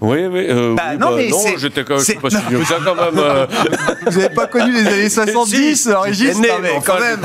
Oui, 0.00 0.26
oui. 0.30 0.46
euh, 0.48 0.74
Bah, 0.76 0.82
oui, 0.92 0.98
non, 0.98 1.06
bah, 1.10 1.12
mais 1.16 1.28
non, 1.28 1.38
j'étais 1.56 1.82
quand 1.82 1.96
même, 1.96 2.04
je 2.04 2.12
pas 2.20 2.30
si 2.30 2.36
non. 2.36 2.42
vieux 2.48 2.58
que 2.60 2.66
ça 2.66 2.76
quand 2.84 2.94
même. 2.94 3.18
euh. 3.18 3.46
Vous 4.06 4.20
n'avez 4.20 4.32
pas 4.34 4.46
connu 4.46 4.72
les 4.72 4.86
années 4.86 5.08
70, 5.08 5.76
Si, 5.82 5.92
Régis 5.92 6.36
Non, 6.36 6.42
mais 6.62 6.70
enfin, 6.76 6.92
quand 6.94 7.00
même. 7.00 7.20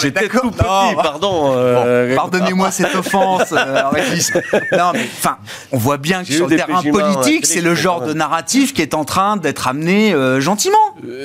j'étais- 0.00 0.28
tout 0.28 0.50
petit, 0.50 0.62
Non. 0.64 0.94
pardon. 1.02 1.48
Bon, 1.48 1.52
euh, 1.56 2.14
Pardonnez-moi 2.16 2.70
cette 2.70 2.94
offense, 2.94 3.52
Régis. 3.92 4.32
Non, 4.72 4.92
mais 4.94 5.06
enfin, 5.18 5.36
on 5.70 5.76
voit 5.76 5.98
bien 5.98 6.24
que 6.24 6.32
sur 6.32 6.44
le 6.46 6.50
des 6.50 6.56
terrain 6.56 6.82
politique, 6.82 7.44
c'est 7.46 7.60
le 7.60 7.74
genre 7.74 8.00
de 8.02 8.14
narratif 8.14 8.72
qui 8.72 8.80
est 8.82 8.94
en 8.94 9.04
train 9.04 9.36
d'être 9.36 9.68
amené 9.68 10.14
gentiment. 10.38 10.78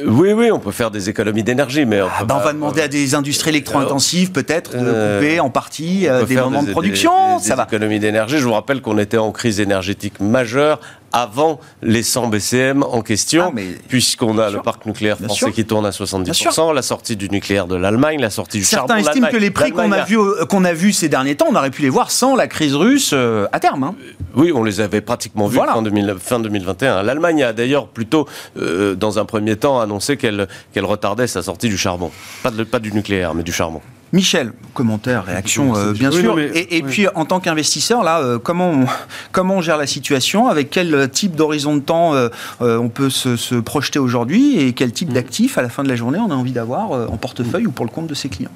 Oui, 0.05 0.33
oui, 0.33 0.51
on 0.51 0.59
peut 0.59 0.71
faire 0.71 0.91
des 0.91 1.09
économies 1.09 1.43
d'énergie, 1.43 1.85
mais 1.85 2.01
on, 2.01 2.09
Ah 2.19 2.25
bah, 2.25 2.37
on 2.41 2.43
va 2.43 2.51
demander 2.53 2.81
à 2.81 2.87
des 2.89 3.15
industries 3.15 3.51
électro-intensives 3.51 4.31
peut-être 4.31 4.71
de 4.73 5.17
couper 5.17 5.39
en 5.39 5.49
partie 5.49 6.07
des 6.27 6.35
moments 6.35 6.61
des- 6.61 6.67
de 6.67 6.71
production. 6.73 7.37
des- 7.37 7.43
des 7.43 7.47
ça 7.49 7.55
va. 7.55 7.63
économies 7.63 7.99
d'énergie. 7.99 8.37
Je 8.37 8.43
vous 8.43 8.53
rappelle 8.53 8.81
qu'on 8.81 8.97
était 8.97 9.17
en 9.17 9.31
crise 9.31 9.59
énergétique 9.61 10.19
majeure 10.19 10.79
avant 11.11 11.59
les 11.81 12.03
100 12.03 12.27
BCM 12.27 12.83
en 12.83 13.01
question, 13.01 13.53
Ah, 13.55 13.59
puisqu'on 13.87 14.37
a 14.37 14.49
sûr. 14.49 14.57
le 14.57 14.63
parc 14.63 14.85
nucléaire 14.85 15.17
français 15.17 15.51
qui 15.51 15.65
tourne 15.65 15.85
à 15.85 15.91
70%, 15.91 16.73
la 16.73 16.81
sortie 16.81 17.15
du 17.15 17.29
nucléaire 17.29 17.67
de 17.67 17.75
l'Allemagne, 17.75 18.19
la 18.19 18.29
sortie 18.29 18.59
du 18.59 18.63
Certains 18.63 18.87
charbon 18.95 19.03
de 19.03 19.07
estiment 19.09 19.27
que 19.29 19.37
les 19.37 19.51
prix 19.51 19.71
qu'on 19.71 19.91
a 19.91 20.03
vus 20.03 20.17
euh, 20.19 20.45
qu'on 20.45 20.63
a 20.65 20.73
vu 20.73 20.93
ces 20.93 21.09
derniers 21.09 21.35
temps, 21.35 21.47
on 21.49 21.55
aurait 21.55 21.71
pu 21.71 21.81
les 21.81 21.89
voir 21.89 22.11
sans 22.11 22.35
la 22.35 22.47
crise 22.47 22.75
russe 22.75 23.11
euh, 23.13 23.47
à 23.51 23.59
terme. 23.59 23.83
hein. 23.83 23.95
Oui, 24.35 24.51
on 24.53 24.63
les 24.63 24.79
avait 24.81 25.01
pratiquement 25.01 25.47
vus 25.47 25.55
Voilà. 25.57 25.73
fin, 25.73 25.81
2000 25.81 26.15
fin 26.19 26.39
2021. 26.39 27.03
L'Allemagne 27.03 27.43
a 27.43 27.53
d'ailleurs 27.53 27.87
plutôt, 27.87 28.27
euh, 28.57 28.95
dans 28.95 29.17
un 29.19 29.25
premier 29.25 29.55
temps, 29.55 29.79
annoncé 29.79 30.17
qu'elle 30.17 30.47
qu'elle 30.73 30.85
retardait 30.85 31.27
sa 31.27 31.41
sortie 31.41 31.69
du 31.69 31.77
charbon. 31.77 32.11
Pas, 32.43 32.51
de- 32.51 32.63
pas 32.63 32.79
du 32.79 32.91
nucléaire, 32.93 33.33
mais 33.33 33.43
du 33.43 33.51
charbon. 33.51 33.81
Michel, 34.11 34.53
commentaire, 34.73 35.25
réaction, 35.25 35.75
euh, 35.75 35.93
bien 35.93 36.09
Oui, 36.09 36.17
sûr. 36.21 36.29
non, 36.29 36.35
mais- 36.35 36.47
et 36.47 36.77
et 36.77 36.81
oui. 36.83 36.89
puis, 36.89 37.07
en 37.13 37.25
tant 37.25 37.39
qu'investisseur, 37.39 38.03
là, 38.03 38.19
euh, 38.21 38.39
comment, 38.39 38.69
on, 38.71 38.85
comment 39.31 39.55
on 39.57 39.61
gère 39.61 39.77
la 39.77 39.85
situation? 39.87 40.47
Avec 40.47 40.69
quel 40.71 40.93
euh, 40.95 41.07
type 41.07 41.35
d'horizon 41.35 41.75
de 41.75 41.81
temps 41.81 42.13
euh, 42.15 42.29
on 42.59 42.89
peut 42.89 43.09
se, 43.09 43.35
se 43.35 43.55
projeter 43.55 43.99
aujourd'hui? 43.99 44.57
Et 44.59 44.73
quel 44.73 44.89
Mm. 44.89 44.93
type 44.93 45.13
d'actifs, 45.13 45.57
à 45.57 45.61
la 45.61 45.69
fin 45.69 45.83
de 45.83 45.89
la 45.89 45.95
journée, 45.95 46.17
on 46.19 46.31
a 46.31 46.35
envie 46.35 46.51
d'avoir 46.53 46.91
en 46.91 47.17
portefeuille 47.17 47.67
ou 47.67 47.71
pour 47.71 47.85
le 47.85 47.91
compte 47.91 48.07
de 48.07 48.15
ses 48.15 48.29
clients? 48.29 48.49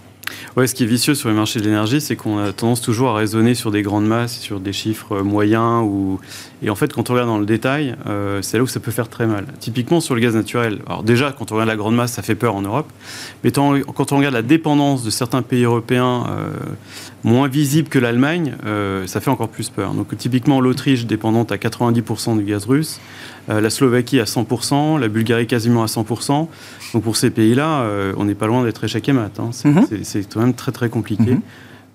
Ouais, 0.55 0.67
ce 0.67 0.75
qui 0.75 0.83
est 0.83 0.87
vicieux 0.87 1.15
sur 1.15 1.29
les 1.29 1.35
marchés 1.35 1.59
de 1.59 1.65
l'énergie, 1.65 1.99
c'est 1.99 2.15
qu'on 2.15 2.37
a 2.37 2.53
tendance 2.53 2.79
toujours 2.79 3.09
à 3.09 3.15
raisonner 3.15 3.55
sur 3.55 3.71
des 3.71 3.81
grandes 3.81 4.05
masses, 4.05 4.37
sur 4.37 4.59
des 4.59 4.71
chiffres 4.71 5.13
euh, 5.17 5.23
moyens. 5.23 5.83
Et 6.61 6.69
en 6.69 6.75
fait, 6.75 6.93
quand 6.93 7.09
on 7.09 7.13
regarde 7.13 7.29
dans 7.29 7.39
le 7.39 7.45
détail, 7.47 7.95
euh, 8.05 8.39
c'est 8.43 8.57
là 8.57 8.63
où 8.63 8.67
ça 8.67 8.79
peut 8.79 8.91
faire 8.91 9.09
très 9.09 9.25
mal. 9.25 9.47
Typiquement 9.59 9.99
sur 9.99 10.13
le 10.13 10.21
gaz 10.21 10.35
naturel. 10.35 10.79
Alors 10.85 11.01
déjà, 11.01 11.31
quand 11.31 11.51
on 11.51 11.55
regarde 11.55 11.69
la 11.69 11.75
grande 11.75 11.95
masse, 11.95 12.13
ça 12.13 12.21
fait 12.21 12.35
peur 12.35 12.53
en 12.53 12.61
Europe. 12.61 12.87
Mais 13.43 13.51
quand 13.51 14.11
on 14.11 14.17
regarde 14.17 14.35
la 14.35 14.43
dépendance 14.43 15.03
de 15.03 15.09
certains 15.09 15.41
pays 15.41 15.63
européens 15.63 16.27
euh, 16.29 16.51
moins 17.23 17.47
visibles 17.47 17.89
que 17.89 17.99
l'Allemagne, 17.99 18.55
ça 19.05 19.21
fait 19.21 19.31
encore 19.31 19.47
plus 19.47 19.69
peur. 19.69 19.93
Donc 19.93 20.15
typiquement 20.17 20.59
l'Autriche 20.59 21.05
dépendante 21.05 21.51
à 21.51 21.55
90% 21.55 22.37
du 22.37 22.43
gaz 22.43 22.65
russe, 22.65 22.99
la 23.47 23.69
Slovaquie 23.69 24.19
à 24.19 24.25
100%, 24.25 24.99
la 24.99 25.07
Bulgarie 25.07 25.47
quasiment 25.47 25.83
à 25.83 25.85
100%. 25.85 26.47
Donc 26.93 27.03
pour 27.03 27.17
ces 27.17 27.29
pays-là, 27.31 27.81
euh, 27.81 28.13
on 28.17 28.25
n'est 28.25 28.35
pas 28.35 28.47
loin 28.47 28.63
d'être 28.63 28.83
échec 28.83 29.07
et 29.09 29.13
mat. 29.13 29.31
hein. 29.39 29.49
C'est 29.51 29.67
Mhm. 29.69 29.87
c'est- 30.03 30.31
quand 30.31 30.39
même 30.41 30.53
très 30.53 30.71
très 30.71 30.89
compliqué. 30.89 31.31
Mhm. 31.31 31.41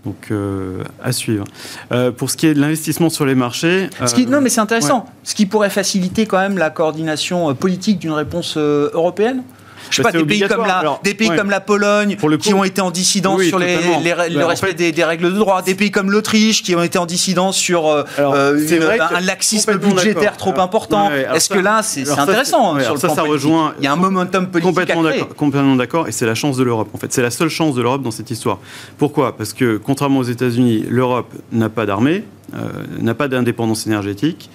Donc 0.05 0.29
euh, 0.31 0.83
à 1.03 1.13
suivre. 1.13 1.45
Euh, 1.93 2.11
pour 2.13 2.31
ce 2.31 2.37
qui 2.37 2.47
est 2.47 2.55
de 2.55 2.61
l'investissement 2.61 3.11
sur 3.11 3.27
les 3.27 3.35
marchés, 3.35 3.91
Ce 4.07 4.15
qui, 4.15 4.27
non, 4.27 4.41
mais 4.41 4.49
c'est 4.49 4.61
intéressant. 4.61 5.07
Ce 5.25 5.35
qui 5.35 5.47
pourrait 5.47 5.71
faciliter 5.71 6.27
quand 6.27 6.39
même 6.39 6.57
la 6.59 6.71
coordination 6.71 7.55
politique 7.55 7.99
d'une 7.99 8.13
réponse 8.13 8.57
européenne 8.57 9.43
je 9.91 9.97
sais 9.97 10.03
Bah, 10.03 10.11
pas, 10.13 10.19
c'est 10.19 10.25
des 10.25 10.39
pays, 10.39 10.49
comme 10.49 10.67
la, 10.67 10.79
Alors, 10.79 11.01
des 11.03 11.15
pays 11.15 11.29
ouais. 11.31 11.37
comme 11.37 11.51
la 11.51 11.61
Pologne 11.61 12.17
Pour 12.17 12.29
le 12.29 12.37
qui 12.37 12.53
ont 12.55 12.65
été 12.65 12.81
en 12.81 12.91
dissidence 12.91 13.39
Oui, 13.39 13.49
sur 13.49 13.59
les, 13.59 13.77
le 13.77 14.39
Bah, 14.39 14.45
en 14.45 14.49
respect 14.49 14.69
fait- 14.69 14.75
des, 14.75 14.93
des 14.93 15.05
règles 15.05 15.33
de 15.33 15.39
droit, 15.39 15.63
des 15.63 15.75
pays 15.75 15.91
comme 15.91 16.11
l'Autriche 16.11 16.63
qui 16.63 16.75
ont 16.75 16.83
été 16.83 16.99
en 16.99 17.07
dissidence 17.07 17.57
sur 17.57 17.87
euh, 17.89 18.05
Alors, 18.17 18.35
euh, 18.35 18.57
une- 18.59 19.17
un 19.17 19.21
laxisme 19.21 19.77
budgétaire 19.79 20.37
trop 20.37 20.51
Alors, 20.53 20.65
important. 20.65 21.09
ouais, 21.09 21.27
Est-ce 21.35 21.49
que 21.49 21.59
là, 21.59 21.83
c'est 21.83 22.03
alors 22.03 22.11
c'est 22.13 22.17
ça, 22.17 22.23
intéressant 22.23 22.81
sur 22.81 22.95
le 22.95 23.01
ça, 23.01 23.07
plan 23.09 23.17
ça 23.17 23.23
rejoint 23.23 23.75
Il 23.79 23.85
y 23.85 23.87
a 23.87 23.93
un 23.93 23.97
momentum 23.97 24.47
politique 24.49 24.69
Complètement 24.75 25.03
d'accord, 25.03 25.29
complètement 25.35 25.77
d'accord, 25.77 26.09
et 26.09 26.13
c'est 26.13 26.27
la 26.27 26.35
chance 26.35 26.57
de 26.57 26.63
l'Europe. 26.63 26.89
En 26.93 26.99
fait, 26.99 27.13
c'est 27.13 27.23
la 27.23 27.31
seule 27.31 27.49
chance 27.49 27.75
de 27.75 27.83
l'Europe 27.83 28.03
dans 28.03 28.11
cette 28.11 28.31
histoire. 28.31 28.59
Pourquoi? 28.99 29.37
Parce 29.37 29.53
que 29.53 29.77
contrairement 29.77 30.21
aux 30.21 30.25
États-Unis, 30.25 30.85
l'Europe 30.89 31.33
n'a 31.53 31.69
pas 31.69 31.87
d'armée, 31.87 32.25
euh, 32.55 32.59
n'a 33.01 33.15
pas 33.15 33.29
d'indépendance 33.29 33.87
énergétique, 33.87 34.51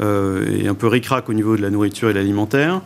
euh, 0.00 0.46
et 0.62 0.66
un 0.68 0.74
peu 0.74 0.86
ric-rac 0.86 1.28
au 1.28 1.32
niveau 1.34 1.56
de 1.56 1.62
la 1.62 1.70
nourriture 1.70 2.08
et 2.10 2.12
de 2.12 2.18
l'alimentaire. 2.18 2.80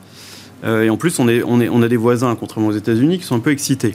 Euh, 0.65 0.83
et 0.83 0.91
en 0.91 0.97
plus, 0.97 1.19
on, 1.19 1.29
est, 1.29 1.43
on, 1.45 1.61
est, 1.61 1.69
on 1.69 1.83
a 1.83 1.89
des 1.89 1.97
voisins, 1.97 2.35
contrairement 2.35 2.69
aux 2.69 2.77
États-Unis, 2.77 3.19
qui 3.19 3.25
sont 3.25 3.37
un 3.37 3.41
peu 3.41 3.51
excités. 3.51 3.95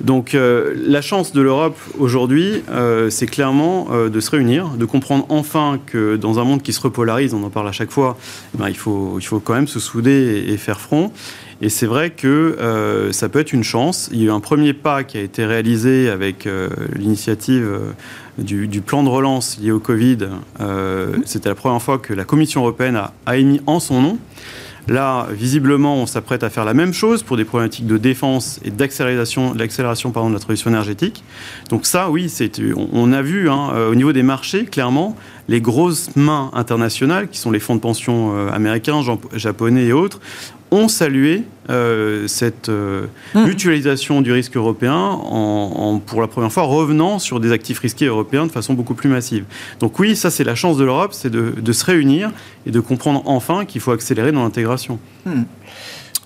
Donc, 0.00 0.34
euh, 0.34 0.74
la 0.76 1.02
chance 1.02 1.32
de 1.32 1.40
l'Europe 1.40 1.76
aujourd'hui, 1.98 2.62
euh, 2.70 3.10
c'est 3.10 3.26
clairement 3.26 3.88
de 3.90 4.20
se 4.20 4.30
réunir, 4.30 4.68
de 4.70 4.84
comprendre 4.84 5.26
enfin 5.28 5.78
que 5.86 6.16
dans 6.16 6.38
un 6.38 6.44
monde 6.44 6.62
qui 6.62 6.72
se 6.72 6.80
repolarise, 6.80 7.34
on 7.34 7.42
en 7.42 7.50
parle 7.50 7.68
à 7.68 7.72
chaque 7.72 7.90
fois, 7.90 8.16
eh 8.54 8.58
ben, 8.58 8.68
il, 8.68 8.76
faut, 8.76 9.16
il 9.18 9.24
faut 9.24 9.40
quand 9.40 9.54
même 9.54 9.68
se 9.68 9.78
souder 9.78 10.44
et, 10.48 10.52
et 10.52 10.56
faire 10.56 10.80
front. 10.80 11.12
Et 11.62 11.68
c'est 11.68 11.86
vrai 11.86 12.08
que 12.08 12.26
euh, 12.26 13.12
ça 13.12 13.28
peut 13.28 13.38
être 13.38 13.52
une 13.52 13.64
chance. 13.64 14.08
Il 14.12 14.18
y 14.20 14.22
a 14.22 14.26
eu 14.28 14.30
un 14.30 14.40
premier 14.40 14.72
pas 14.72 15.04
qui 15.04 15.18
a 15.18 15.20
été 15.20 15.44
réalisé 15.44 16.08
avec 16.08 16.46
euh, 16.46 16.70
l'initiative 16.96 17.64
euh, 17.64 17.92
du, 18.38 18.66
du 18.66 18.80
plan 18.80 19.02
de 19.02 19.10
relance 19.10 19.58
lié 19.60 19.70
au 19.70 19.78
Covid. 19.78 20.28
Euh, 20.60 21.16
C'était 21.26 21.50
la 21.50 21.54
première 21.54 21.82
fois 21.82 21.98
que 21.98 22.14
la 22.14 22.24
Commission 22.24 22.62
européenne 22.62 22.96
a, 22.96 23.12
a 23.26 23.36
émis 23.36 23.60
en 23.66 23.78
son 23.78 24.00
nom 24.00 24.18
Là, 24.88 25.26
visiblement, 25.30 25.96
on 25.96 26.06
s'apprête 26.06 26.42
à 26.42 26.50
faire 26.50 26.64
la 26.64 26.74
même 26.74 26.92
chose 26.92 27.22
pour 27.22 27.36
des 27.36 27.44
problématiques 27.44 27.86
de 27.86 27.96
défense 27.96 28.60
et 28.64 28.70
d'accélération, 28.70 29.54
de 29.54 30.32
la 30.32 30.38
transition 30.40 30.70
énergétique. 30.70 31.22
Donc 31.68 31.86
ça, 31.86 32.10
oui, 32.10 32.32
on, 32.92 33.12
a 33.12 33.22
vu 33.22 33.48
hein, 33.48 33.70
euh, 33.74 33.90
au 33.90 33.94
niveau 33.94 34.12
des 34.12 34.22
marchés, 34.22 34.64
clairement, 34.64 35.16
les 35.48 35.60
grosses 35.60 36.14
mains 36.16 36.50
internationales, 36.54 37.28
qui 37.28 37.38
sont 37.38 37.50
les 37.50 37.60
fonds 37.60 37.74
de 37.76 37.80
pension 37.80 38.34
euh, 38.36 38.50
américains, 38.50 39.00
jap- 39.02 39.36
japonais 39.36 39.84
et 39.84 39.92
autres, 39.92 40.20
ont 40.72 40.88
salué 40.88 41.42
euh, 41.68 42.26
cette 42.28 42.68
euh, 42.68 43.06
Mhm. 43.34 43.46
mutualisation 43.46 44.22
du 44.22 44.32
risque 44.32 44.56
européen 44.56 44.94
en, 44.94 45.72
en, 45.76 45.98
pour 45.98 46.20
la 46.20 46.26
première 46.26 46.52
fois, 46.52 46.64
revenant 46.64 47.18
sur 47.18 47.38
des 47.40 47.52
actifs 47.52 47.78
risqués 47.78 48.06
européens 48.06 48.46
de 48.46 48.52
façon 48.52 48.74
beaucoup 48.74 48.94
plus 48.94 49.08
massive. 49.08 49.44
Donc 49.78 49.98
oui, 49.98 50.16
ça 50.16 50.30
c'est 50.30 50.44
la 50.44 50.54
chance 50.54 50.76
de 50.76 50.84
l'Europe, 50.84 51.12
c'est 51.12 51.30
de, 51.30 51.54
de 51.60 51.72
se 51.72 51.84
réunir 51.84 52.30
et 52.66 52.70
de 52.70 52.80
comprendre 52.80 53.22
enfin 53.26 53.64
qu'il 53.64 53.80
faut 53.80 53.92
accélérer 53.92 54.32
dans 54.32 54.42
l'intégration. 54.42 54.98
En 55.26 55.32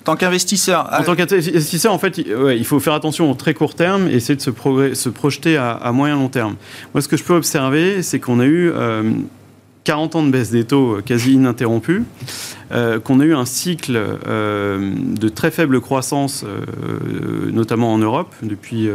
tant 0.04 0.16
qu'investisseur 0.16 0.88
En 0.98 1.02
tant 1.02 1.14
qu'investisseur, 1.16 1.92
en 1.92 1.98
fait, 1.98 2.18
il 2.18 2.64
faut 2.66 2.78
faire 2.80 2.92
attention 2.92 3.30
au 3.30 3.34
très 3.34 3.54
court 3.54 3.74
terme 3.74 4.08
et 4.08 4.14
essayer 4.14 4.36
de 4.36 4.40
se, 4.42 4.50
se 4.94 5.08
projeter 5.08 5.56
à, 5.56 5.90
moyen 5.92 6.16
long 6.16 6.28
terme. 6.28 6.56
Moi, 6.92 7.00
ce 7.00 7.08
que 7.08 7.16
je 7.16 7.24
peux 7.24 7.34
observer, 7.34 8.02
c'est 8.02 8.20
qu'on 8.20 8.38
a 8.40 8.44
eu 8.44 8.70
40 9.84 10.16
ans 10.16 10.22
de 10.22 10.30
baisse 10.30 10.50
des 10.50 10.64
taux 10.64 10.98
quasi 11.04 11.34
ininterrompus. 11.34 12.02
Euh, 12.72 12.98
qu'on 12.98 13.20
a 13.20 13.24
eu 13.24 13.34
un 13.34 13.44
cycle 13.44 13.96
euh, 13.96 14.94
de 14.96 15.28
très 15.28 15.50
faible 15.50 15.80
croissance, 15.80 16.44
euh, 16.44 17.50
notamment 17.52 17.92
en 17.92 17.98
Europe, 17.98 18.34
depuis 18.42 18.88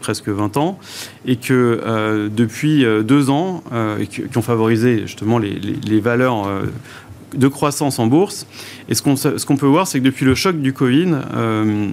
presque 0.00 0.28
20 0.28 0.56
ans, 0.56 0.78
et 1.24 1.36
que 1.36 2.28
depuis 2.34 2.84
deux 3.04 3.30
ans, 3.30 3.62
qui, 4.10 4.22
ont 4.36 4.42
favorisé 4.42 5.02
justement 5.02 5.38
les 5.38 6.00
valeurs 6.00 6.48
de 7.34 7.48
croissance 7.48 7.98
en 7.98 8.06
bourse. 8.06 8.46
Et 8.88 8.94
ce 8.94 9.02
qu'on 9.02 9.16
ce 9.16 9.44
qu'on 9.44 9.56
peut 9.56 9.66
voir, 9.66 9.86
c'est 9.86 10.00
que 10.00 10.04
depuis 10.04 10.24
le 10.24 10.34
choc 10.34 10.60
du 10.60 10.72
Covid, 10.72 11.14
euh, 11.34 11.88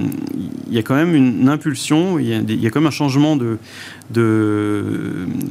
il 0.67 0.73
y 0.73 0.77
a 0.77 0.83
quand 0.83 0.95
même 0.95 1.15
une, 1.15 1.49
impulsion, 1.49 2.19
il 2.19 2.27
y, 2.27 2.33
a 2.33 2.37
il 2.37 2.61
y, 2.61 2.67
a 2.67 2.69
quand 2.69 2.81
même 2.81 2.87
un 2.87 2.91
changement 2.91 3.35
de, 3.35 3.57
de, 4.11 4.83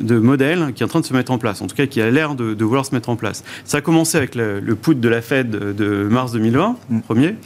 de, 0.00 0.18
modèle 0.18 0.72
qui 0.74 0.82
est 0.82 0.86
en 0.86 0.88
train 0.88 1.00
de 1.00 1.04
se 1.04 1.12
mettre 1.12 1.32
en 1.32 1.38
place, 1.38 1.62
en 1.62 1.66
tout 1.66 1.76
cas 1.76 1.86
qui 1.86 2.00
a 2.00 2.10
l'air 2.10 2.34
de, 2.34 2.54
de 2.54 2.64
vouloir 2.64 2.84
se 2.84 2.94
mettre 2.94 3.08
en 3.08 3.16
place. 3.16 3.44
Ça 3.64 3.78
a 3.78 3.80
commencé 3.80 4.18
avec 4.18 4.34
le, 4.34 4.60
le 4.60 4.74
put 4.74 4.94
de 4.94 5.08
la 5.08 5.22
Fed 5.22 5.50
de 5.50 6.08
mars 6.10 6.32
2020, 6.32 6.76
mm. 6.88 7.00
premier, 7.00 7.36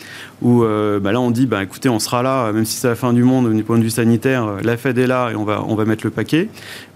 où 0.42 0.64
euh, 0.64 0.98
bah 1.00 1.12
là 1.12 1.20
on 1.20 1.30
dit, 1.30 1.46
bah, 1.46 1.62
écoutez, 1.62 1.88
on 1.88 1.98
sera 1.98 2.22
là, 2.22 2.52
même 2.52 2.64
si 2.64 2.76
c'est 2.76 2.88
la 2.88 2.94
fin 2.94 3.12
du 3.12 3.22
monde 3.22 3.52
du 3.54 3.62
point 3.62 3.78
de 3.78 3.82
vue 3.82 3.90
sanitaire, 3.90 4.56
la 4.62 4.76
Fed 4.76 4.98
est 4.98 5.06
là 5.06 5.30
et 5.30 5.36
on 5.36 5.44
va, 5.44 5.64
on 5.66 5.74
va 5.74 5.84
mettre 5.84 6.04
le 6.04 6.10
paquet. 6.10 6.48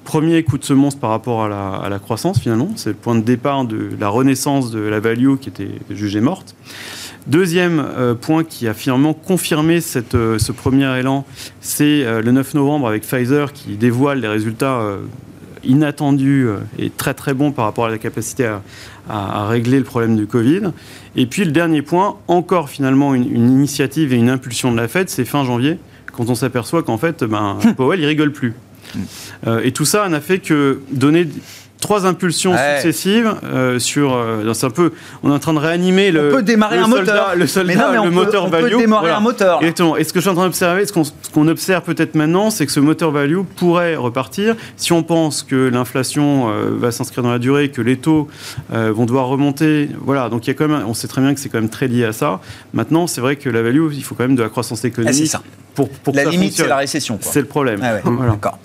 Premier 0.05 0.43
coup 0.43 0.59
de 0.59 0.65
semonce 0.65 0.95
par 0.95 1.11
rapport 1.11 1.45
à 1.45 1.49
la, 1.49 1.75
à 1.77 1.89
la 1.89 1.99
croissance, 1.99 2.39
finalement. 2.39 2.71
C'est 2.77 2.91
le 2.91 2.97
point 2.97 3.15
de 3.15 3.23
départ 3.23 3.65
de 3.65 3.91
la 3.99 4.09
renaissance 4.09 4.71
de 4.71 4.81
la 4.81 5.01
value 5.01 5.37
qui 5.41 5.49
était 5.49 5.71
jugée 5.91 6.21
morte. 6.21 6.55
Deuxième 7.27 7.81
euh, 7.81 8.15
point 8.15 8.45
qui 8.45 8.69
a 8.69 8.75
finalement 8.75 9.15
confirmé 9.15 9.81
cette, 9.81 10.15
euh, 10.15 10.39
ce 10.39 10.53
premier 10.53 10.99
élan, 10.99 11.25
c'est 11.63 12.05
euh, 12.05 12.21
le 12.21 12.33
9 12.33 12.53
novembre 12.53 12.87
avec 12.87 13.03
Pfizer 13.03 13.55
qui 13.55 13.77
dévoile 13.77 14.21
les 14.21 14.29
résultats 14.29 14.83
inattendus 15.65 16.47
et 16.79 16.91
très 16.91 17.15
très 17.15 17.33
bons 17.33 17.51
par 17.51 17.65
rapport 17.65 17.87
à 17.87 17.89
la 17.89 17.97
capacité 17.97 18.45
à, 18.45 18.61
à, 19.09 19.49
régler 19.49 19.79
le 19.79 19.85
problème 19.85 20.17
du 20.17 20.27
Covid. 20.27 20.73
Et 21.17 21.25
puis 21.25 21.47
le 21.47 21.53
dernier 21.53 21.81
point, 21.81 22.17
encore 22.29 22.69
finalement 22.69 23.15
une, 23.15 23.35
une 23.35 23.51
initiative 23.51 24.13
et 24.13 24.17
une 24.17 24.29
impulsion 24.29 24.71
de 24.71 24.77
la 24.77 24.89
Fed, 24.89 25.09
c'est 25.09 25.25
fin 25.25 25.45
janvier, 25.45 25.79
quand 26.13 26.29
on 26.29 26.35
s'aperçoit 26.35 26.83
qu'en 26.83 26.99
fait, 26.99 27.25
ben, 27.25 27.59
Powell, 27.77 28.01
il 28.01 28.07
rigole 28.07 28.33
plus. 28.33 28.53
Euh, 29.47 29.61
et 29.63 29.73
tout 29.73 29.85
ça 29.85 30.09
n'a 30.09 30.21
fait 30.21 30.39
que 30.39 30.81
donner 30.91 31.27
trois 31.85 32.07
impulsions 32.07 32.57
successives 32.57 33.35
euh, 33.45 33.79
sur. 33.79 34.15
Euh, 34.15 34.53
c'est 34.55 34.65
un 34.65 34.71
peu. 34.71 34.93
On 35.23 35.31
est 35.31 35.35
en 35.35 35.39
train 35.39 35.53
de 35.53 35.59
réanimer 35.59 36.11
le. 36.11 36.31
On 36.31 36.37
peut 36.37 36.43
démarrer 36.43 36.79
un 36.79 36.89
moteur. 36.89 37.37
Le 37.37 37.47
soldat, 37.47 37.93
le 38.03 38.11
moteur 38.11 38.49
value. 38.49 38.65
On 38.65 38.71
peut 38.71 38.77
démarrer 38.79 39.11
un 39.11 39.21
moteur. 39.21 39.63
Et 39.63 39.75
ce 39.77 40.13
que 40.13 40.19
je 40.19 40.21
suis 40.21 40.31
en 40.31 40.35
train 40.35 40.47
d'observer, 40.47 40.87
ce 40.87 40.93
qu'on 41.33 41.49
observe 41.49 41.83
peut-être 41.83 42.15
maintenant, 42.15 42.51
c'est 42.51 42.65
que 42.65 42.73
ce 42.73 42.81
moteur 42.81 43.11
value 43.11 43.41
pourrait 43.57 43.97
repartir 43.97 44.57
si 44.77 44.93
on 44.93 45.03
pense 45.03 45.43
que 45.43 45.69
l'inflation 45.69 46.51
va 46.79 46.91
s'inscrire 46.91 47.23
dans 47.23 47.33
la 47.33 47.39
durée, 47.39 47.69
que 47.69 47.83
les 47.83 47.99
taux 47.99 48.29
vont 48.71 49.05
devoir 49.05 49.27
remonter. 49.27 49.91
Voilà. 50.01 50.31
Donc 50.31 50.47
il 50.47 50.49
y 50.49 50.53
a 50.53 50.55
quand 50.55 50.69
même. 50.69 50.85
On 50.87 50.95
sait 50.95 51.09
très 51.09 51.21
bien 51.21 51.35
que 51.35 51.41
c'est 51.41 51.51
quand 51.51 51.61
même 51.61 51.71
très 51.71 51.87
lié 51.87 52.05
à 52.05 52.13
ça. 52.13 52.41
Maintenant, 52.73 53.07
c'est 53.07 53.21
vrai 53.21 53.37
que 53.37 53.51
la 53.51 53.63
value, 53.63 53.93
il 53.93 54.03
faut 54.03 54.15
quand 54.15 54.25
même 54.25 54.37
de 54.37 54.43
la 54.43 54.49
croissance 54.49 54.85
économique. 54.85 55.15
Ah, 55.15 55.25
c'est 55.25 55.31
ça. 55.31 55.43
Pour, 55.75 55.89
pour 55.89 56.15
la 56.15 56.25
limite, 56.25 56.55
c'est 56.55 56.67
la 56.67 56.77
récession. 56.77 57.19
C'est 57.21 57.41
le 57.41 57.47
problème. 57.47 57.81
Ah 57.83 58.01
D'accord. 58.31 58.59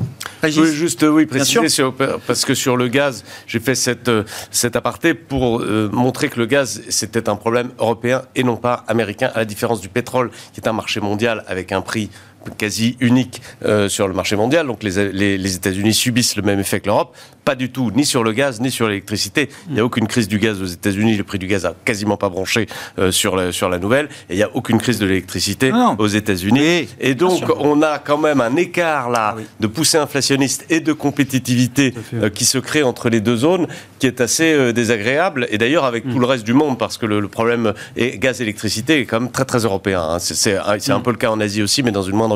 Oui, 0.44 0.52
juste 0.52 1.04
oui, 1.04 1.26
préciser 1.26 1.70
sur, 1.70 1.94
parce 1.94 2.46
que 2.46 2.54
sur 2.54 2.78
le 2.78 2.88
gaz, 2.88 3.09
j'ai 3.48 3.60
fait 3.60 4.08
euh, 4.08 4.24
cet 4.52 4.76
aparté 4.76 5.14
pour 5.14 5.60
euh, 5.60 5.90
montrer 5.92 6.30
que 6.30 6.40
le 6.40 6.46
gaz, 6.46 6.82
c'était 6.90 7.30
un 7.30 7.36
problème 7.36 7.72
européen 7.80 8.24
et 8.36 8.44
non 8.44 8.58
pas 8.58 8.84
américain, 8.88 9.32
à 9.34 9.40
la 9.40 9.46
différence 9.46 9.82
du 9.82 9.90
pétrole, 9.90 10.32
qui 10.54 10.62
est 10.62 10.68
un 10.68 10.74
marché 10.74 11.00
mondial 11.00 11.44
avec 11.48 11.72
un 11.72 11.82
prix 11.82 12.10
quasi 12.58 12.98
unique 13.00 13.42
euh, 13.66 13.90
sur 13.90 14.08
le 14.08 14.14
marché 14.14 14.36
mondial. 14.36 14.68
Donc 14.68 14.84
les, 14.84 15.12
les, 15.12 15.38
les 15.38 15.56
États-Unis 15.56 15.94
subissent 15.94 16.36
le 16.36 16.44
même 16.44 16.60
effet 16.60 16.80
que 16.80 16.88
l'Europe. 16.88 17.16
Pas 17.46 17.56
du 17.56 17.72
tout, 17.72 17.90
ni 17.96 18.06
sur 18.06 18.24
le 18.24 18.32
gaz, 18.32 18.62
ni 18.62 18.70
sur 18.70 18.88
l'électricité. 18.88 19.50
Il 19.70 19.74
n'y 19.74 19.80
a 19.80 19.86
aucune 19.86 20.08
crise 20.08 20.28
du 20.28 20.38
gaz 20.38 20.62
aux 20.62 20.66
États-Unis. 20.66 21.18
Le 21.18 21.24
prix 21.24 21.40
du 21.40 21.48
gaz 21.48 21.66
a 21.66 21.74
quasiment 21.84 22.16
pas 22.16 22.30
branché 22.30 22.68
euh, 23.00 23.12
sur, 23.12 23.36
la, 23.36 23.52
sur 23.52 23.70
la 23.70 23.80
nouvelle. 23.80 24.08
Et 24.30 24.34
il 24.34 24.36
n'y 24.36 24.44
a 24.44 24.56
aucune 24.56 24.78
crise 24.78 25.00
de 25.00 25.08
l'électricité 25.08 25.72
aux 25.98 26.08
États-Unis. 26.08 26.88
Et, 27.00 27.16
donc, 27.16 27.42
on 27.60 27.82
a 27.82 27.98
quand 27.98 28.20
même 28.20 28.40
un 28.40 28.56
écart 28.56 29.10
là 29.10 29.36
de 29.60 29.68
poussée 29.68 29.98
inflationniste 29.98 30.66
et 30.70 30.80
de 30.80 30.94
compétitivité 30.94 31.94
euh, 32.14 32.30
qui 32.30 32.46
se 32.46 32.60
crée 32.60 32.84
entre 32.84 33.10
les 33.10 33.20
deux 33.20 33.38
zones 33.38 33.68
qui 33.98 34.06
est 34.06 34.22
assez 34.22 34.72
désagréable. 34.72 35.48
Et 35.50 35.58
d'ailleurs, 35.58 35.86
avec 35.86 36.04
tout 36.04 36.18
mm. 36.18 36.22
le 36.22 36.26
reste 36.26 36.46
du 36.46 36.54
monde, 36.54 36.78
parce 36.78 36.98
que 36.98 37.06
le, 37.06 37.28
problème 37.28 37.74
gaz-électricité 37.98 39.00
est 39.00 39.06
quand 39.06 39.20
même 39.20 39.32
très, 39.32 39.46
très 39.46 39.60
européen. 39.60 40.02
Hein. 40.02 40.20
C'est 40.20 40.56
un 40.58 41.00
mm. 41.00 41.04
peu 41.04 41.12
le 41.12 41.18
cas 41.18 41.32
en 41.32 41.40
Asie 41.40 41.64
aussi, 41.64 41.84
mais 41.84 41.92
dans 41.92 42.04
une 42.04 42.16
moindre 42.16 42.29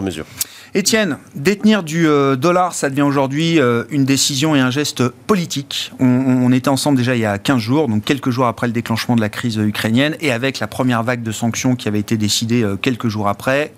Étienne, 0.76 1.18
détenir 1.36 1.84
du 1.84 2.08
euh, 2.08 2.36
dollar, 2.36 2.74
ça 2.74 2.90
devient 2.90 3.04
aujourd'hui 3.04 3.60
euh, 3.60 3.84
une 3.92 4.06
décision 4.06 4.56
et 4.56 4.60
un 4.60 4.72
geste 4.72 5.08
politique. 5.08 5.92
On, 6.00 6.52
était 6.52 6.70
ensemble 6.70 6.98
déjà 6.98 7.16
il 7.16 7.22
y 7.22 7.26
a 7.26 7.38
15 7.38 7.60
jours, 7.60 7.88
donc 7.88 8.04
quelques 8.04 8.32
jours 8.32 8.48
après 8.48 8.66
le 8.66 8.74
déclenchement 8.74 9.16
de 9.16 9.22
la 9.22 9.30
crise 9.30 9.58
ukrainienne, 9.58 10.16
et 10.20 10.32
avec 10.32 10.60
la 10.60 10.68
première 10.68 11.04
vague 11.04 11.22
de 11.22 11.32
sanctions 11.32 11.76
qui 11.76 11.88
avait 11.88 12.00
été 12.00 12.18
décidée 12.18 12.64
euh, 12.64 12.76
quelques 12.76 13.08
jours 13.08 13.28
après, 13.28 13.72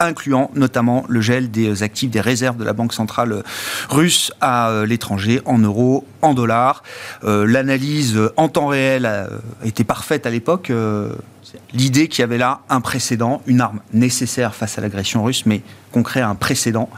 incluant 0.00 0.50
notamment 0.54 1.04
le 1.08 1.20
gel 1.20 1.50
des 1.50 1.82
actifs 1.82 2.10
des 2.10 2.20
réserves 2.20 2.56
de 2.56 2.64
la 2.64 2.72
Banque 2.72 2.92
centrale 2.92 3.42
russe 3.88 4.32
à 4.40 4.84
l'étranger, 4.86 5.40
en 5.44 5.58
euros, 5.58 6.06
en 6.22 6.34
dollars. 6.34 6.82
L'analyse 7.22 8.18
en 8.36 8.48
temps 8.48 8.68
réel 8.68 9.10
était 9.64 9.84
parfaite 9.84 10.26
à 10.26 10.30
l'époque. 10.30 10.70
L'idée 11.72 12.08
qu'il 12.08 12.22
y 12.22 12.24
avait 12.24 12.38
là 12.38 12.60
un 12.68 12.80
précédent, 12.80 13.42
une 13.46 13.60
arme 13.60 13.80
nécessaire 13.92 14.54
face 14.54 14.78
à 14.78 14.80
l'agression 14.80 15.24
russe, 15.24 15.44
mais 15.46 15.62
qu'on 15.96 16.02
crée 16.02 16.20
un 16.20 16.34
précédent, 16.34 16.90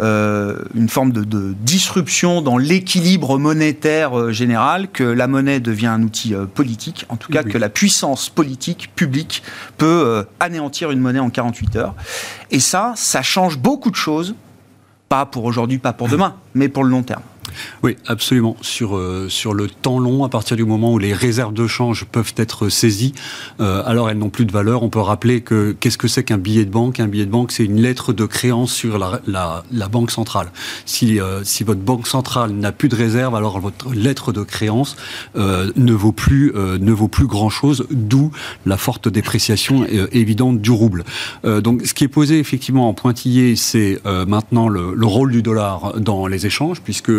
euh, 0.00 0.58
une 0.74 0.90
forme 0.90 1.12
de, 1.12 1.54
disruption 1.60 2.42
dans 2.42 2.58
l'équilibre 2.58 3.38
monétaire 3.38 4.18
euh, 4.18 4.32
général, 4.32 4.88
que 4.88 5.02
la 5.02 5.26
monnaie 5.26 5.60
devient 5.60 5.86
un 5.86 6.02
outil 6.02 6.34
euh, 6.34 6.44
politique, 6.44 7.06
en 7.08 7.16
tout 7.16 7.32
cas 7.32 7.42
que 7.42 7.56
la 7.56 7.70
puissance 7.70 8.28
politique 8.28 8.90
publique 8.94 9.42
peut 9.78 10.26
anéantir 10.40 10.90
une 10.90 11.00
monnaie 11.00 11.20
en 11.20 11.30
48 11.30 11.76
heures. 11.76 11.94
Et 12.50 12.60
ça, 12.60 12.92
ça 12.96 13.22
change 13.22 13.56
beaucoup 13.56 13.90
de 13.90 13.96
choses, 13.96 14.34
pas 15.08 15.24
pour 15.24 15.44
aujourd'hui, 15.44 15.78
pas 15.78 15.94
pour 15.94 16.08
demain, 16.08 16.34
mais 16.54 16.68
pour 16.68 16.84
le 16.84 16.90
long 16.90 17.02
terme. 17.02 17.22
Oui, 17.82 17.96
absolument. 18.06 18.56
Sur, 18.60 18.96
euh, 18.96 19.28
sur 19.28 19.54
le 19.54 19.68
temps 19.68 19.98
long, 19.98 20.24
à 20.24 20.28
partir 20.28 20.56
du 20.56 20.64
moment 20.64 20.92
où 20.92 20.98
les 20.98 21.12
réserves 21.12 21.52
de 21.52 21.66
change 21.66 22.04
peuvent 22.04 22.34
être 22.36 22.68
saisies, 22.68 23.14
euh, 23.60 23.82
alors 23.84 24.10
elles 24.10 24.18
n'ont 24.18 24.30
plus 24.30 24.46
de 24.46 24.52
valeur. 24.52 24.82
On 24.82 24.88
peut 24.88 25.00
rappeler 25.00 25.40
que 25.40 25.76
qu'est-ce 25.78 25.98
que 25.98 26.08
c'est 26.08 26.24
qu'un 26.24 26.38
billet 26.38 26.64
de 26.64 26.70
banque? 26.70 27.00
Un 27.00 27.08
billet 27.08 27.26
de 27.26 27.30
banque, 27.30 27.52
c'est 27.52 27.64
une 27.64 27.80
lettre 27.80 28.12
de 28.12 28.26
créance 28.26 28.72
sur 28.72 28.98
la, 28.98 29.20
la, 29.26 29.64
la 29.72 29.88
banque 29.88 30.10
centrale. 30.10 30.50
Si, 30.86 31.20
euh, 31.20 31.44
si 31.44 31.64
votre 31.64 31.80
banque 31.80 32.06
centrale 32.06 32.52
n'a 32.52 32.72
plus 32.72 32.88
de 32.88 32.96
réserve, 32.96 33.34
alors 33.34 33.60
votre 33.60 33.92
lettre 33.92 34.32
de 34.32 34.42
créance 34.42 34.96
ne 35.34 35.92
vaut 35.92 36.12
plus, 36.12 36.52
ne 36.54 36.92
vaut 36.92 37.08
plus 37.08 37.26
grand-chose, 37.26 37.86
d'où 37.90 38.30
la 38.66 38.76
forte 38.76 39.08
dépréciation 39.08 39.86
évidente 40.12 40.60
du 40.60 40.70
rouble. 40.70 41.04
donc, 41.44 41.82
ce 41.86 41.94
qui 41.94 42.04
est 42.04 42.08
posé 42.08 42.38
effectivement 42.38 42.88
en 42.88 42.94
pointillé, 42.94 43.56
c'est 43.56 44.00
maintenant 44.26 44.68
le, 44.68 44.94
le, 44.94 45.06
rôle 45.06 45.32
du 45.32 45.42
dollar 45.42 46.00
dans 46.00 46.26
les 46.26 46.46
échanges, 46.46 46.80
puisque 46.80 47.10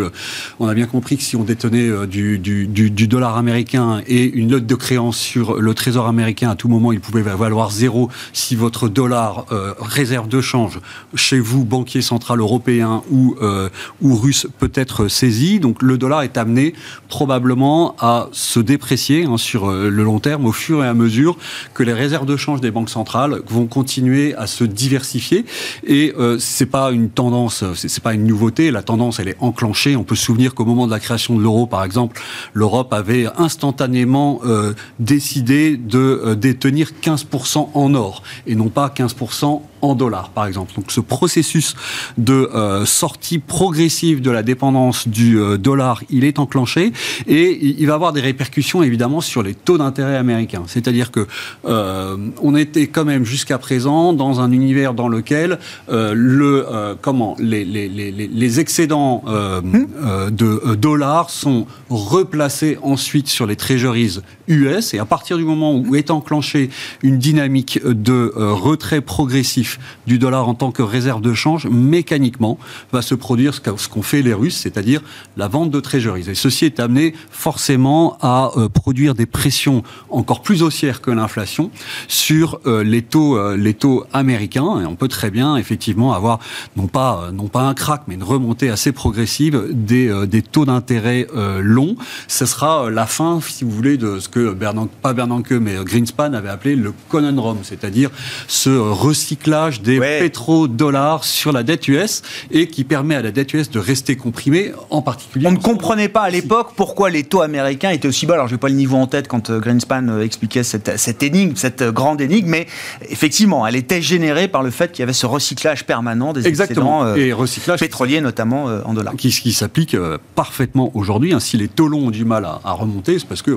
on 0.60 0.68
a 0.68 0.74
bien 0.74 0.86
compris 0.86 1.16
que 1.16 1.22
si 1.22 1.36
on 1.36 1.44
détenait 1.44 1.88
euh, 1.88 2.06
du, 2.06 3.06
dollar 3.06 3.36
américain 3.36 4.02
et 4.06 4.24
une 4.24 4.48
note 4.48 4.66
de 4.66 4.74
créance 4.74 5.16
sur 5.16 5.60
le 5.60 5.74
trésor 5.74 6.06
américain, 6.06 6.50
à 6.50 6.54
tout 6.54 6.68
moment, 6.68 6.92
il 6.92 7.00
pouvait 7.00 7.22
valoir 7.22 7.70
zéro 7.70 8.10
si 8.32 8.56
votre 8.56 8.88
dollar 8.88 9.46
euh, 9.52 9.74
réserve 9.78 10.28
de 10.28 10.40
change 10.40 10.80
chez 11.14 11.38
vous, 11.38 11.64
banquier 11.64 12.02
central 12.02 12.40
européen 12.40 13.02
ou, 13.10 13.36
euh, 13.42 13.68
ou 14.00 14.16
russe, 14.16 14.46
peut 14.58 14.72
être 14.74 15.08
saisi. 15.08 15.60
Donc 15.60 15.82
le 15.82 15.98
dollar 15.98 16.22
est 16.22 16.36
amené 16.36 16.74
probablement 17.08 17.94
à 17.98 18.28
se 18.32 18.60
déprécier 18.60 19.24
hein, 19.24 19.36
sur 19.36 19.70
le 19.70 20.02
long 20.02 20.20
terme 20.20 20.46
au 20.46 20.52
fur 20.52 20.84
et 20.84 20.86
à 20.86 20.94
mesure 20.94 21.36
que 21.74 21.82
les 21.82 21.92
réserves 21.92 22.26
de 22.26 22.36
change 22.36 22.60
des 22.60 22.70
banques 22.70 22.90
centrales 22.90 23.40
vont 23.48 23.66
continuer 23.66 24.34
à 24.34 24.46
se 24.46 24.64
diversifier. 24.64 25.44
Et 25.86 26.14
c'est 26.38 26.66
pas 26.66 26.90
une 26.90 27.10
tendance, 27.10 27.64
c'est 27.74 28.02
pas 28.02 28.14
une 28.14 28.26
nouveauté. 28.26 28.70
La 28.70 28.82
tendance, 28.82 29.20
elle 29.20 29.28
est 29.28 29.36
enclenchée. 29.40 29.96
Peut 30.06 30.14
se 30.14 30.24
souvenir 30.24 30.54
qu'au 30.54 30.64
moment 30.64 30.86
de 30.86 30.92
la 30.92 31.00
création 31.00 31.36
de 31.36 31.42
l'euro, 31.42 31.66
par 31.66 31.84
exemple, 31.84 32.20
l'Europe 32.54 32.92
avait 32.92 33.26
instantanément 33.36 34.40
euh, 34.44 34.72
décidé 34.98 35.76
de 35.76 35.98
euh, 35.98 36.34
détenir 36.34 36.92
15% 37.02 37.68
en 37.74 37.94
or 37.94 38.22
et 38.46 38.54
non 38.54 38.68
pas 38.68 38.88
15% 38.88 39.60
en 39.82 39.94
dollars, 39.94 40.30
par 40.30 40.46
exemple. 40.46 40.72
Donc 40.74 40.90
ce 40.90 41.00
processus 41.00 41.74
de 42.18 42.32
euh, 42.32 42.84
sortie 42.86 43.38
progressive 43.38 44.20
de 44.20 44.30
la 44.30 44.42
dépendance 44.42 45.08
du 45.08 45.38
euh, 45.38 45.58
dollar, 45.58 46.02
il 46.10 46.24
est 46.24 46.38
enclenché 46.38 46.92
et 47.26 47.58
il 47.78 47.86
va 47.86 47.94
avoir 47.94 48.12
des 48.12 48.20
répercussions 48.20 48.82
évidemment 48.82 49.20
sur 49.20 49.42
les 49.42 49.54
taux 49.54 49.78
d'intérêt 49.78 50.16
américains. 50.16 50.64
C'est-à-dire 50.66 51.10
que 51.10 51.26
euh, 51.66 52.16
on 52.42 52.56
était 52.56 52.86
quand 52.86 53.04
même 53.04 53.24
jusqu'à 53.24 53.58
présent 53.58 54.12
dans 54.12 54.40
un 54.40 54.50
univers 54.50 54.94
dans 54.94 55.08
lequel 55.08 55.58
le 55.88 56.66
comment 57.00 57.36
les, 57.38 57.64
les, 57.64 57.88
les, 57.88 58.10
les 58.10 58.60
excédents 58.60 59.22
euh, 59.26 59.60
de 59.96 60.60
euh, 60.66 60.76
dollars 60.76 61.30
sont 61.30 61.66
replacés 61.88 62.78
ensuite 62.82 63.28
sur 63.28 63.46
les 63.46 63.56
treasuries 63.56 64.18
US 64.48 64.94
et 64.94 64.98
à 64.98 65.04
partir 65.04 65.36
du 65.36 65.44
moment 65.44 65.74
où 65.74 65.96
est 65.96 66.10
enclenchée 66.10 66.70
une 67.02 67.18
dynamique 67.18 67.80
de 67.84 68.32
retrait 68.36 69.00
progressif 69.00 69.78
du 70.06 70.18
dollar 70.18 70.48
en 70.48 70.54
tant 70.54 70.70
que 70.70 70.82
réserve 70.82 71.20
de 71.20 71.34
change, 71.34 71.66
mécaniquement 71.66 72.58
va 72.92 73.02
se 73.02 73.14
produire 73.14 73.54
ce 73.54 73.88
qu'ont 73.88 74.02
fait 74.02 74.22
les 74.22 74.34
Russes, 74.34 74.56
c'est-à-dire 74.56 75.02
la 75.36 75.48
vente 75.48 75.70
de 75.70 75.80
treasuries. 75.80 76.30
Et 76.30 76.34
ceci 76.34 76.64
est 76.64 76.80
amené 76.80 77.14
forcément 77.30 78.18
à 78.20 78.52
produire 78.72 79.14
des 79.14 79.26
pressions 79.26 79.82
encore 80.10 80.42
plus 80.42 80.62
haussières 80.62 81.00
que 81.00 81.10
l'inflation 81.10 81.70
sur 82.08 82.60
les 82.64 83.02
taux, 83.02 83.54
les 83.54 83.74
taux 83.74 84.04
américains. 84.12 84.80
Et 84.80 84.86
on 84.86 84.96
peut 84.96 85.08
très 85.08 85.30
bien 85.30 85.56
effectivement 85.56 86.12
avoir 86.12 86.38
non 86.76 86.86
pas 86.86 87.30
non 87.32 87.48
pas 87.48 87.62
un 87.62 87.74
crack, 87.74 88.02
mais 88.06 88.14
une 88.14 88.22
remontée 88.22 88.70
assez 88.70 88.92
progressive 88.92 89.66
des, 89.86 90.08
euh, 90.08 90.26
des 90.26 90.42
taux 90.42 90.66
d'intérêt 90.66 91.26
euh, 91.34 91.60
longs. 91.62 91.96
Ce 92.28 92.44
sera 92.44 92.84
euh, 92.84 92.90
la 92.90 93.06
fin, 93.06 93.40
si 93.40 93.64
vous 93.64 93.70
voulez, 93.70 93.96
de 93.96 94.18
ce 94.18 94.28
que 94.28 94.52
Bernanke, 94.52 94.90
pas 95.00 95.14
Bernanke, 95.14 95.52
mais 95.52 95.76
Greenspan 95.82 96.34
avait 96.34 96.48
appelé 96.48 96.76
le 96.76 96.92
conundrum, 97.08 97.58
c'est-à-dire 97.62 98.10
ce 98.48 98.70
recyclage 98.70 99.80
des 99.80 99.98
pétrodollars 99.98 101.24
sur 101.24 101.52
la 101.52 101.62
dette 101.62 101.88
US 101.88 102.22
et 102.50 102.66
qui 102.68 102.84
permet 102.84 103.14
à 103.14 103.22
la 103.22 103.30
dette 103.30 103.54
US 103.54 103.70
de 103.70 103.78
rester 103.78 104.16
comprimée, 104.16 104.72
en 104.90 105.00
particulier. 105.00 105.46
On 105.46 105.52
ne 105.52 105.56
comprenait 105.56 106.08
pas 106.08 106.22
à 106.22 106.30
l'époque 106.30 106.72
pourquoi 106.76 107.08
les 107.08 107.22
taux 107.22 107.40
américains 107.40 107.90
étaient 107.90 108.08
aussi 108.08 108.26
bas. 108.26 108.34
Alors, 108.34 108.48
je 108.48 108.54
n'ai 108.54 108.58
pas 108.58 108.68
le 108.68 108.74
niveau 108.74 108.96
en 108.96 109.06
tête 109.06 109.28
quand 109.28 109.50
Greenspan 109.50 110.20
expliquait 110.20 110.64
cette, 110.64 110.98
cette 110.98 111.22
énigme, 111.22 111.54
cette 111.54 111.82
grande 111.84 112.20
énigme, 112.20 112.48
mais 112.48 112.66
effectivement, 113.08 113.66
elle 113.66 113.76
était 113.76 114.02
générée 114.02 114.48
par 114.48 114.62
le 114.62 114.70
fait 114.70 114.90
qu'il 114.90 115.00
y 115.00 115.04
avait 115.04 115.12
ce 115.12 115.26
recyclage 115.26 115.86
permanent 115.86 116.32
des 116.32 116.46
Exactement. 116.46 117.14
et 117.14 117.32
recyclage 117.32 117.80
pétroliers, 117.80 118.20
notamment 118.20 118.64
en 118.64 118.92
dollars. 118.92 119.14
Qui, 119.16 119.30
qui 119.30 119.52
s'applique 119.76 119.94
euh, 119.94 120.16
parfaitement 120.34 120.90
aujourd'hui. 120.94 121.34
Ainsi, 121.34 121.58
les 121.58 121.68
taux 121.68 121.88
longs 121.88 122.06
ont 122.06 122.10
du 122.10 122.24
mal 122.24 122.46
à, 122.46 122.72
remonter, 122.72 123.18
c'est 123.18 123.28
parce 123.28 123.42
que 123.42 123.50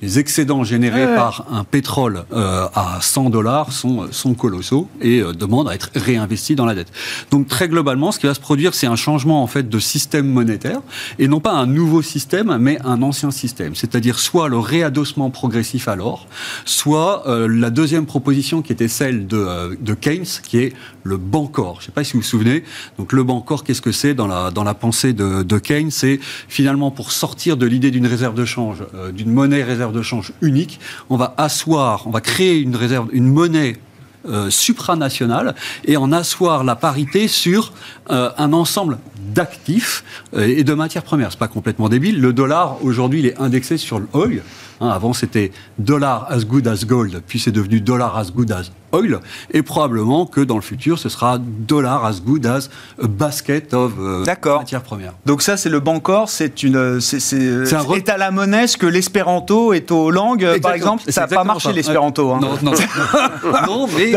les 0.00 0.20
excédents 0.20 0.62
générés 0.62 1.06
par 1.16 1.46
un 1.50 1.64
pétrole 1.64 2.24
euh, 2.32 2.66
à 2.74 2.98
100 3.00 3.30
dollars 3.30 3.72
sont, 3.72 4.06
sont 4.12 4.34
colossaux 4.34 4.88
et 5.00 5.20
euh, 5.20 5.32
demandent 5.32 5.68
à 5.68 5.74
être 5.74 5.90
réinvestis 5.96 6.54
dans 6.54 6.64
la 6.64 6.76
dette. 6.76 6.92
Donc 7.32 7.48
très 7.48 7.68
globalement, 7.68 8.12
ce 8.12 8.20
qui 8.20 8.26
va 8.26 8.34
se 8.34 8.40
produire, 8.40 8.72
c'est 8.74 8.86
un 8.86 8.94
changement 8.94 9.42
en 9.42 9.48
fait 9.48 9.68
de 9.68 9.78
système 9.80 10.28
monétaire 10.28 10.80
et 11.18 11.26
non 11.26 11.40
pas 11.40 11.52
un 11.52 11.66
nouveau 11.66 12.02
système, 12.02 12.56
mais 12.58 12.78
un 12.84 13.02
ancien 13.02 13.32
système. 13.32 13.74
C'est-à-dire 13.74 14.20
soit 14.20 14.48
le 14.48 14.60
réadossement 14.60 15.30
progressif 15.30 15.88
à 15.88 15.96
l'or, 15.96 16.28
soit 16.64 17.24
la 17.26 17.70
deuxième 17.70 18.06
proposition 18.06 18.62
qui 18.62 18.72
était 18.72 18.88
celle 18.88 19.26
de, 19.26 19.76
de 19.80 19.94
Keynes, 19.94 20.24
qui 20.44 20.58
est 20.58 20.72
le 21.02 21.16
Bancor. 21.16 21.76
Je 21.76 21.80
ne 21.80 21.86
sais 21.86 21.92
pas 21.92 22.04
si 22.04 22.12
vous 22.12 22.20
vous 22.20 22.26
souvenez. 22.26 22.62
Donc 22.98 23.12
le 23.12 23.22
Bancor, 23.24 23.64
qu'est-ce 23.64 23.82
que 23.82 23.92
c'est 23.92 24.14
dans 24.14 24.26
la, 24.26 24.50
dans 24.50 24.64
la 24.64 24.74
pensée 24.74 25.12
de, 25.12 25.21
de 25.22 25.58
Keynes 25.58 25.90
C'est 25.90 26.20
finalement 26.48 26.90
pour 26.90 27.12
sortir 27.12 27.56
de 27.56 27.66
l'idée 27.66 27.90
d'une 27.90 28.06
réserve 28.06 28.34
de 28.34 28.44
change, 28.44 28.78
euh, 28.94 29.12
d'une 29.12 29.30
monnaie 29.30 29.62
réserve 29.62 29.92
de 29.92 30.02
change 30.02 30.32
unique, 30.40 30.80
on 31.10 31.16
va 31.16 31.34
asseoir, 31.36 32.06
on 32.06 32.10
va 32.10 32.20
créer 32.20 32.58
une 32.58 32.76
réserve, 32.76 33.08
une 33.12 33.28
monnaie 33.28 33.76
euh, 34.28 34.50
supranationale 34.50 35.54
et 35.84 35.96
en 35.96 36.12
asseoir 36.12 36.62
la 36.64 36.76
parité 36.76 37.26
sur 37.28 37.72
euh, 38.10 38.30
un 38.38 38.52
ensemble 38.52 38.98
d'actifs 39.34 40.04
et 40.36 40.62
de 40.62 40.74
matières 40.74 41.02
premières. 41.02 41.32
C'est 41.32 41.38
pas 41.38 41.48
complètement 41.48 41.88
débile. 41.88 42.20
Le 42.20 42.32
dollar 42.32 42.84
aujourd'hui, 42.84 43.20
il 43.20 43.26
est 43.26 43.40
indexé 43.40 43.78
sur 43.78 43.98
l'oil. 43.98 44.42
Hein, 44.80 44.88
avant, 44.88 45.12
c'était 45.12 45.52
dollar 45.78 46.26
as 46.28 46.44
good 46.44 46.66
as 46.68 46.84
gold, 46.84 47.22
puis 47.26 47.38
c'est 47.38 47.52
devenu 47.52 47.80
dollar 47.80 48.16
as 48.18 48.30
good 48.30 48.52
as 48.52 48.70
oil. 48.92 49.20
Et 49.50 49.62
probablement 49.62 50.26
que 50.26 50.40
dans 50.40 50.56
le 50.56 50.62
futur, 50.62 50.98
ce 50.98 51.08
sera 51.08 51.38
dollar 51.38 52.04
as 52.04 52.20
good 52.20 52.46
as 52.46 52.68
a 53.02 53.06
basket 53.06 53.74
of 53.74 53.92
euh, 53.98 54.24
matières 54.58 54.82
premières. 54.82 55.14
Donc 55.26 55.42
ça, 55.42 55.56
c'est 55.56 55.68
le 55.68 55.80
Bancor, 55.80 56.28
c'est 56.28 56.62
une, 56.62 57.00
c'est, 57.00 57.34
est, 57.34 58.08
à 58.08 58.16
la 58.16 58.30
monnaie 58.30 58.66
ce 58.66 58.76
que 58.76 58.86
l'espéranto 58.86 59.72
est 59.72 59.90
aux 59.90 60.10
langues, 60.10 60.60
par 60.60 60.72
exemple. 60.72 61.04
Ça 61.08 61.22
n'a 61.22 61.28
pas 61.28 61.44
marché 61.44 61.72
l'espéranto. 61.72 62.32
Hein. 62.32 62.40
Non, 62.40 62.58
non, 62.62 62.72
non, 63.66 63.88
mais. 63.96 64.12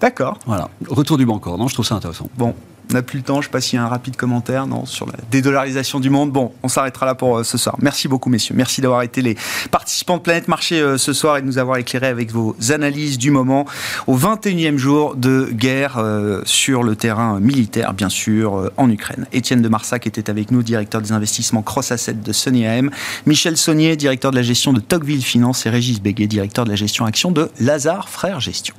D'accord. 0.00 0.38
Voilà. 0.46 0.68
Retour 0.88 1.16
du 1.16 1.26
Bancor. 1.26 1.58
Non, 1.58 1.68
je 1.68 1.74
trouve 1.74 1.86
ça 1.86 1.94
intéressant. 1.94 2.28
Bon. 2.36 2.54
On 2.90 2.94
n'a 2.94 3.02
plus 3.02 3.18
le 3.18 3.24
temps, 3.24 3.34
je 3.34 3.38
ne 3.40 3.44
sais 3.44 3.50
pas 3.50 3.60
s'il 3.60 3.78
y 3.78 3.82
a 3.82 3.84
un 3.84 3.88
rapide 3.88 4.16
commentaire 4.16 4.66
non, 4.66 4.86
sur 4.86 5.06
la 5.06 5.14
dédollarisation 5.30 5.98
du 5.98 6.08
monde. 6.08 6.30
Bon, 6.30 6.52
on 6.62 6.68
s'arrêtera 6.68 7.04
là 7.04 7.14
pour 7.14 7.38
euh, 7.38 7.44
ce 7.44 7.58
soir. 7.58 7.76
Merci 7.80 8.06
beaucoup, 8.06 8.30
messieurs. 8.30 8.54
Merci 8.56 8.80
d'avoir 8.80 9.02
été 9.02 9.22
les 9.22 9.36
participants 9.70 10.18
de 10.18 10.22
Planète 10.22 10.46
Marché 10.46 10.80
euh, 10.80 10.96
ce 10.96 11.12
soir 11.12 11.36
et 11.36 11.42
de 11.42 11.46
nous 11.46 11.58
avoir 11.58 11.78
éclairé 11.78 12.06
avec 12.06 12.30
vos 12.30 12.54
analyses 12.70 13.18
du 13.18 13.30
moment 13.30 13.66
au 14.06 14.16
21e 14.16 14.76
jour 14.76 15.16
de 15.16 15.48
guerre 15.52 15.98
euh, 15.98 16.42
sur 16.44 16.84
le 16.84 16.94
terrain 16.94 17.40
militaire, 17.40 17.92
bien 17.92 18.08
sûr, 18.08 18.70
en 18.76 18.88
Ukraine. 18.88 19.26
Étienne 19.32 19.62
de 19.62 19.68
Marsac 19.68 20.06
était 20.06 20.30
avec 20.30 20.52
nous, 20.52 20.62
directeur 20.62 21.02
des 21.02 21.12
investissements 21.12 21.62
Cross 21.62 21.90
Asset 21.90 22.14
de 22.14 22.32
Sony 22.32 22.66
AM. 22.66 22.90
Michel 23.26 23.56
Saunier, 23.56 23.96
directeur 23.96 24.30
de 24.30 24.36
la 24.36 24.42
gestion 24.42 24.72
de 24.72 24.80
Tocqueville 24.80 25.24
Finance 25.24 25.66
et 25.66 25.70
Régis 25.70 26.00
Béguet, 26.00 26.28
directeur 26.28 26.64
de 26.64 26.70
la 26.70 26.76
gestion 26.76 27.04
action 27.04 27.32
de 27.32 27.50
Lazare 27.58 28.08
Frères 28.08 28.40
Gestion. 28.40 28.74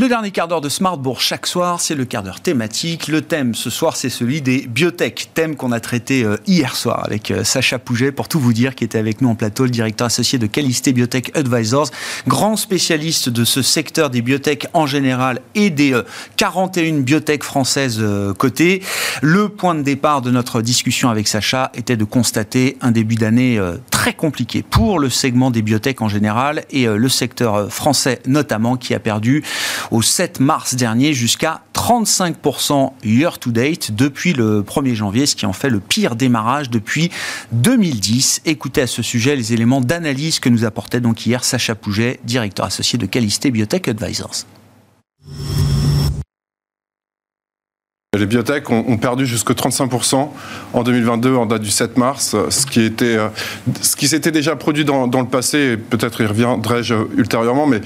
Le 0.00 0.08
dernier 0.08 0.30
quart 0.30 0.46
d'heure 0.46 0.60
de 0.60 0.68
Smartbourg 0.68 1.20
chaque 1.20 1.44
soir, 1.44 1.80
c'est 1.80 1.96
le 1.96 2.04
quart 2.04 2.22
d'heure 2.22 2.38
thématique. 2.38 3.08
Le 3.08 3.20
thème 3.20 3.56
ce 3.56 3.68
soir, 3.68 3.96
c'est 3.96 4.10
celui 4.10 4.40
des 4.40 4.64
biotech, 4.68 5.30
thème 5.34 5.56
qu'on 5.56 5.72
a 5.72 5.80
traité 5.80 6.22
euh, 6.22 6.36
hier 6.46 6.76
soir 6.76 7.02
avec 7.04 7.32
euh, 7.32 7.42
Sacha 7.42 7.80
Pouget, 7.80 8.12
pour 8.12 8.28
tout 8.28 8.38
vous 8.38 8.52
dire, 8.52 8.76
qui 8.76 8.84
était 8.84 8.98
avec 8.98 9.20
nous 9.20 9.28
en 9.28 9.34
plateau, 9.34 9.64
le 9.64 9.70
directeur 9.70 10.06
associé 10.06 10.38
de 10.38 10.46
Qualité 10.46 10.92
Biotech 10.92 11.36
Advisors, 11.36 11.90
grand 12.28 12.54
spécialiste 12.54 13.28
de 13.28 13.44
ce 13.44 13.60
secteur 13.60 14.08
des 14.08 14.22
biotech 14.22 14.68
en 14.72 14.86
général 14.86 15.40
et 15.56 15.70
des 15.70 16.00
41 16.36 16.94
euh, 16.94 17.00
biotech 17.00 17.42
françaises 17.42 18.00
cotées. 18.38 18.84
Le 19.20 19.48
point 19.48 19.74
de 19.74 19.82
départ 19.82 20.22
de 20.22 20.30
notre 20.30 20.62
discussion 20.62 21.10
avec 21.10 21.26
Sacha 21.26 21.72
était 21.74 21.96
de 21.96 22.04
constater 22.04 22.76
un 22.82 22.92
début 22.92 23.16
d'année 23.16 23.60
très 23.90 24.12
compliqué 24.12 24.62
pour 24.62 25.00
le 25.00 25.10
segment 25.10 25.50
des 25.50 25.62
biotech 25.62 26.00
en 26.02 26.08
général 26.08 26.62
et 26.70 26.86
le 26.86 27.08
secteur 27.08 27.72
français 27.72 28.20
notamment 28.26 28.76
qui 28.76 28.94
a 28.94 29.00
perdu 29.00 29.42
au 29.90 30.02
7 30.02 30.40
mars 30.40 30.74
dernier 30.74 31.12
jusqu'à 31.12 31.62
35% 31.74 32.92
year-to-date 33.04 33.92
depuis 33.92 34.32
le 34.32 34.62
1er 34.62 34.94
janvier, 34.94 35.26
ce 35.26 35.36
qui 35.36 35.46
en 35.46 35.52
fait 35.52 35.70
le 35.70 35.80
pire 35.80 36.16
démarrage 36.16 36.70
depuis 36.70 37.10
2010. 37.52 38.42
Écoutez 38.44 38.82
à 38.82 38.86
ce 38.86 39.02
sujet 39.02 39.36
les 39.36 39.52
éléments 39.52 39.80
d'analyse 39.80 40.40
que 40.40 40.48
nous 40.48 40.64
apportait 40.64 41.00
donc 41.00 41.26
hier 41.26 41.44
Sacha 41.44 41.74
Pouget, 41.74 42.20
directeur 42.24 42.66
associé 42.66 42.98
de 42.98 43.06
Calisté 43.06 43.50
Biotech 43.50 43.88
Advisors. 43.88 44.44
Les 48.16 48.26
biotech 48.26 48.70
ont, 48.70 48.96
perdu 48.96 49.26
jusque 49.26 49.50
35% 49.50 50.28
en 50.72 50.82
2022 50.82 51.36
en 51.36 51.46
date 51.46 51.62
du 51.62 51.70
7 51.70 51.98
mars, 51.98 52.34
ce 52.48 52.66
qui, 52.66 52.80
était, 52.80 53.16
euh, 53.16 53.28
ce 53.82 53.96
qui 53.96 54.08
s'était 54.08 54.30
déjà 54.32 54.56
produit 54.56 54.84
dans, 54.84 55.06
dans 55.06 55.20
le 55.20 55.28
passé, 55.28 55.76
peut-être 55.76 56.22
y 56.22 56.26
reviendrai-je 56.26 56.94
ultérieurement, 57.16 57.66
mais 57.66 57.80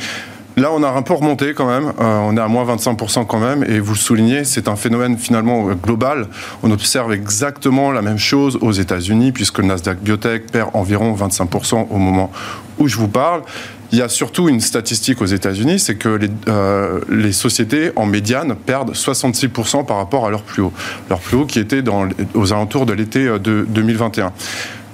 Là, 0.57 0.71
on 0.71 0.83
a 0.83 0.89
un 0.91 1.03
peu 1.03 1.15
remonté 1.15 1.55
quand 1.55 1.67
même. 1.67 1.93
Euh, 2.01 2.19
on 2.19 2.37
est 2.37 2.41
à 2.41 2.49
moins 2.49 2.65
25% 2.65 3.27
quand 3.27 3.39
même. 3.39 3.65
Et 3.65 3.81
vous 3.81 3.95
le 3.95 3.99
soulignez, 3.99 4.45
c'est 4.45 4.69
un 4.69 4.77
phénomène 4.77 5.17
finalement 5.17 5.69
euh, 5.69 5.75
global. 5.75 6.27
On 6.63 6.71
observe 6.71 7.13
exactement 7.13 7.91
la 7.91 8.03
même 8.03 8.19
chose 8.19 8.59
aux 8.61 8.73
États-Unis, 8.73 9.33
puisque 9.33 9.59
le 9.59 9.65
Nasdaq 9.65 10.01
Biotech 10.01 10.51
perd 10.51 10.71
environ 10.75 11.15
25% 11.15 11.87
au 11.89 11.97
moment 11.97 12.31
où 12.79 12.87
je 12.87 12.97
vous 12.97 13.09
parle. 13.09 13.43
Il 13.93 13.99
y 13.99 14.03
a 14.03 14.09
surtout 14.09 14.49
une 14.49 14.61
statistique 14.61 15.21
aux 15.21 15.27
États-Unis, 15.27 15.79
c'est 15.79 15.97
que 15.97 16.09
les, 16.09 16.31
euh, 16.49 17.33
sociétés 17.33 17.91
en 17.97 18.07
médiane 18.07 18.55
perdent 18.55 18.95
66% 18.95 19.85
par 19.85 19.99
rapport 19.99 20.27
à 20.27 20.31
leur 20.31 20.43
plus 20.43 20.63
haut. 20.63 20.73
Leur 21.11 21.21
plus 21.21 21.37
haut 21.37 21.45
qui 21.45 21.59
était 21.59 21.83
aux 22.35 22.53
alentours 22.53 22.87
de 22.87 22.93
l'été 22.95 23.27
de 23.27 23.67
2021. 23.69 24.33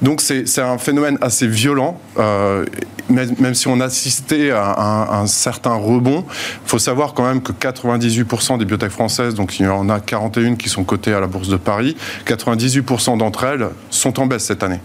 Donc 0.03 0.21
c'est 0.21 0.59
un 0.59 0.79
phénomène 0.79 1.19
assez 1.21 1.47
violent, 1.47 2.01
euh, 2.19 2.65
même, 3.09 3.55
si 3.55 3.69
on 3.69 3.81
assistait 3.81 4.51
à, 4.51 4.71
à 4.71 5.19
un, 5.19 5.27
certain 5.27 5.75
rebond. 5.75 6.25
Il 6.65 6.69
faut 6.69 6.79
savoir 6.79 7.15
quand 7.15 7.27
même 7.27 7.43
que 7.43 7.53
98% 7.53 8.59
des 8.59 8.65
biotech 8.65 8.91
françaises, 8.91 9.35
donc 9.35 9.59
il 9.59 9.65
y 9.65 9.69
en 9.69 9.89
a 9.89 9.99
41 9.99 10.57
qui 10.57 10.69
sont 10.69 10.85
cotées 10.85 11.15
à 11.15 11.21
la 11.21 11.27
Bourse 11.27 11.49
de 11.49 11.57
Paris, 11.57 11.97
98% 12.27 13.19
d'entre 13.19 13.45
elles 13.45 13.69
sont 13.91 14.21
en 14.21 14.27
baisse 14.27 14.45
cette 14.45 14.63
année. 14.63 14.81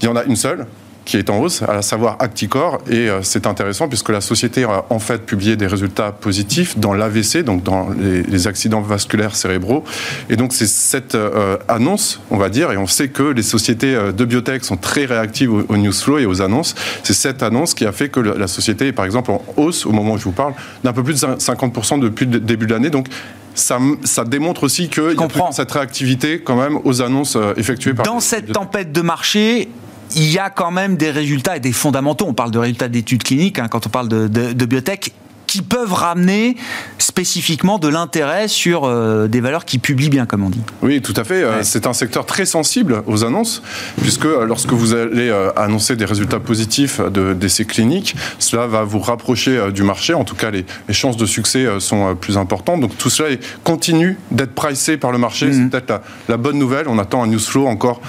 Il 0.00 0.06
y 0.06 0.08
en 0.08 0.16
a 0.16 0.24
une 0.24 0.36
seule, 0.36 0.66
qui 1.04 1.16
est 1.16 1.30
en 1.30 1.40
hausse, 1.40 1.62
à 1.62 1.82
savoir 1.82 2.16
Acticor. 2.20 2.78
Et 2.88 3.08
euh, 3.08 3.20
c'est 3.22 3.46
intéressant 3.46 3.88
puisque 3.88 4.10
la 4.10 4.20
société 4.20 4.64
a 4.64 4.84
en 4.90 4.98
fait 4.98 5.24
publié 5.24 5.56
des 5.56 5.66
résultats 5.66 6.12
positifs 6.12 6.78
dans 6.78 6.94
l'AVC, 6.94 7.42
donc 7.44 7.62
dans 7.62 7.88
les, 7.90 8.46
accidents 8.46 8.80
vasculaires 8.80 9.36
cérébraux. 9.36 9.84
Et 10.28 10.36
donc 10.36 10.52
c'est 10.52 10.66
cette 10.66 11.14
euh, 11.14 11.56
annonce, 11.68 12.20
on 12.30 12.38
va 12.38 12.48
dire, 12.48 12.72
et 12.72 12.76
on 12.76 12.88
sait 12.88 13.08
que 13.08 13.22
les 13.22 13.42
sociétés 13.42 13.94
euh, 13.94 14.10
de 14.10 14.24
biotech 14.24 14.64
sont 14.64 14.76
très 14.76 15.04
réactives 15.04 15.52
au, 15.52 15.76
news 15.76 15.92
flow 15.92 16.18
et 16.18 16.26
aux 16.26 16.42
annonces. 16.42 16.74
C'est 17.04 17.14
cette 17.14 17.42
annonce 17.42 17.74
qui 17.74 17.86
a 17.86 17.92
fait 17.92 18.08
que 18.08 18.20
la 18.20 18.48
société 18.48 18.88
est 18.88 18.92
par 18.92 19.04
exemple 19.04 19.30
en 19.30 19.42
hausse, 19.56 19.86
au 19.86 19.92
moment 19.92 20.14
où 20.14 20.18
je 20.18 20.24
vous 20.24 20.32
parle, 20.32 20.54
d'un 20.82 20.92
peu 20.92 21.02
plus 21.02 21.20
de 21.20 21.26
50% 21.26 22.00
depuis 22.00 22.26
le 22.26 22.40
début 22.40 22.66
de 22.66 22.72
l'année. 22.72 22.90
Donc 22.90 23.06
ça, 23.54 23.78
ça, 24.02 24.24
démontre 24.24 24.64
aussi 24.64 24.88
qu'il 24.88 25.02
y 25.02 25.22
a 25.22 25.52
cette 25.52 25.70
réactivité 25.70 26.40
quand 26.40 26.56
même 26.56 26.78
aux 26.84 27.02
annonces 27.02 27.36
effectuées 27.56 27.94
par... 27.94 28.06
Dans 28.06 28.20
cette 28.20 28.52
tempête 28.52 28.92
de 28.92 29.02
marché, 29.02 29.68
il 30.16 30.32
y 30.32 30.38
a 30.38 30.50
quand 30.50 30.70
même 30.70 30.96
des 30.96 31.10
résultats 31.10 31.56
et 31.56 31.60
des 31.60 31.72
fondamentaux. 31.72 32.26
On 32.28 32.34
parle 32.34 32.50
de 32.50 32.58
résultats 32.58 32.88
d'études 32.88 33.22
cliniques 33.22 33.58
hein, 33.58 33.68
quand 33.68 33.86
on 33.86 33.90
parle 33.90 34.08
de, 34.08 34.28
de 34.28 34.64
biotech 34.64 35.12
qui 35.52 35.60
peuvent 35.60 35.92
ramener 35.92 36.56
spécifiquement 36.96 37.78
de 37.78 37.86
l'intérêt 37.86 38.48
sur 38.48 38.84
euh, 38.84 39.28
des 39.28 39.42
valeurs 39.42 39.66
qui 39.66 39.78
publient 39.78 40.08
bien, 40.08 40.24
comme 40.24 40.44
on 40.44 40.48
dit. 40.48 40.62
Oui, 40.80 41.02
tout 41.02 41.12
à 41.14 41.24
fait. 41.24 41.44
Euh, 41.44 41.62
c'est 41.62 41.86
un 41.86 41.92
secteur 41.92 42.24
très 42.24 42.46
sensible 42.46 43.02
aux 43.06 43.22
annonces, 43.22 43.62
puisque 44.00 44.24
euh, 44.24 44.46
lorsque 44.46 44.72
vous 44.72 44.94
allez 44.94 45.30
annoncer 45.54 45.94
des 45.94 46.06
résultats 46.06 46.40
positifs 46.40 47.02
d'essais 47.02 47.66
cliniques, 47.66 48.16
cela 48.38 48.66
va 48.66 48.84
vous 48.84 48.98
rapprocher 48.98 49.70
du 49.72 49.82
marché. 49.82 50.14
En 50.14 50.24
tout 50.24 50.36
cas, 50.36 50.50
les, 50.50 50.64
chances 50.88 51.18
de 51.18 51.26
succès 51.26 51.66
sont 51.80 52.16
plus 52.16 52.38
importantes. 52.38 52.80
Donc 52.80 52.96
tout 52.96 53.10
cela 53.10 53.36
continue 53.62 54.18
d'être 54.30 54.54
pricé 54.54 54.96
par 54.96 55.12
le 55.12 55.18
marché. 55.18 55.52
C'est 55.52 55.58
mhm. 55.58 55.70
peut-être 55.70 56.00
la, 56.30 56.36
bonne 56.38 56.58
nouvelle. 56.58 56.88
On 56.88 56.98
attend 56.98 57.22
un 57.22 57.26
news 57.26 57.38
flow 57.38 57.66
encore 57.66 58.00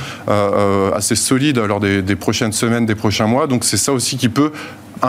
assez 0.96 1.16
solide 1.16 1.60
lors 1.60 1.82
des, 1.82 2.02
des 2.02 2.16
prochaines 2.16 2.54
semaines, 2.54 2.86
des 2.86 2.96
prochains 2.96 3.28
mois. 3.28 3.48
Donc 3.48 3.66
c'est 3.66 3.78
ça 3.78 3.92
aussi 3.92 4.16
qui 4.16 4.30
peut 4.30 4.54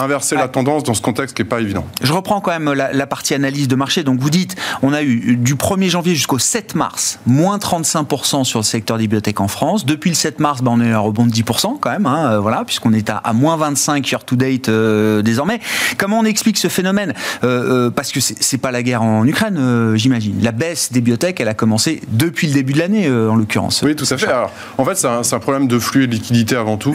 inverser 0.02 0.34
la 0.34 0.48
tendance 0.48 0.82
dans 0.82 0.94
ce 0.94 1.02
contexte 1.02 1.36
qui 1.36 1.42
n'est 1.42 1.48
pas 1.48 1.60
évident. 1.60 1.86
Je 2.02 2.12
reprends 2.12 2.40
quand 2.40 2.50
même 2.50 2.72
la, 2.72 3.06
partie 3.06 3.34
analyse 3.34 3.68
de 3.68 3.76
marché. 3.76 4.02
Donc 4.02 4.20
vous 4.20 4.30
dites, 4.30 4.56
on 4.82 4.92
a 4.92 5.02
eu 5.02 5.36
du 5.36 5.54
1er 5.54 5.88
janvier 5.88 6.14
jusqu'au 6.14 6.38
7 6.38 6.74
mars, 6.74 7.18
moins 7.26 7.58
35% 7.58 8.44
sur 8.44 8.58
le 8.58 8.64
secteur 8.64 8.98
des 8.98 9.04
bibliothèques 9.04 9.40
en 9.40 9.48
France. 9.48 9.86
Depuis 9.86 10.10
le 10.10 10.16
7 10.16 10.40
mars, 10.40 10.62
ben, 10.62 10.72
on 10.74 10.80
a 10.80 10.84
eu 10.84 10.92
un 10.92 10.98
rebond 10.98 11.26
de 11.26 11.32
10% 11.32 11.78
quand 11.80 11.90
même, 11.90 12.06
hein, 12.06 12.32
euh, 12.32 12.40
voilà, 12.40 12.64
puisqu'on 12.64 12.92
est 12.92 13.10
à, 13.10 13.32
moins 13.32 13.56
25 13.56 14.10
year 14.10 14.24
to 14.24 14.36
date 14.36 14.68
euh, 14.68 15.22
désormais. 15.22 15.60
Comment 15.98 16.18
on 16.18 16.24
explique 16.24 16.58
ce 16.58 16.68
phénomène? 16.68 17.14
Euh, 17.44 17.90
Parce 17.90 18.10
que 18.10 18.20
c'est 18.20 18.58
pas 18.58 18.72
la 18.72 18.82
guerre 18.82 19.02
en 19.02 19.26
Ukraine, 19.26 19.94
j'imagine. 19.96 20.36
La 20.42 20.52
baisse 20.52 20.90
des 20.92 21.00
bibliothèques, 21.00 21.40
elle 21.40 21.48
a 21.48 21.54
commencé 21.54 22.00
depuis 22.08 22.48
le 22.48 22.54
début 22.54 22.72
de 22.72 22.78
l'année, 22.78 23.10
en 23.10 23.36
l'occurrence. 23.36 23.82
Oui, 23.84 23.94
tout 23.94 24.06
à 24.10 24.16
fait. 24.16 24.26
Alors, 24.26 24.50
en 24.78 24.84
fait, 24.84 24.96
c'est 24.96 25.06
un, 25.06 25.20
un, 25.20 25.38
problème 25.38 25.68
de 25.68 25.78
flux 25.78 26.04
et 26.04 26.06
de 26.06 26.12
liquidité 26.12 26.56
avant 26.56 26.76
tout. 26.76 26.94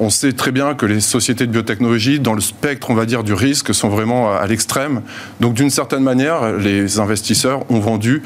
on 0.00 0.10
sait 0.10 0.32
très 0.32 0.50
bien 0.50 0.74
que 0.74 0.86
les 0.86 1.00
sociétés 1.00 1.46
de 1.46 1.52
biotechnologie 1.52 1.93
dans 2.18 2.34
le 2.34 2.40
spectre, 2.40 2.90
on 2.90 2.94
va 2.94 3.06
dire, 3.06 3.24
du 3.24 3.32
risque, 3.32 3.74
sont 3.74 3.88
vraiment 3.88 4.32
à 4.32 4.46
l'extrême. 4.46 5.02
Donc, 5.40 5.54
d'une 5.54 5.70
certaine 5.70 6.02
manière, 6.02 6.52
les 6.52 6.98
investisseurs 6.98 7.70
ont 7.70 7.80
vendu 7.80 8.22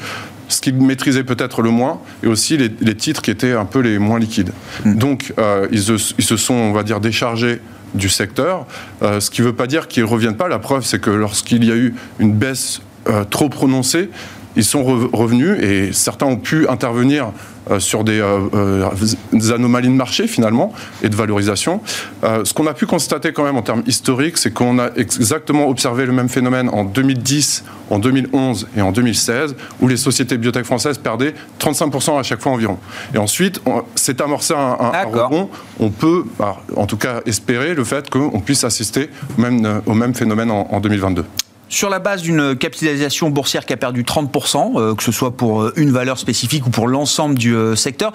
ce 0.49 0.61
qu'ils 0.61 0.75
maîtrisaient 0.75 1.23
peut-être 1.23 1.61
le 1.61 1.69
moins, 1.69 2.01
et 2.23 2.27
aussi 2.27 2.57
les, 2.57 2.95
titres 2.95 3.21
qui 3.21 3.31
étaient 3.31 3.53
un 3.53 3.65
peu 3.65 3.79
les 3.79 3.99
moins 3.99 4.19
liquides. 4.19 4.51
Hmm. 4.83 4.95
Donc, 4.95 5.33
euh, 5.37 5.67
ils, 5.71 5.81
se, 5.81 6.37
sont, 6.37 6.53
on 6.53 6.73
va 6.73 6.83
dire, 6.83 6.99
déchargés 6.99 7.61
du 7.93 8.09
secteur, 8.09 8.65
euh, 9.01 9.19
ce 9.19 9.29
qui 9.29 9.41
ne 9.41 9.47
veut 9.47 9.55
pas 9.55 9.67
dire 9.67 9.87
qu'ils 9.87 10.03
ne 10.03 10.09
reviennent 10.09 10.37
pas. 10.37 10.47
La 10.47 10.59
preuve, 10.59 10.83
c'est 10.83 10.99
que 10.99 11.11
lorsqu'il 11.11 11.63
y 11.63 11.71
a 11.71 11.75
eu 11.75 11.93
une 12.19 12.33
baisse 12.33 12.81
euh, 13.07 13.23
trop 13.23 13.49
prononcée, 13.49 14.09
ils 14.55 14.63
sont 14.63 14.83
revenus 14.83 15.57
et 15.61 15.91
certains 15.93 16.25
ont 16.25 16.37
pu 16.37 16.67
intervenir 16.67 17.31
euh, 17.71 17.79
sur 17.79 18.03
euh, 18.07 18.49
euh, 18.55 18.89
des, 19.31 19.51
anomalies 19.51 19.89
de 19.89 19.93
marché 19.93 20.27
finalement 20.27 20.73
et 21.03 21.09
de 21.09 21.15
valorisation. 21.15 21.81
ce 22.23 22.53
qu'on 22.53 22.65
a 22.65 22.73
pu 22.73 22.87
constater 22.87 23.31
quand 23.31 23.43
même 23.43 23.57
en 23.57 23.61
termes 23.61 23.83
historiques, 23.85 24.37
c'est 24.37 24.51
qu'on 24.51 24.79
a 24.79 24.89
exactement 24.95 25.67
observé 25.67 26.05
le 26.05 26.11
même 26.11 26.29
phénomène 26.29 26.69
en 26.69 26.83
2010, 26.83 27.63
en 27.91 27.99
2011 27.99 28.67
et 28.75 28.81
en 28.81 28.91
2016, 28.91 29.55
où 29.81 29.87
les 29.87 29.97
sociétés 29.97 30.37
biotech 30.37 30.65
françaises 30.65 30.97
perdaient 30.97 31.35
35% 31.59 32.19
à 32.19 32.23
chaque 32.23 32.41
fois 32.41 32.53
environ. 32.53 32.79
Et 33.13 33.17
ensuite, 33.17 33.61
c'est 33.95 34.19
amorcé 34.19 34.55
un, 34.55 34.77
un, 34.79 35.03
rebond. 35.03 35.49
On 35.79 35.89
peut, 35.89 36.23
bah, 36.39 36.57
en 36.75 36.87
tout 36.87 36.97
cas, 36.97 37.21
espérer 37.25 37.75
le 37.75 37.83
fait 37.83 38.09
qu'on 38.09 38.39
puisse 38.39 38.63
assister 38.63 39.09
même, 39.37 39.81
au 39.85 39.93
même 39.93 40.15
phénomène 40.15 40.49
en 40.49 40.79
2022 40.79 41.25
sur 41.69 41.89
la 41.89 41.99
base 41.99 42.23
d'une 42.23 42.55
capitalisation 42.55 43.29
boursière 43.29 43.65
qui 43.65 43.73
a 43.73 43.77
perdu 43.77 44.03
30%, 44.03 44.73
euh, 44.75 44.95
que 44.95 45.03
ce 45.03 45.11
soit 45.11 45.37
pour 45.37 45.61
euh, 45.61 45.73
une 45.75 45.91
valeur 45.91 46.17
spécifique 46.17 46.65
ou 46.65 46.71
pour 46.71 46.87
l'ensemble 46.87 47.35
du 47.35 47.55
euh, 47.55 47.75
secteur, 47.75 48.11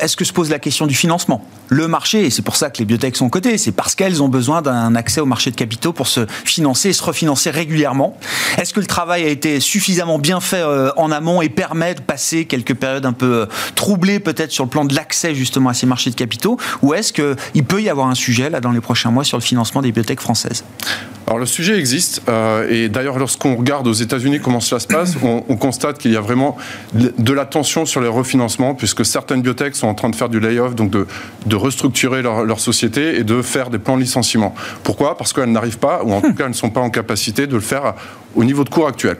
est-ce 0.00 0.16
que 0.16 0.24
se 0.24 0.32
pose 0.32 0.50
la 0.50 0.58
question 0.58 0.86
du 0.86 0.94
financement? 0.94 1.44
Le 1.68 1.88
marché, 1.88 2.26
et 2.26 2.30
c'est 2.30 2.42
pour 2.42 2.56
ça 2.56 2.68
que 2.68 2.78
les 2.78 2.84
biotech 2.84 3.16
sont 3.16 3.30
cotées, 3.30 3.56
c'est 3.56 3.72
parce 3.72 3.94
qu'elles 3.94 4.22
ont 4.22 4.28
besoin 4.28 4.60
d'un 4.60 4.94
accès 4.94 5.20
au 5.20 5.26
marché 5.26 5.50
de 5.50 5.56
capitaux 5.56 5.92
pour 5.92 6.06
se 6.06 6.26
financer 6.44 6.90
et 6.90 6.92
se 6.92 7.02
refinancer 7.02 7.50
régulièrement. 7.50 8.16
Est-ce 8.58 8.74
que 8.74 8.80
le 8.80 8.86
travail 8.86 9.24
a 9.24 9.28
été 9.28 9.58
suffisamment 9.60 10.18
bien 10.18 10.40
fait 10.40 10.62
en 10.96 11.10
amont 11.10 11.40
et 11.40 11.48
permet 11.48 11.94
de 11.94 12.00
passer 12.00 12.44
quelques 12.44 12.74
périodes 12.74 13.06
un 13.06 13.14
peu 13.14 13.46
troublées 13.74 14.20
peut-être 14.20 14.52
sur 14.52 14.64
le 14.64 14.70
plan 14.70 14.84
de 14.84 14.94
l'accès 14.94 15.34
justement 15.34 15.70
à 15.70 15.74
ces 15.74 15.86
marchés 15.86 16.10
de 16.10 16.16
capitaux? 16.16 16.58
Ou 16.82 16.92
est-ce 16.92 17.12
qu'il 17.12 17.64
peut 17.64 17.80
y 17.80 17.88
avoir 17.88 18.08
un 18.08 18.14
sujet 18.14 18.50
là 18.50 18.60
dans 18.60 18.72
les 18.72 18.80
prochains 18.80 19.10
mois 19.10 19.24
sur 19.24 19.38
le 19.38 19.42
financement 19.42 19.80
des 19.80 19.92
biotech 19.92 20.20
françaises? 20.20 20.64
Alors 21.26 21.38
le 21.38 21.46
sujet 21.46 21.78
existe 21.78 22.22
et 22.68 22.81
d'ailleurs 22.88 23.18
lorsqu'on 23.18 23.56
regarde 23.56 23.86
aux 23.86 23.92
États-Unis 23.92 24.40
comment 24.40 24.60
cela 24.60 24.80
se 24.80 24.86
passe, 24.86 25.16
on, 25.22 25.56
constate 25.56 25.98
qu'il 25.98 26.10
y 26.10 26.16
a 26.16 26.20
vraiment 26.20 26.56
de 26.94 27.32
la 27.32 27.44
tension 27.44 27.86
sur 27.86 28.00
les 28.00 28.08
refinancements 28.08 28.74
puisque 28.74 29.04
certaines 29.04 29.42
biotech 29.42 29.76
sont 29.76 29.86
en 29.86 29.94
train 29.94 30.10
de 30.10 30.16
faire 30.16 30.28
du 30.28 30.40
layoff, 30.40 30.74
donc 30.74 30.90
de, 30.90 31.06
de 31.46 31.56
restructurer 31.56 32.22
leur, 32.22 32.44
leur, 32.44 32.60
société 32.60 33.18
et 33.18 33.24
de 33.24 33.42
faire 33.42 33.70
des 33.70 33.78
plans 33.78 33.96
de 33.96 34.02
licenciement. 34.02 34.54
Pourquoi? 34.82 35.16
Parce 35.16 35.32
qu'elles 35.32 35.52
n'arrivent 35.52 35.78
pas, 35.78 36.02
ou 36.04 36.12
en 36.12 36.20
tout 36.22 36.34
cas 36.34 36.44
elles 36.44 36.50
ne 36.50 36.54
sont 36.54 36.70
pas 36.70 36.80
en 36.80 36.90
capacité 36.90 37.46
de 37.46 37.54
le 37.54 37.60
faire 37.60 37.94
au 38.34 38.44
niveau 38.44 38.64
de 38.64 38.68
cours 38.68 38.86
actuel. 38.86 39.16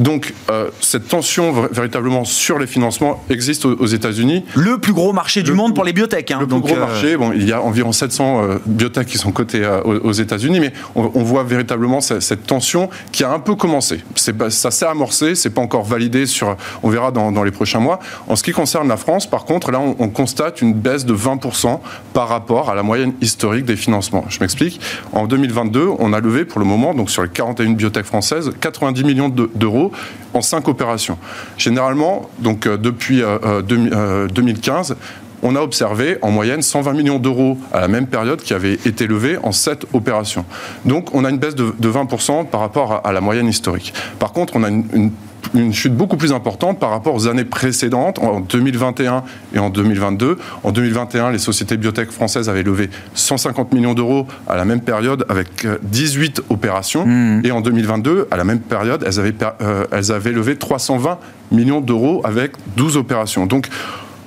Donc 0.00 0.32
euh, 0.50 0.70
cette 0.80 1.08
tension 1.08 1.52
véritablement 1.70 2.24
sur 2.24 2.58
les 2.58 2.66
financements 2.66 3.22
existe 3.28 3.66
aux, 3.66 3.86
États-Unis. 3.86 4.44
Le 4.54 4.78
plus 4.78 4.94
gros 4.94 5.12
marché 5.12 5.42
du 5.42 5.52
monde 5.52 5.74
pour 5.74 5.84
les 5.84 5.92
biotech. 5.92 6.30
Hein, 6.30 6.38
le 6.40 6.46
plus 6.46 6.60
gros 6.60 6.74
euh, 6.74 6.80
marché, 6.80 7.16
bon, 7.18 7.32
il 7.32 7.46
y 7.46 7.52
a 7.52 7.60
environ 7.60 7.92
700 7.92 8.42
euh, 8.42 8.58
biotech 8.64 9.06
qui 9.06 9.18
sont 9.18 9.30
cotées 9.30 9.68
aux, 9.84 10.12
États-Unis, 10.12 10.58
mais 10.58 10.72
on, 10.94 11.22
voit 11.22 11.44
véritablement 11.44 12.00
cette, 12.00 12.46
tension 12.46 12.88
qui 13.12 13.24
a 13.24 13.30
un 13.30 13.38
peu 13.38 13.54
commencé. 13.54 14.02
Ça 14.14 14.70
s'est 14.70 14.86
amorcé, 14.86 15.34
c'est 15.34 15.50
pas 15.50 15.60
encore 15.60 15.84
validé 15.84 16.24
sur. 16.24 16.56
On 16.82 16.88
verra 16.88 17.10
dans, 17.10 17.44
les 17.44 17.50
prochains 17.50 17.80
mois. 17.80 18.00
En 18.26 18.36
ce 18.36 18.42
qui 18.42 18.52
concerne 18.52 18.88
la 18.88 18.96
France, 18.96 19.28
par 19.28 19.44
contre, 19.44 19.70
là, 19.70 19.80
on, 19.80 19.96
on 19.98 20.08
constate 20.08 20.62
une 20.62 20.72
baisse 20.72 21.04
de 21.04 21.14
20% 21.14 21.78
par 22.14 22.28
rapport 22.28 22.70
à 22.70 22.74
la 22.74 22.82
moyenne 22.82 23.12
historique 23.20 23.66
des 23.66 23.76
financements. 23.76 24.24
Je 24.28 24.40
m'explique. 24.40 24.80
En 25.12 25.26
2022, 25.26 25.88
on 25.98 26.12
a 26.12 26.20
levé 26.20 26.44
pour 26.44 26.58
le 26.58 26.66
moment, 26.66 26.94
donc 26.94 27.10
sur 27.10 27.22
les 27.22 27.28
41 27.28 27.72
biotech 27.72 28.06
françaises, 28.06 28.49
90 28.50 29.04
millions 29.04 29.28
d'euros 29.28 29.92
en 30.34 30.42
5 30.42 30.68
opérations. 30.68 31.18
Généralement, 31.58 32.30
donc 32.38 32.66
euh, 32.66 32.76
depuis 32.76 33.22
2015, 33.66 34.90
euh, 34.90 34.94
euh, 34.94 34.96
on 35.42 35.56
a 35.56 35.60
observé 35.60 36.18
en 36.20 36.30
moyenne 36.30 36.60
120 36.60 36.92
millions 36.92 37.18
d'euros 37.18 37.56
à 37.72 37.80
la 37.80 37.88
même 37.88 38.06
période 38.06 38.42
qui 38.42 38.52
avaient 38.52 38.74
été 38.74 39.06
levés 39.06 39.38
en 39.42 39.52
7 39.52 39.86
opérations. 39.94 40.44
Donc 40.84 41.14
on 41.14 41.24
a 41.24 41.30
une 41.30 41.38
baisse 41.38 41.54
de, 41.54 41.72
20% 41.80 42.46
par 42.46 42.60
rapport 42.60 43.00
à, 43.04 43.12
la 43.12 43.20
moyenne 43.20 43.48
historique. 43.48 43.94
Par 44.18 44.32
contre, 44.32 44.56
on 44.56 44.64
a 44.64 44.68
une 44.68 45.10
une 45.54 45.72
chute 45.72 45.94
beaucoup 45.94 46.16
plus 46.16 46.32
importante 46.32 46.78
par 46.78 46.90
rapport 46.90 47.14
aux 47.14 47.28
années 47.28 47.44
précédentes, 47.44 48.18
en 48.18 48.40
2021 48.40 49.24
et 49.54 49.58
en 49.58 49.70
2022. 49.70 50.38
En 50.62 50.72
2021, 50.72 51.30
les 51.30 51.38
sociétés 51.38 51.76
biotech 51.76 52.10
françaises 52.10 52.48
avaient 52.48 52.62
levé 52.62 52.90
150 53.14 53.72
millions 53.72 53.94
d'euros 53.94 54.26
à 54.48 54.56
la 54.56 54.64
même 54.64 54.80
période 54.80 55.24
avec 55.28 55.66
18 55.82 56.38
euh, 56.38 56.42
opérations. 56.50 57.04
Hmm. 57.06 57.42
Et 57.44 57.50
en 57.50 57.60
2022, 57.60 58.28
à 58.30 58.36
la 58.36 58.44
même 58.44 58.60
période, 58.60 59.04
elles 59.06 59.18
avaient, 59.18 59.34
euh, 59.62 59.84
elles 59.92 60.12
avaient 60.12 60.32
levé 60.32 60.56
320 60.56 61.18
millions 61.52 61.80
d'euros 61.80 62.20
avec 62.24 62.52
12 62.76 62.96
opérations. 62.96 63.46
Donc, 63.46 63.68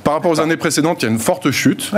par 0.04 0.16
rapport 0.16 0.32
aux 0.32 0.42
années 0.42 0.58
précédentes, 0.58 1.02
il 1.02 1.06
y 1.06 1.10
a 1.10 1.12
une 1.12 1.20
forte 1.20 1.50
chute. 1.52 1.92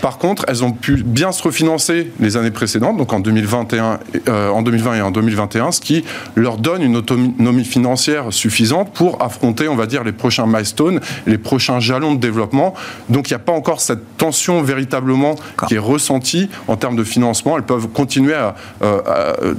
Par 0.00 0.18
contre, 0.18 0.44
elles 0.48 0.64
ont 0.64 0.72
pu 0.72 1.02
bien 1.04 1.32
se 1.32 1.42
refinancer 1.42 2.12
les 2.20 2.36
années 2.36 2.50
précédentes, 2.50 2.96
donc 2.96 3.12
en 3.12 3.20
2021, 3.20 4.00
euh, 4.28 4.48
en 4.50 4.62
2020 4.62 4.94
et 4.96 5.00
en 5.00 5.10
2021, 5.10 5.72
ce 5.72 5.80
qui 5.80 6.04
leur 6.34 6.58
donne 6.58 6.82
une 6.82 6.96
autonomie 6.96 7.64
financière 7.64 8.32
suffisante 8.32 8.92
pour 8.92 9.22
affronter, 9.22 9.68
on 9.68 9.76
va 9.76 9.86
dire, 9.86 10.04
les 10.04 10.12
prochains 10.12 10.46
milestones, 10.46 11.00
les 11.26 11.38
prochains 11.38 11.80
jalons 11.80 12.14
de 12.14 12.20
développement. 12.20 12.74
Donc 13.08 13.30
il 13.30 13.32
n'y 13.32 13.36
a 13.36 13.40
pas 13.40 13.52
encore 13.52 13.80
cette 13.80 14.16
tension 14.16 14.62
véritablement 14.62 15.36
qui 15.68 15.74
est 15.74 15.78
ressentie 15.78 16.48
en 16.68 16.76
termes 16.76 16.96
de 16.96 17.04
financement. 17.04 17.56
Elles 17.56 17.64
peuvent 17.64 17.88
continuer 17.88 18.34
à, 18.34 18.54
euh, 18.82 19.00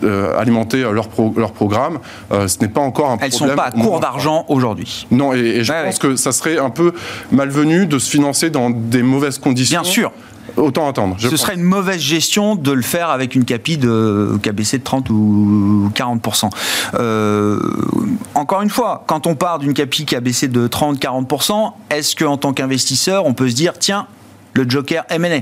euh, 0.04 0.40
alimenter 0.40 0.82
leur, 0.82 1.10
leur 1.36 1.52
programme. 1.52 2.00
ce 2.32 2.60
n'est 2.60 2.68
pas 2.68 2.82
encore 2.82 3.12
un 3.12 3.18
problème. 3.18 3.32
Elles 3.34 3.44
ne 3.44 3.50
sont 3.50 3.56
pas 3.56 3.66
à 3.66 3.72
court 3.72 4.00
d'argent 4.00 4.46
aujourd'hui. 4.48 5.08
Non, 5.12 5.34
et, 5.34 5.64
je 5.64 5.72
pense 5.72 6.00
que 6.00 6.16
ça 6.16 6.32
serait 6.32 6.58
un 6.58 6.70
peu 6.70 6.94
malvenu 7.32 7.86
de 7.86 8.00
se 8.00 8.10
financer 8.10 8.50
dans 8.50 8.70
des 8.70 9.04
mauvaises 9.04 9.40
conditions. 9.40 9.82
Bien 9.82 9.90
sûr. 9.90 10.12
Autant 10.58 10.90
attendre. 10.90 11.16
Ce 11.20 11.38
serait 11.38 11.54
une 11.54 11.62
mauvaise 11.62 12.02
gestion 12.02 12.56
de 12.56 12.72
le 12.72 12.82
faire 12.82 13.12
avec 13.12 13.36
une 13.36 13.46
capi 13.46 13.78
de 13.78 14.40
KBC 14.42 14.80
de 14.80 14.84
30 14.84 15.10
ou 15.12 15.92
40%. 15.94 16.50
Euh, 16.96 17.60
encore 18.34 18.64
une 18.64 18.70
fois, 18.72 19.04
quand 19.06 19.28
on 19.28 19.36
part 19.36 19.60
d'une 19.60 19.76
capi 19.76 20.06
qui 20.06 20.16
a 20.16 20.20
baissé 20.20 20.48
de 20.48 20.68
30-40%, 20.68 21.74
est-ce 21.92 22.16
qu'en 22.16 22.38
tant 22.38 22.54
qu'investisseur, 22.54 23.28
on 23.28 23.34
peut 23.34 23.50
se 23.50 23.56
dire, 23.56 23.74
tiens, 23.78 24.08
le 24.54 24.68
joker 24.68 25.06
M&A. 25.10 25.42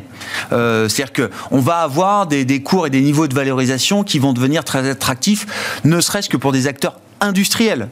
Euh, 0.54 0.90
C'est-à-dire 0.90 1.30
qu'on 1.30 1.60
va 1.60 1.78
avoir 1.78 2.28
des, 2.28 2.44
des, 2.44 2.62
cours 2.62 2.86
et 2.86 2.90
des 2.90 3.02
niveaux 3.02 3.28
de 3.28 3.34
valorisation 3.34 4.04
qui 4.04 4.20
vont 4.20 4.34
devenir 4.34 4.66
très 4.66 4.90
attractifs, 4.90 5.80
ne 5.86 6.02
serait-ce 6.02 6.28
que 6.28 6.36
pour 6.36 6.52
des 6.52 6.68
acteurs 6.68 7.00
industriels, 7.22 7.88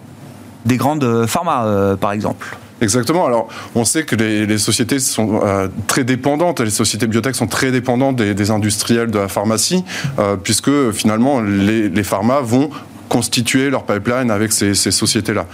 des 0.66 0.76
grandes 0.76 1.26
pharma, 1.26 1.64
euh, 1.66 1.96
par 1.96 2.12
exemple. 2.12 2.58
Exactement. 2.82 3.26
Alors, 3.26 3.48
on 3.76 3.86
sait 3.86 4.04
que 4.04 4.16
les, 4.16 4.58
sociétés 4.58 5.00
sont 5.00 5.42
euh, 5.44 5.68
très 5.88 6.04
dépendantes, 6.04 6.60
les 6.60 6.70
sociétés 6.70 7.08
biotech 7.08 7.36
sont 7.36 7.48
très 7.48 7.72
dépendantes 7.72 8.16
des, 8.16 8.52
industriels 8.52 9.12
de 9.12 9.20
la 9.20 9.28
pharmacie, 9.28 9.84
euh, 10.20 10.36
puisque 10.36 10.92
finalement, 10.92 11.40
les, 11.42 11.90
les 11.90 12.04
pharma 12.04 12.42
vont 12.42 12.70
constituer 13.10 13.70
leur 13.70 13.84
pipeline 13.84 14.32
avec 14.32 14.52
ces, 14.52 14.74
ces 14.74 14.92
sociétés-là 14.92 15.46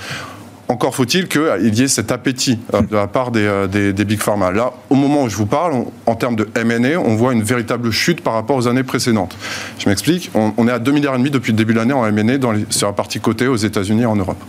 encore 0.69 0.93
faut-il 0.95 1.27
qu'il 1.27 1.73
y 1.73 1.81
ait 1.81 1.87
cet 1.87 2.11
appétit 2.11 2.59
euh, 2.75 2.81
de 2.81 2.95
la 2.95 3.07
part 3.07 3.31
des, 3.31 3.43
euh, 3.43 3.65
des, 3.67 3.91
des, 3.91 4.05
big 4.05 4.19
pharma. 4.21 4.51
Là, 4.51 4.71
au 4.91 4.95
moment 4.95 5.23
où 5.23 5.29
je 5.29 5.35
vous 5.35 5.47
parle, 5.47 5.73
en 6.05 6.15
termes 6.15 6.35
de 6.35 6.47
M&A, 6.55 6.99
on 6.99 7.15
voit 7.15 7.33
une 7.33 7.41
véritable 7.41 7.89
chute 7.91 8.21
par 8.21 8.33
rapport 8.33 8.55
aux 8.55 8.67
années 8.67 8.83
précédentes. 8.83 9.35
Je 9.79 9.89
m'explique. 9.89 10.29
On, 10.35 10.53
on, 10.57 10.67
est 10.67 10.71
à 10.71 10.77
2,5 10.77 10.91
milliards 10.93 11.15
et 11.15 11.17
demi 11.17 11.31
depuis 11.31 11.51
le 11.53 11.57
début 11.57 11.73
de 11.73 11.79
l'année 11.79 11.93
en 11.93 12.05
M&A 12.05 12.33
sur 12.69 12.87
la 12.87 12.93
partie 12.93 13.19
cotée 13.19 13.47
aux 13.47 13.55
États-Unis 13.55 14.03
et 14.03 14.05
en 14.05 14.15
Europe, 14.15 14.41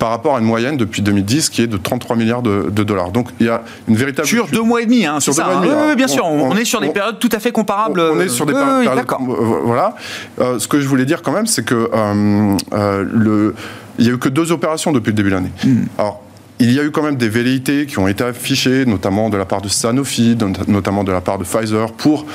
par 0.00 0.10
rapport 0.10 0.34
à 0.36 0.40
une 0.40 0.44
moyenne 0.44 0.76
depuis 0.76 1.02
2010 1.02 1.50
qui 1.50 1.62
est 1.62 1.66
de 1.68 1.76
33 1.76 2.16
milliards 2.16 2.42
de, 2.42 2.68
de 2.70 2.82
dollars. 2.82 3.12
Donc 3.12 3.28
il 3.38 3.46
y 3.46 3.48
a 3.48 3.62
une 3.86 3.94
véritable 3.94 4.26
sur 4.26 4.46
chute. 4.46 4.54
deux 4.54 4.62
mois 4.62 4.82
et 4.82 4.86
demi, 4.86 5.06
hein, 5.06 5.20
Sur 5.20 5.32
deux 5.34 5.40
ça. 5.40 5.44
mois 5.46 5.54
et 5.54 5.68
demi, 5.68 5.70
hein. 5.70 5.82
Oui, 5.82 5.88
oui, 5.90 5.96
bien 5.96 6.08
sûr. 6.08 6.26
On, 6.26 6.56
est 6.56 6.64
sur 6.64 6.80
des 6.80 6.88
périodes 6.88 7.18
tout 7.20 7.28
à 7.32 7.38
fait 7.38 7.52
comparables. 7.52 8.00
On 8.00 8.18
est 8.20 8.28
sur 8.28 8.44
des 8.44 8.52
périodes- 8.54 8.78
oui, 8.80 8.86
périodes- 8.86 9.06
euh, 9.08 9.60
Voilà. 9.64 9.94
Euh, 10.40 10.58
ce 10.58 10.66
que 10.66 10.80
je 10.80 10.88
voulais 10.88 11.04
dire 11.04 11.22
quand 11.22 11.32
même, 11.32 11.46
c'est 11.46 11.64
que 11.64 11.88
euh, 11.94 12.56
euh, 12.72 13.04
le, 13.12 13.54
il 14.00 14.06
y 14.06 14.10
a 14.10 14.12
eu 14.12 14.18
que 14.18 14.28
deux 14.28 14.50
opérations 14.50 14.90
depuis 14.90 15.10
le 15.10 15.16
début 15.16 15.30
de 15.30 15.34
l'année. 15.34 15.52
Hmm. 15.64 15.84
Alors. 15.98 16.22
Il 16.62 16.74
y 16.74 16.78
a 16.78 16.84
eu 16.84 16.90
quand 16.90 17.02
même 17.02 17.16
des 17.16 17.30
velléités 17.30 17.86
qui 17.86 17.98
ont 17.98 18.06
été 18.06 18.22
affichées, 18.22 18.84
notamment 18.84 19.30
de 19.30 19.38
la 19.38 19.46
part 19.46 19.62
de 19.62 19.68
Sanofi, 19.68 20.36
notamment 20.68 21.04
de 21.04 21.10
la 21.10 21.22
part 21.22 21.38
de 21.38 21.44
Pfizer, 21.44 21.90
pour, 21.92 22.26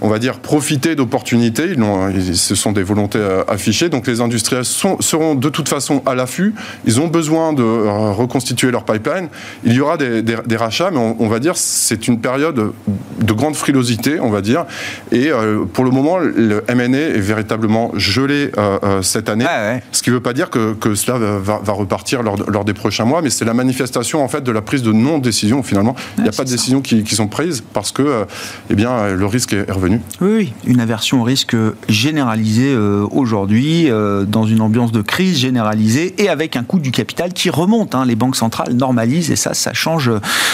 on 0.00 0.08
va 0.08 0.18
dire, 0.18 0.38
profiter 0.40 0.94
d'opportunités. 0.94 1.72
Ils 1.76 2.16
ils- 2.16 2.36
Ce 2.36 2.54
sont 2.54 2.72
des 2.72 2.82
volontés 2.82 3.18
euh, 3.18 3.42
affichées. 3.48 3.88
Donc 3.88 4.06
les 4.06 4.20
industriels 4.20 4.64
sont- 4.64 5.00
seront 5.00 5.34
de 5.34 5.48
toute 5.48 5.68
façon 5.68 6.02
à 6.06 6.14
l'affût. 6.14 6.54
Ils 6.86 7.00
ont 7.00 7.06
besoin 7.08 7.52
de 7.52 7.62
euh, 7.62 8.12
reconstituer 8.12 8.70
leur 8.70 8.84
pipeline. 8.84 9.28
Il 9.64 9.72
y 9.72 9.80
aura 9.80 9.96
des, 9.96 10.22
des- 10.22 10.36
des 10.46 10.56
rachats, 10.56 10.90
mais 10.90 10.98
on, 10.98 11.16
on 11.20 11.28
va 11.28 11.38
dire 11.38 11.56
c'est 11.56 12.08
une 12.08 12.20
période 12.20 12.72
de 13.20 13.32
grande 13.32 13.54
frilosité, 13.56 14.18
on 14.20 14.30
va 14.30 14.40
dire. 14.40 14.64
Et 15.12 15.30
euh, 15.30 15.64
pour 15.64 15.84
le 15.84 15.90
moment, 15.90 16.18
le 16.18 16.62
M&A 16.68 16.84
est 16.98 17.18
véritablement 17.18 17.92
gelé 17.96 18.50
euh, 18.58 18.78
euh, 18.82 19.02
cette 19.02 19.28
année. 19.28 19.44
Ouais. 19.44 19.82
Ce 19.92 20.02
qui 20.02 20.10
ne 20.10 20.14
veut 20.16 20.20
pas 20.22 20.32
dire 20.32 20.50
que, 20.50 20.72
que 20.74 20.94
cela 20.94 21.18
va, 21.18 21.60
repartir 21.72 22.22
lors, 22.22 22.36
lors 22.50 22.64
des 22.64 22.74
prochains 22.74 23.04
mois, 23.04 23.22
mais 23.22 23.30
c'est 23.30 23.44
la 23.44 23.54
manifestation 23.54 24.22
en 24.24 24.28
fait 24.28 24.42
de 24.42 24.52
la 24.52 24.62
prise 24.62 24.82
de 24.82 24.92
non-décision 24.92 25.62
finalement. 25.62 25.94
Il 26.18 26.22
n'y 26.24 26.28
a 26.28 26.32
pas 26.32 26.44
de 26.44 26.50
décisions 26.50 26.80
qui, 26.80 27.04
qui 27.04 27.14
sont 27.14 27.28
prises 27.28 27.62
parce 27.72 27.92
que 27.92 28.02
euh, 28.02 28.24
eh 28.70 28.74
bien, 28.74 28.90
euh, 28.90 29.16
le 29.16 29.26
risque 29.26 29.52
est 29.52 29.60
est 29.68 29.72
Oui, 30.20 30.28
oui, 30.36 30.52
une 30.66 30.80
aversion 30.80 31.20
au 31.20 31.24
risque 31.24 31.56
généralisée 31.88 32.72
euh, 32.72 33.06
aujourd'hui, 33.10 33.90
euh, 33.90 34.24
dans 34.24 34.44
une 34.44 34.60
ambiance 34.60 34.92
de 34.92 35.02
crise 35.02 35.38
généralisée 35.38 36.14
et 36.18 36.28
avec 36.28 36.56
un 36.56 36.62
coût 36.62 36.78
du 36.78 36.90
capital 36.90 37.32
qui 37.32 37.50
remonte. 37.50 37.94
hein. 37.94 38.04
Les 38.04 38.16
banques 38.16 38.36
centrales 38.36 38.72
normalisent 38.72 39.30
et 39.30 39.36
ça, 39.36 39.54
ça 39.54 39.72
change 39.72 40.10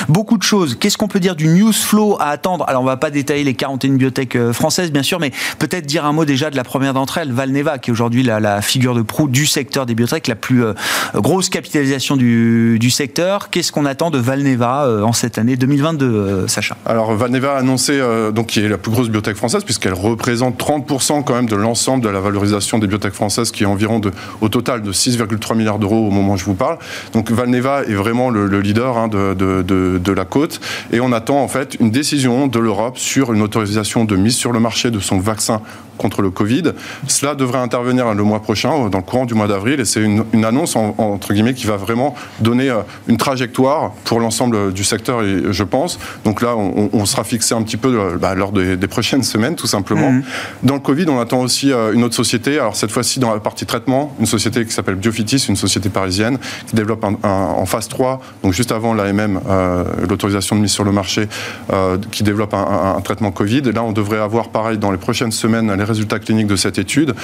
beaucoup 0.08 0.38
de 0.38 0.42
choses. 0.42 0.76
Qu'est-ce 0.78 0.96
qu'on 0.96 1.08
peut 1.08 1.20
dire 1.20 1.36
du 1.36 1.48
news 1.48 1.72
flow 1.72 2.16
à 2.20 2.28
attendre? 2.28 2.64
Alors, 2.68 2.82
on 2.82 2.86
va 2.86 2.96
pas 2.96 3.10
détailler 3.10 3.44
les 3.44 3.54
41 3.54 3.94
biotech 3.94 4.36
euh, 4.36 4.52
françaises, 4.52 4.90
bien 4.92 5.02
sûr, 5.02 5.20
mais 5.20 5.32
peut-être 5.58 5.86
dire 5.86 6.04
un 6.04 6.12
mot 6.12 6.24
déjà 6.24 6.50
de 6.50 6.56
la 6.56 6.64
première 6.64 6.94
d'entre 6.94 7.18
elles, 7.18 7.32
Valneva, 7.32 7.78
qui 7.78 7.90
est 7.90 7.92
aujourd'hui 7.92 8.22
la, 8.22 8.40
la 8.40 8.62
figure 8.62 8.94
de 8.94 9.02
proue 9.02 9.28
du 9.28 9.46
secteur 9.46 9.86
des 9.86 9.94
biotech, 9.94 10.26
la 10.28 10.34
plus 10.34 10.64
euh, 10.64 10.72
grosse 11.14 11.48
capitalisation 11.48 12.16
du, 12.16 12.78
du 12.78 12.90
secteur. 12.90 13.50
Qu'est-ce 13.50 13.72
qu'on 13.72 13.86
attend 13.86 14.10
de 14.10 14.18
Valneva 14.18 14.84
euh, 14.86 15.02
en 15.02 15.12
cette 15.12 15.38
année 15.38 15.56
2022, 15.56 16.06
euh, 16.06 16.48
Sacha? 16.48 16.76
Alors 16.86 17.14
Valneva 17.14 17.54
a 17.54 17.58
annoncé 17.58 18.00
donc 18.34 18.46
qui 18.48 18.60
est 18.60 18.68
la 18.68 18.78
plus 18.78 18.90
grosse 18.90 19.08
biotech 19.26 19.36
française 19.36 19.64
puisqu'elle 19.64 19.94
représente 19.94 20.58
30% 20.58 21.24
quand 21.24 21.34
même 21.34 21.48
de 21.48 21.56
l'ensemble 21.56 22.04
de 22.04 22.08
la 22.08 22.20
valorisation 22.20 22.78
des 22.78 22.86
biotech 22.86 23.12
françaises 23.12 23.50
qui 23.50 23.64
est 23.64 23.66
environ 23.66 24.00
au 24.40 24.48
total 24.48 24.82
de 24.82 24.92
6,3 24.92 25.56
milliards 25.56 25.78
d'euros 25.78 26.06
au 26.06 26.10
moment 26.10 26.34
où 26.34 26.36
je 26.36 26.44
vous 26.44 26.54
parle. 26.54 26.78
Donc 27.12 27.30
Valneva 27.30 27.82
est 27.84 27.94
vraiment 27.94 28.30
le, 28.30 28.46
le 28.46 28.60
leader 28.60 28.96
hein, 28.96 29.08
de, 29.08 30.12
la 30.12 30.24
côte 30.24 30.60
et 30.92 31.00
on 31.00 31.12
attend 31.12 31.42
en 31.42 31.48
fait 31.48 31.76
une 31.80 31.90
décision 31.90 32.46
de 32.46 32.58
l'Europe 32.58 32.98
sur 32.98 33.32
une 33.32 33.42
autorisation 33.42 34.04
de 34.04 34.16
mise 34.16 34.36
sur 34.36 34.52
le 34.52 34.60
marché 34.60 34.90
de 34.90 35.00
son 35.00 35.18
vaccin 35.18 35.60
contre 35.98 36.20
le 36.22 36.30
Covid. 36.30 36.72
Cela 37.08 37.34
devrait 37.34 37.58
intervenir 37.58 38.12
le 38.14 38.22
mois 38.22 38.40
prochain, 38.40 38.88
dans 38.90 38.98
le 38.98 39.02
courant 39.04 39.24
du 39.24 39.32
mois 39.32 39.48
d'avril, 39.48 39.80
et 39.80 39.86
c'est 39.86 40.02
une, 40.02 40.44
annonce 40.44 40.76
en- 40.76 40.94
entre 40.98 41.32
guillemets 41.32 41.54
qui 41.54 41.66
va 41.66 41.76
vraiment 41.76 42.14
donner 42.40 42.68
euh, 42.68 42.80
une 43.08 43.16
trajectoire 43.16 43.92
pour 44.04 44.20
l'ensemble 44.20 44.74
du 44.74 44.84
secteur, 44.84 45.22
je 45.24 45.64
pense. 45.64 45.98
Donc 46.24 46.42
là, 46.42 46.54
on, 46.54 46.90
on 46.92 47.06
sera 47.06 47.24
fixé 47.24 47.54
un 47.54 47.62
petit 47.62 47.78
peu 47.78 47.98
euh, 47.98 48.16
bah, 48.18 48.34
lors 48.34 48.52
des, 48.52 48.76
des 48.76 48.86
prochaines 48.88 49.15
semaines, 49.22 49.54
tout 49.56 49.66
simplement. 49.66 50.10
Mhm. 50.12 50.22
Dans 50.62 50.74
le 50.74 50.80
Covid, 50.80 51.06
on 51.08 51.20
attend 51.20 51.40
aussi 51.40 51.72
euh, 51.72 51.92
une 51.92 52.04
autre 52.04 52.14
société. 52.14 52.58
Alors 52.58 52.76
cette 52.76 52.90
fois-ci 52.90 53.20
dans 53.20 53.32
la 53.32 53.40
partie 53.40 53.66
traitement, 53.66 54.14
une 54.20 54.26
société 54.26 54.64
qui 54.64 54.72
s'appelle 54.72 54.94
Biofitis, 54.96 55.46
une 55.48 55.56
société 55.56 55.88
parisienne 55.88 56.38
qui 56.66 56.74
développe 56.74 57.04
un- 57.04 57.16
un- 57.22 57.28
en 57.56 57.66
phase 57.66 57.88
3, 57.88 58.20
donc 58.42 58.52
juste 58.52 58.72
avant 58.72 58.94
l'AMM, 58.94 59.40
euh, 59.48 59.84
l'autorisation 60.08 60.56
de 60.56 60.60
mise 60.62 60.70
sur 60.72 60.84
le 60.84 60.92
marché, 60.92 61.28
euh, 61.72 61.98
qui 62.10 62.22
développe 62.22 62.54
un, 62.54 63.00
traitement 63.02 63.30
Covid. 63.30 63.62
Et 63.66 63.72
là, 63.72 63.82
on 63.84 63.92
devrait 63.92 64.18
avoir 64.18 64.48
pareil 64.48 64.78
dans 64.78 64.90
les 64.90 64.98
prochaines 64.98 65.32
semaines 65.32 65.72
les 65.72 65.84
résultats 65.84 66.18
cliniques 66.18 66.46
de 66.48 66.56
cette 66.56 66.78
étude. 66.78 67.14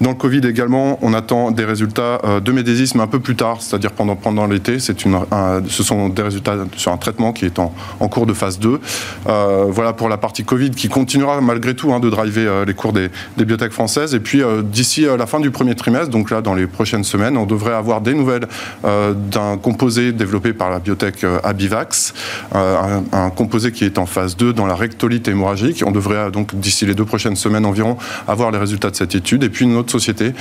Dans 0.00 0.10
le 0.10 0.16
Covid 0.16 0.40
également, 0.46 0.98
on 1.02 1.14
attend 1.14 1.50
des 1.50 1.64
résultats 1.64 2.20
euh, 2.24 2.40
de 2.40 2.52
médésisme 2.52 3.00
un 3.00 3.06
peu 3.06 3.20
plus 3.20 3.36
tard, 3.36 3.58
c'est-à-dire 3.60 3.92
pendant, 3.92 4.16
pendant 4.16 4.46
l'été. 4.46 4.78
C'est 4.78 5.04
une, 5.04 5.14
un- 5.30 5.62
ce 5.68 5.82
sont 5.82 6.08
des 6.08 6.22
résultats 6.22 6.56
sur 6.76 6.92
un 6.92 6.96
traitement 6.96 7.32
qui 7.32 7.44
est 7.46 7.58
en, 7.58 7.72
en 8.00 8.08
cours 8.08 8.26
de 8.26 8.32
phase 8.34 8.58
2. 8.58 8.80
Euh, 9.28 9.64
voilà 9.68 9.92
pour 9.92 10.08
la 10.08 10.16
partie 10.18 10.44
Covid 10.44 10.70
qui 10.70 10.88
continuera 10.88 11.33
malgré 11.40 11.74
tout 11.74 11.92
hein, 11.92 12.00
de 12.00 12.10
driver 12.10 12.46
euh, 12.46 12.64
les 12.64 12.74
cours 12.74 12.92
des, 12.92 13.10
des 13.36 13.44
biotech 13.44 13.72
françaises. 13.72 14.14
Et 14.14 14.20
puis 14.20 14.42
euh, 14.42 14.62
d'ici 14.62 15.06
euh, 15.06 15.16
la 15.16 15.26
fin 15.26 15.40
du 15.40 15.50
premier 15.50 15.74
trimestre, 15.74 16.08
donc 16.10 16.30
là 16.30 16.40
dans 16.40 16.54
les 16.54 16.66
prochaines 16.66 17.04
semaines, 17.04 17.36
on 17.36 17.46
devrait 17.46 17.74
avoir 17.74 18.00
des 18.00 18.14
nouvelles 18.14 18.46
d'un 18.84 19.56
composé 19.56 20.12
développé 20.12 20.52
par 20.52 20.70
la 20.70 20.78
biotech 20.78 21.24
Abivax, 21.42 22.14
un, 22.54 23.02
un 23.12 23.30
composé 23.30 23.72
qui 23.72 23.84
est 23.84 23.98
en 23.98 24.06
phase 24.06 24.36
2 24.36 24.52
dans 24.52 24.66
la 24.66 24.74
rectolite 24.74 25.28
hémorragique. 25.28 25.82
On 25.86 25.90
devrait 25.90 26.30
donc 26.30 26.54
d'ici 26.54 26.86
les 26.86 26.94
deux 26.94 27.04
prochaines 27.04 27.36
semaines 27.36 27.64
environ 27.66 27.96
avoir 28.28 28.50
les 28.50 28.58
résultats 28.58 28.90
de 28.90 28.96
cette 28.96 29.14
étude. 29.14 29.42
Et 29.44 29.48
puis 29.48 29.64
une 29.64 29.76
autre 29.76 29.90
société, 29.92 30.32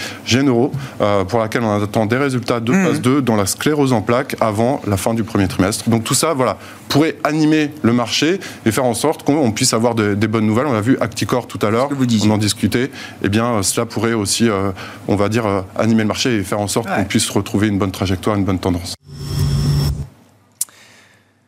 euh, 1.01 1.23
pour 1.23 1.39
laquelle 1.39 1.63
on 1.63 1.81
attend 1.81 2.05
des 2.05 2.17
résultats 2.17 2.59
de 2.59 2.73
phase 2.73 3.01
2 3.01 3.21
dans 3.21 3.35
la 3.35 3.45
sclérose 3.45 3.93
en 3.93 4.01
plaques 4.01 4.35
avant 4.41 4.81
la 4.87 4.97
fin 4.97 5.13
du 5.13 5.23
premier 5.23 5.47
trimestre. 5.47 5.89
Donc 5.89 6.03
tout 6.03 6.13
ça, 6.13 6.33
voilà, 6.33 6.57
pourrait 6.89 7.15
animer 7.23 7.71
le 7.81 7.93
marché 7.93 8.39
et 8.65 8.71
faire 8.71 8.85
en 8.85 8.93
sorte 8.93 9.23
qu'on 9.23 9.51
puisse 9.51 9.73
avoir 9.73 9.95
de- 9.95 10.13
des 10.13 10.27
bonnes 10.27 10.45
nouvelles. 10.45 10.67
On 10.67 10.73
vu 10.83 10.97
Acticor 11.01 11.47
tout 11.47 11.59
à 11.65 11.69
l'heure, 11.71 11.89
on 11.91 12.29
en 12.29 12.37
discutait. 12.37 12.91
Eh 13.23 13.29
bien, 13.29 13.45
euh, 13.55 13.61
cela 13.63 13.85
pourrait 13.87 14.13
aussi, 14.13 14.47
euh, 14.49 14.71
on 15.07 15.15
va 15.15 15.29
dire, 15.29 15.45
euh, 15.47 15.61
animer 15.77 16.03
le 16.03 16.07
marché 16.09 16.35
et 16.37 16.43
faire 16.43 16.59
en 16.59 16.67
sorte 16.67 16.87
Ouais. 16.87 16.97
qu'on 16.97 17.05
puisse 17.05 17.29
retrouver 17.29 17.67
une 17.67 17.79
bonne 17.79 17.91
trajectoire, 17.91 18.35
une 18.35 18.45
bonne 18.45 18.59
tendance. 18.59 18.93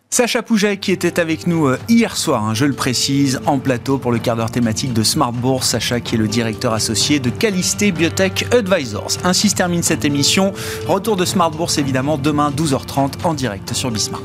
Sacha 0.10 0.42
Pouget 0.42 0.78
qui 0.78 0.94
était 0.94 1.20
avec 1.20 1.46
nous 1.46 1.68
hier 1.90 2.16
soir, 2.16 2.46
hein, 2.46 2.54
je 2.54 2.64
le 2.64 2.72
précise, 2.74 3.42
en 3.46 3.60
plateau 3.60 3.98
pour 3.98 4.14
le 4.14 4.18
quart 4.20 4.38
d'heure 4.38 4.50
thématique 4.52 4.94
de 4.94 5.04
Smart 5.04 5.34
Bourse. 5.34 5.68
Sacha 5.72 6.00
qui 6.00 6.16
est 6.16 6.18
le 6.18 6.30
directeur 6.30 6.72
associé 6.74 7.20
de 7.20 7.30
Calisté 7.30 7.92
Biotech 7.92 8.48
Advisors. 8.54 9.12
Ainsi 9.26 9.50
se 9.50 9.56
termine 9.56 9.84
cette 9.84 10.06
émission. 10.06 10.54
Retour 10.88 11.18
de 11.18 11.26
Smart 11.26 11.52
Bourse 11.52 11.78
évidemment 11.80 12.18
demain 12.18 12.50
12h30 12.56 13.26
en 13.26 13.34
direct 13.34 13.74
sur 13.74 13.92
Bismart. 13.92 14.22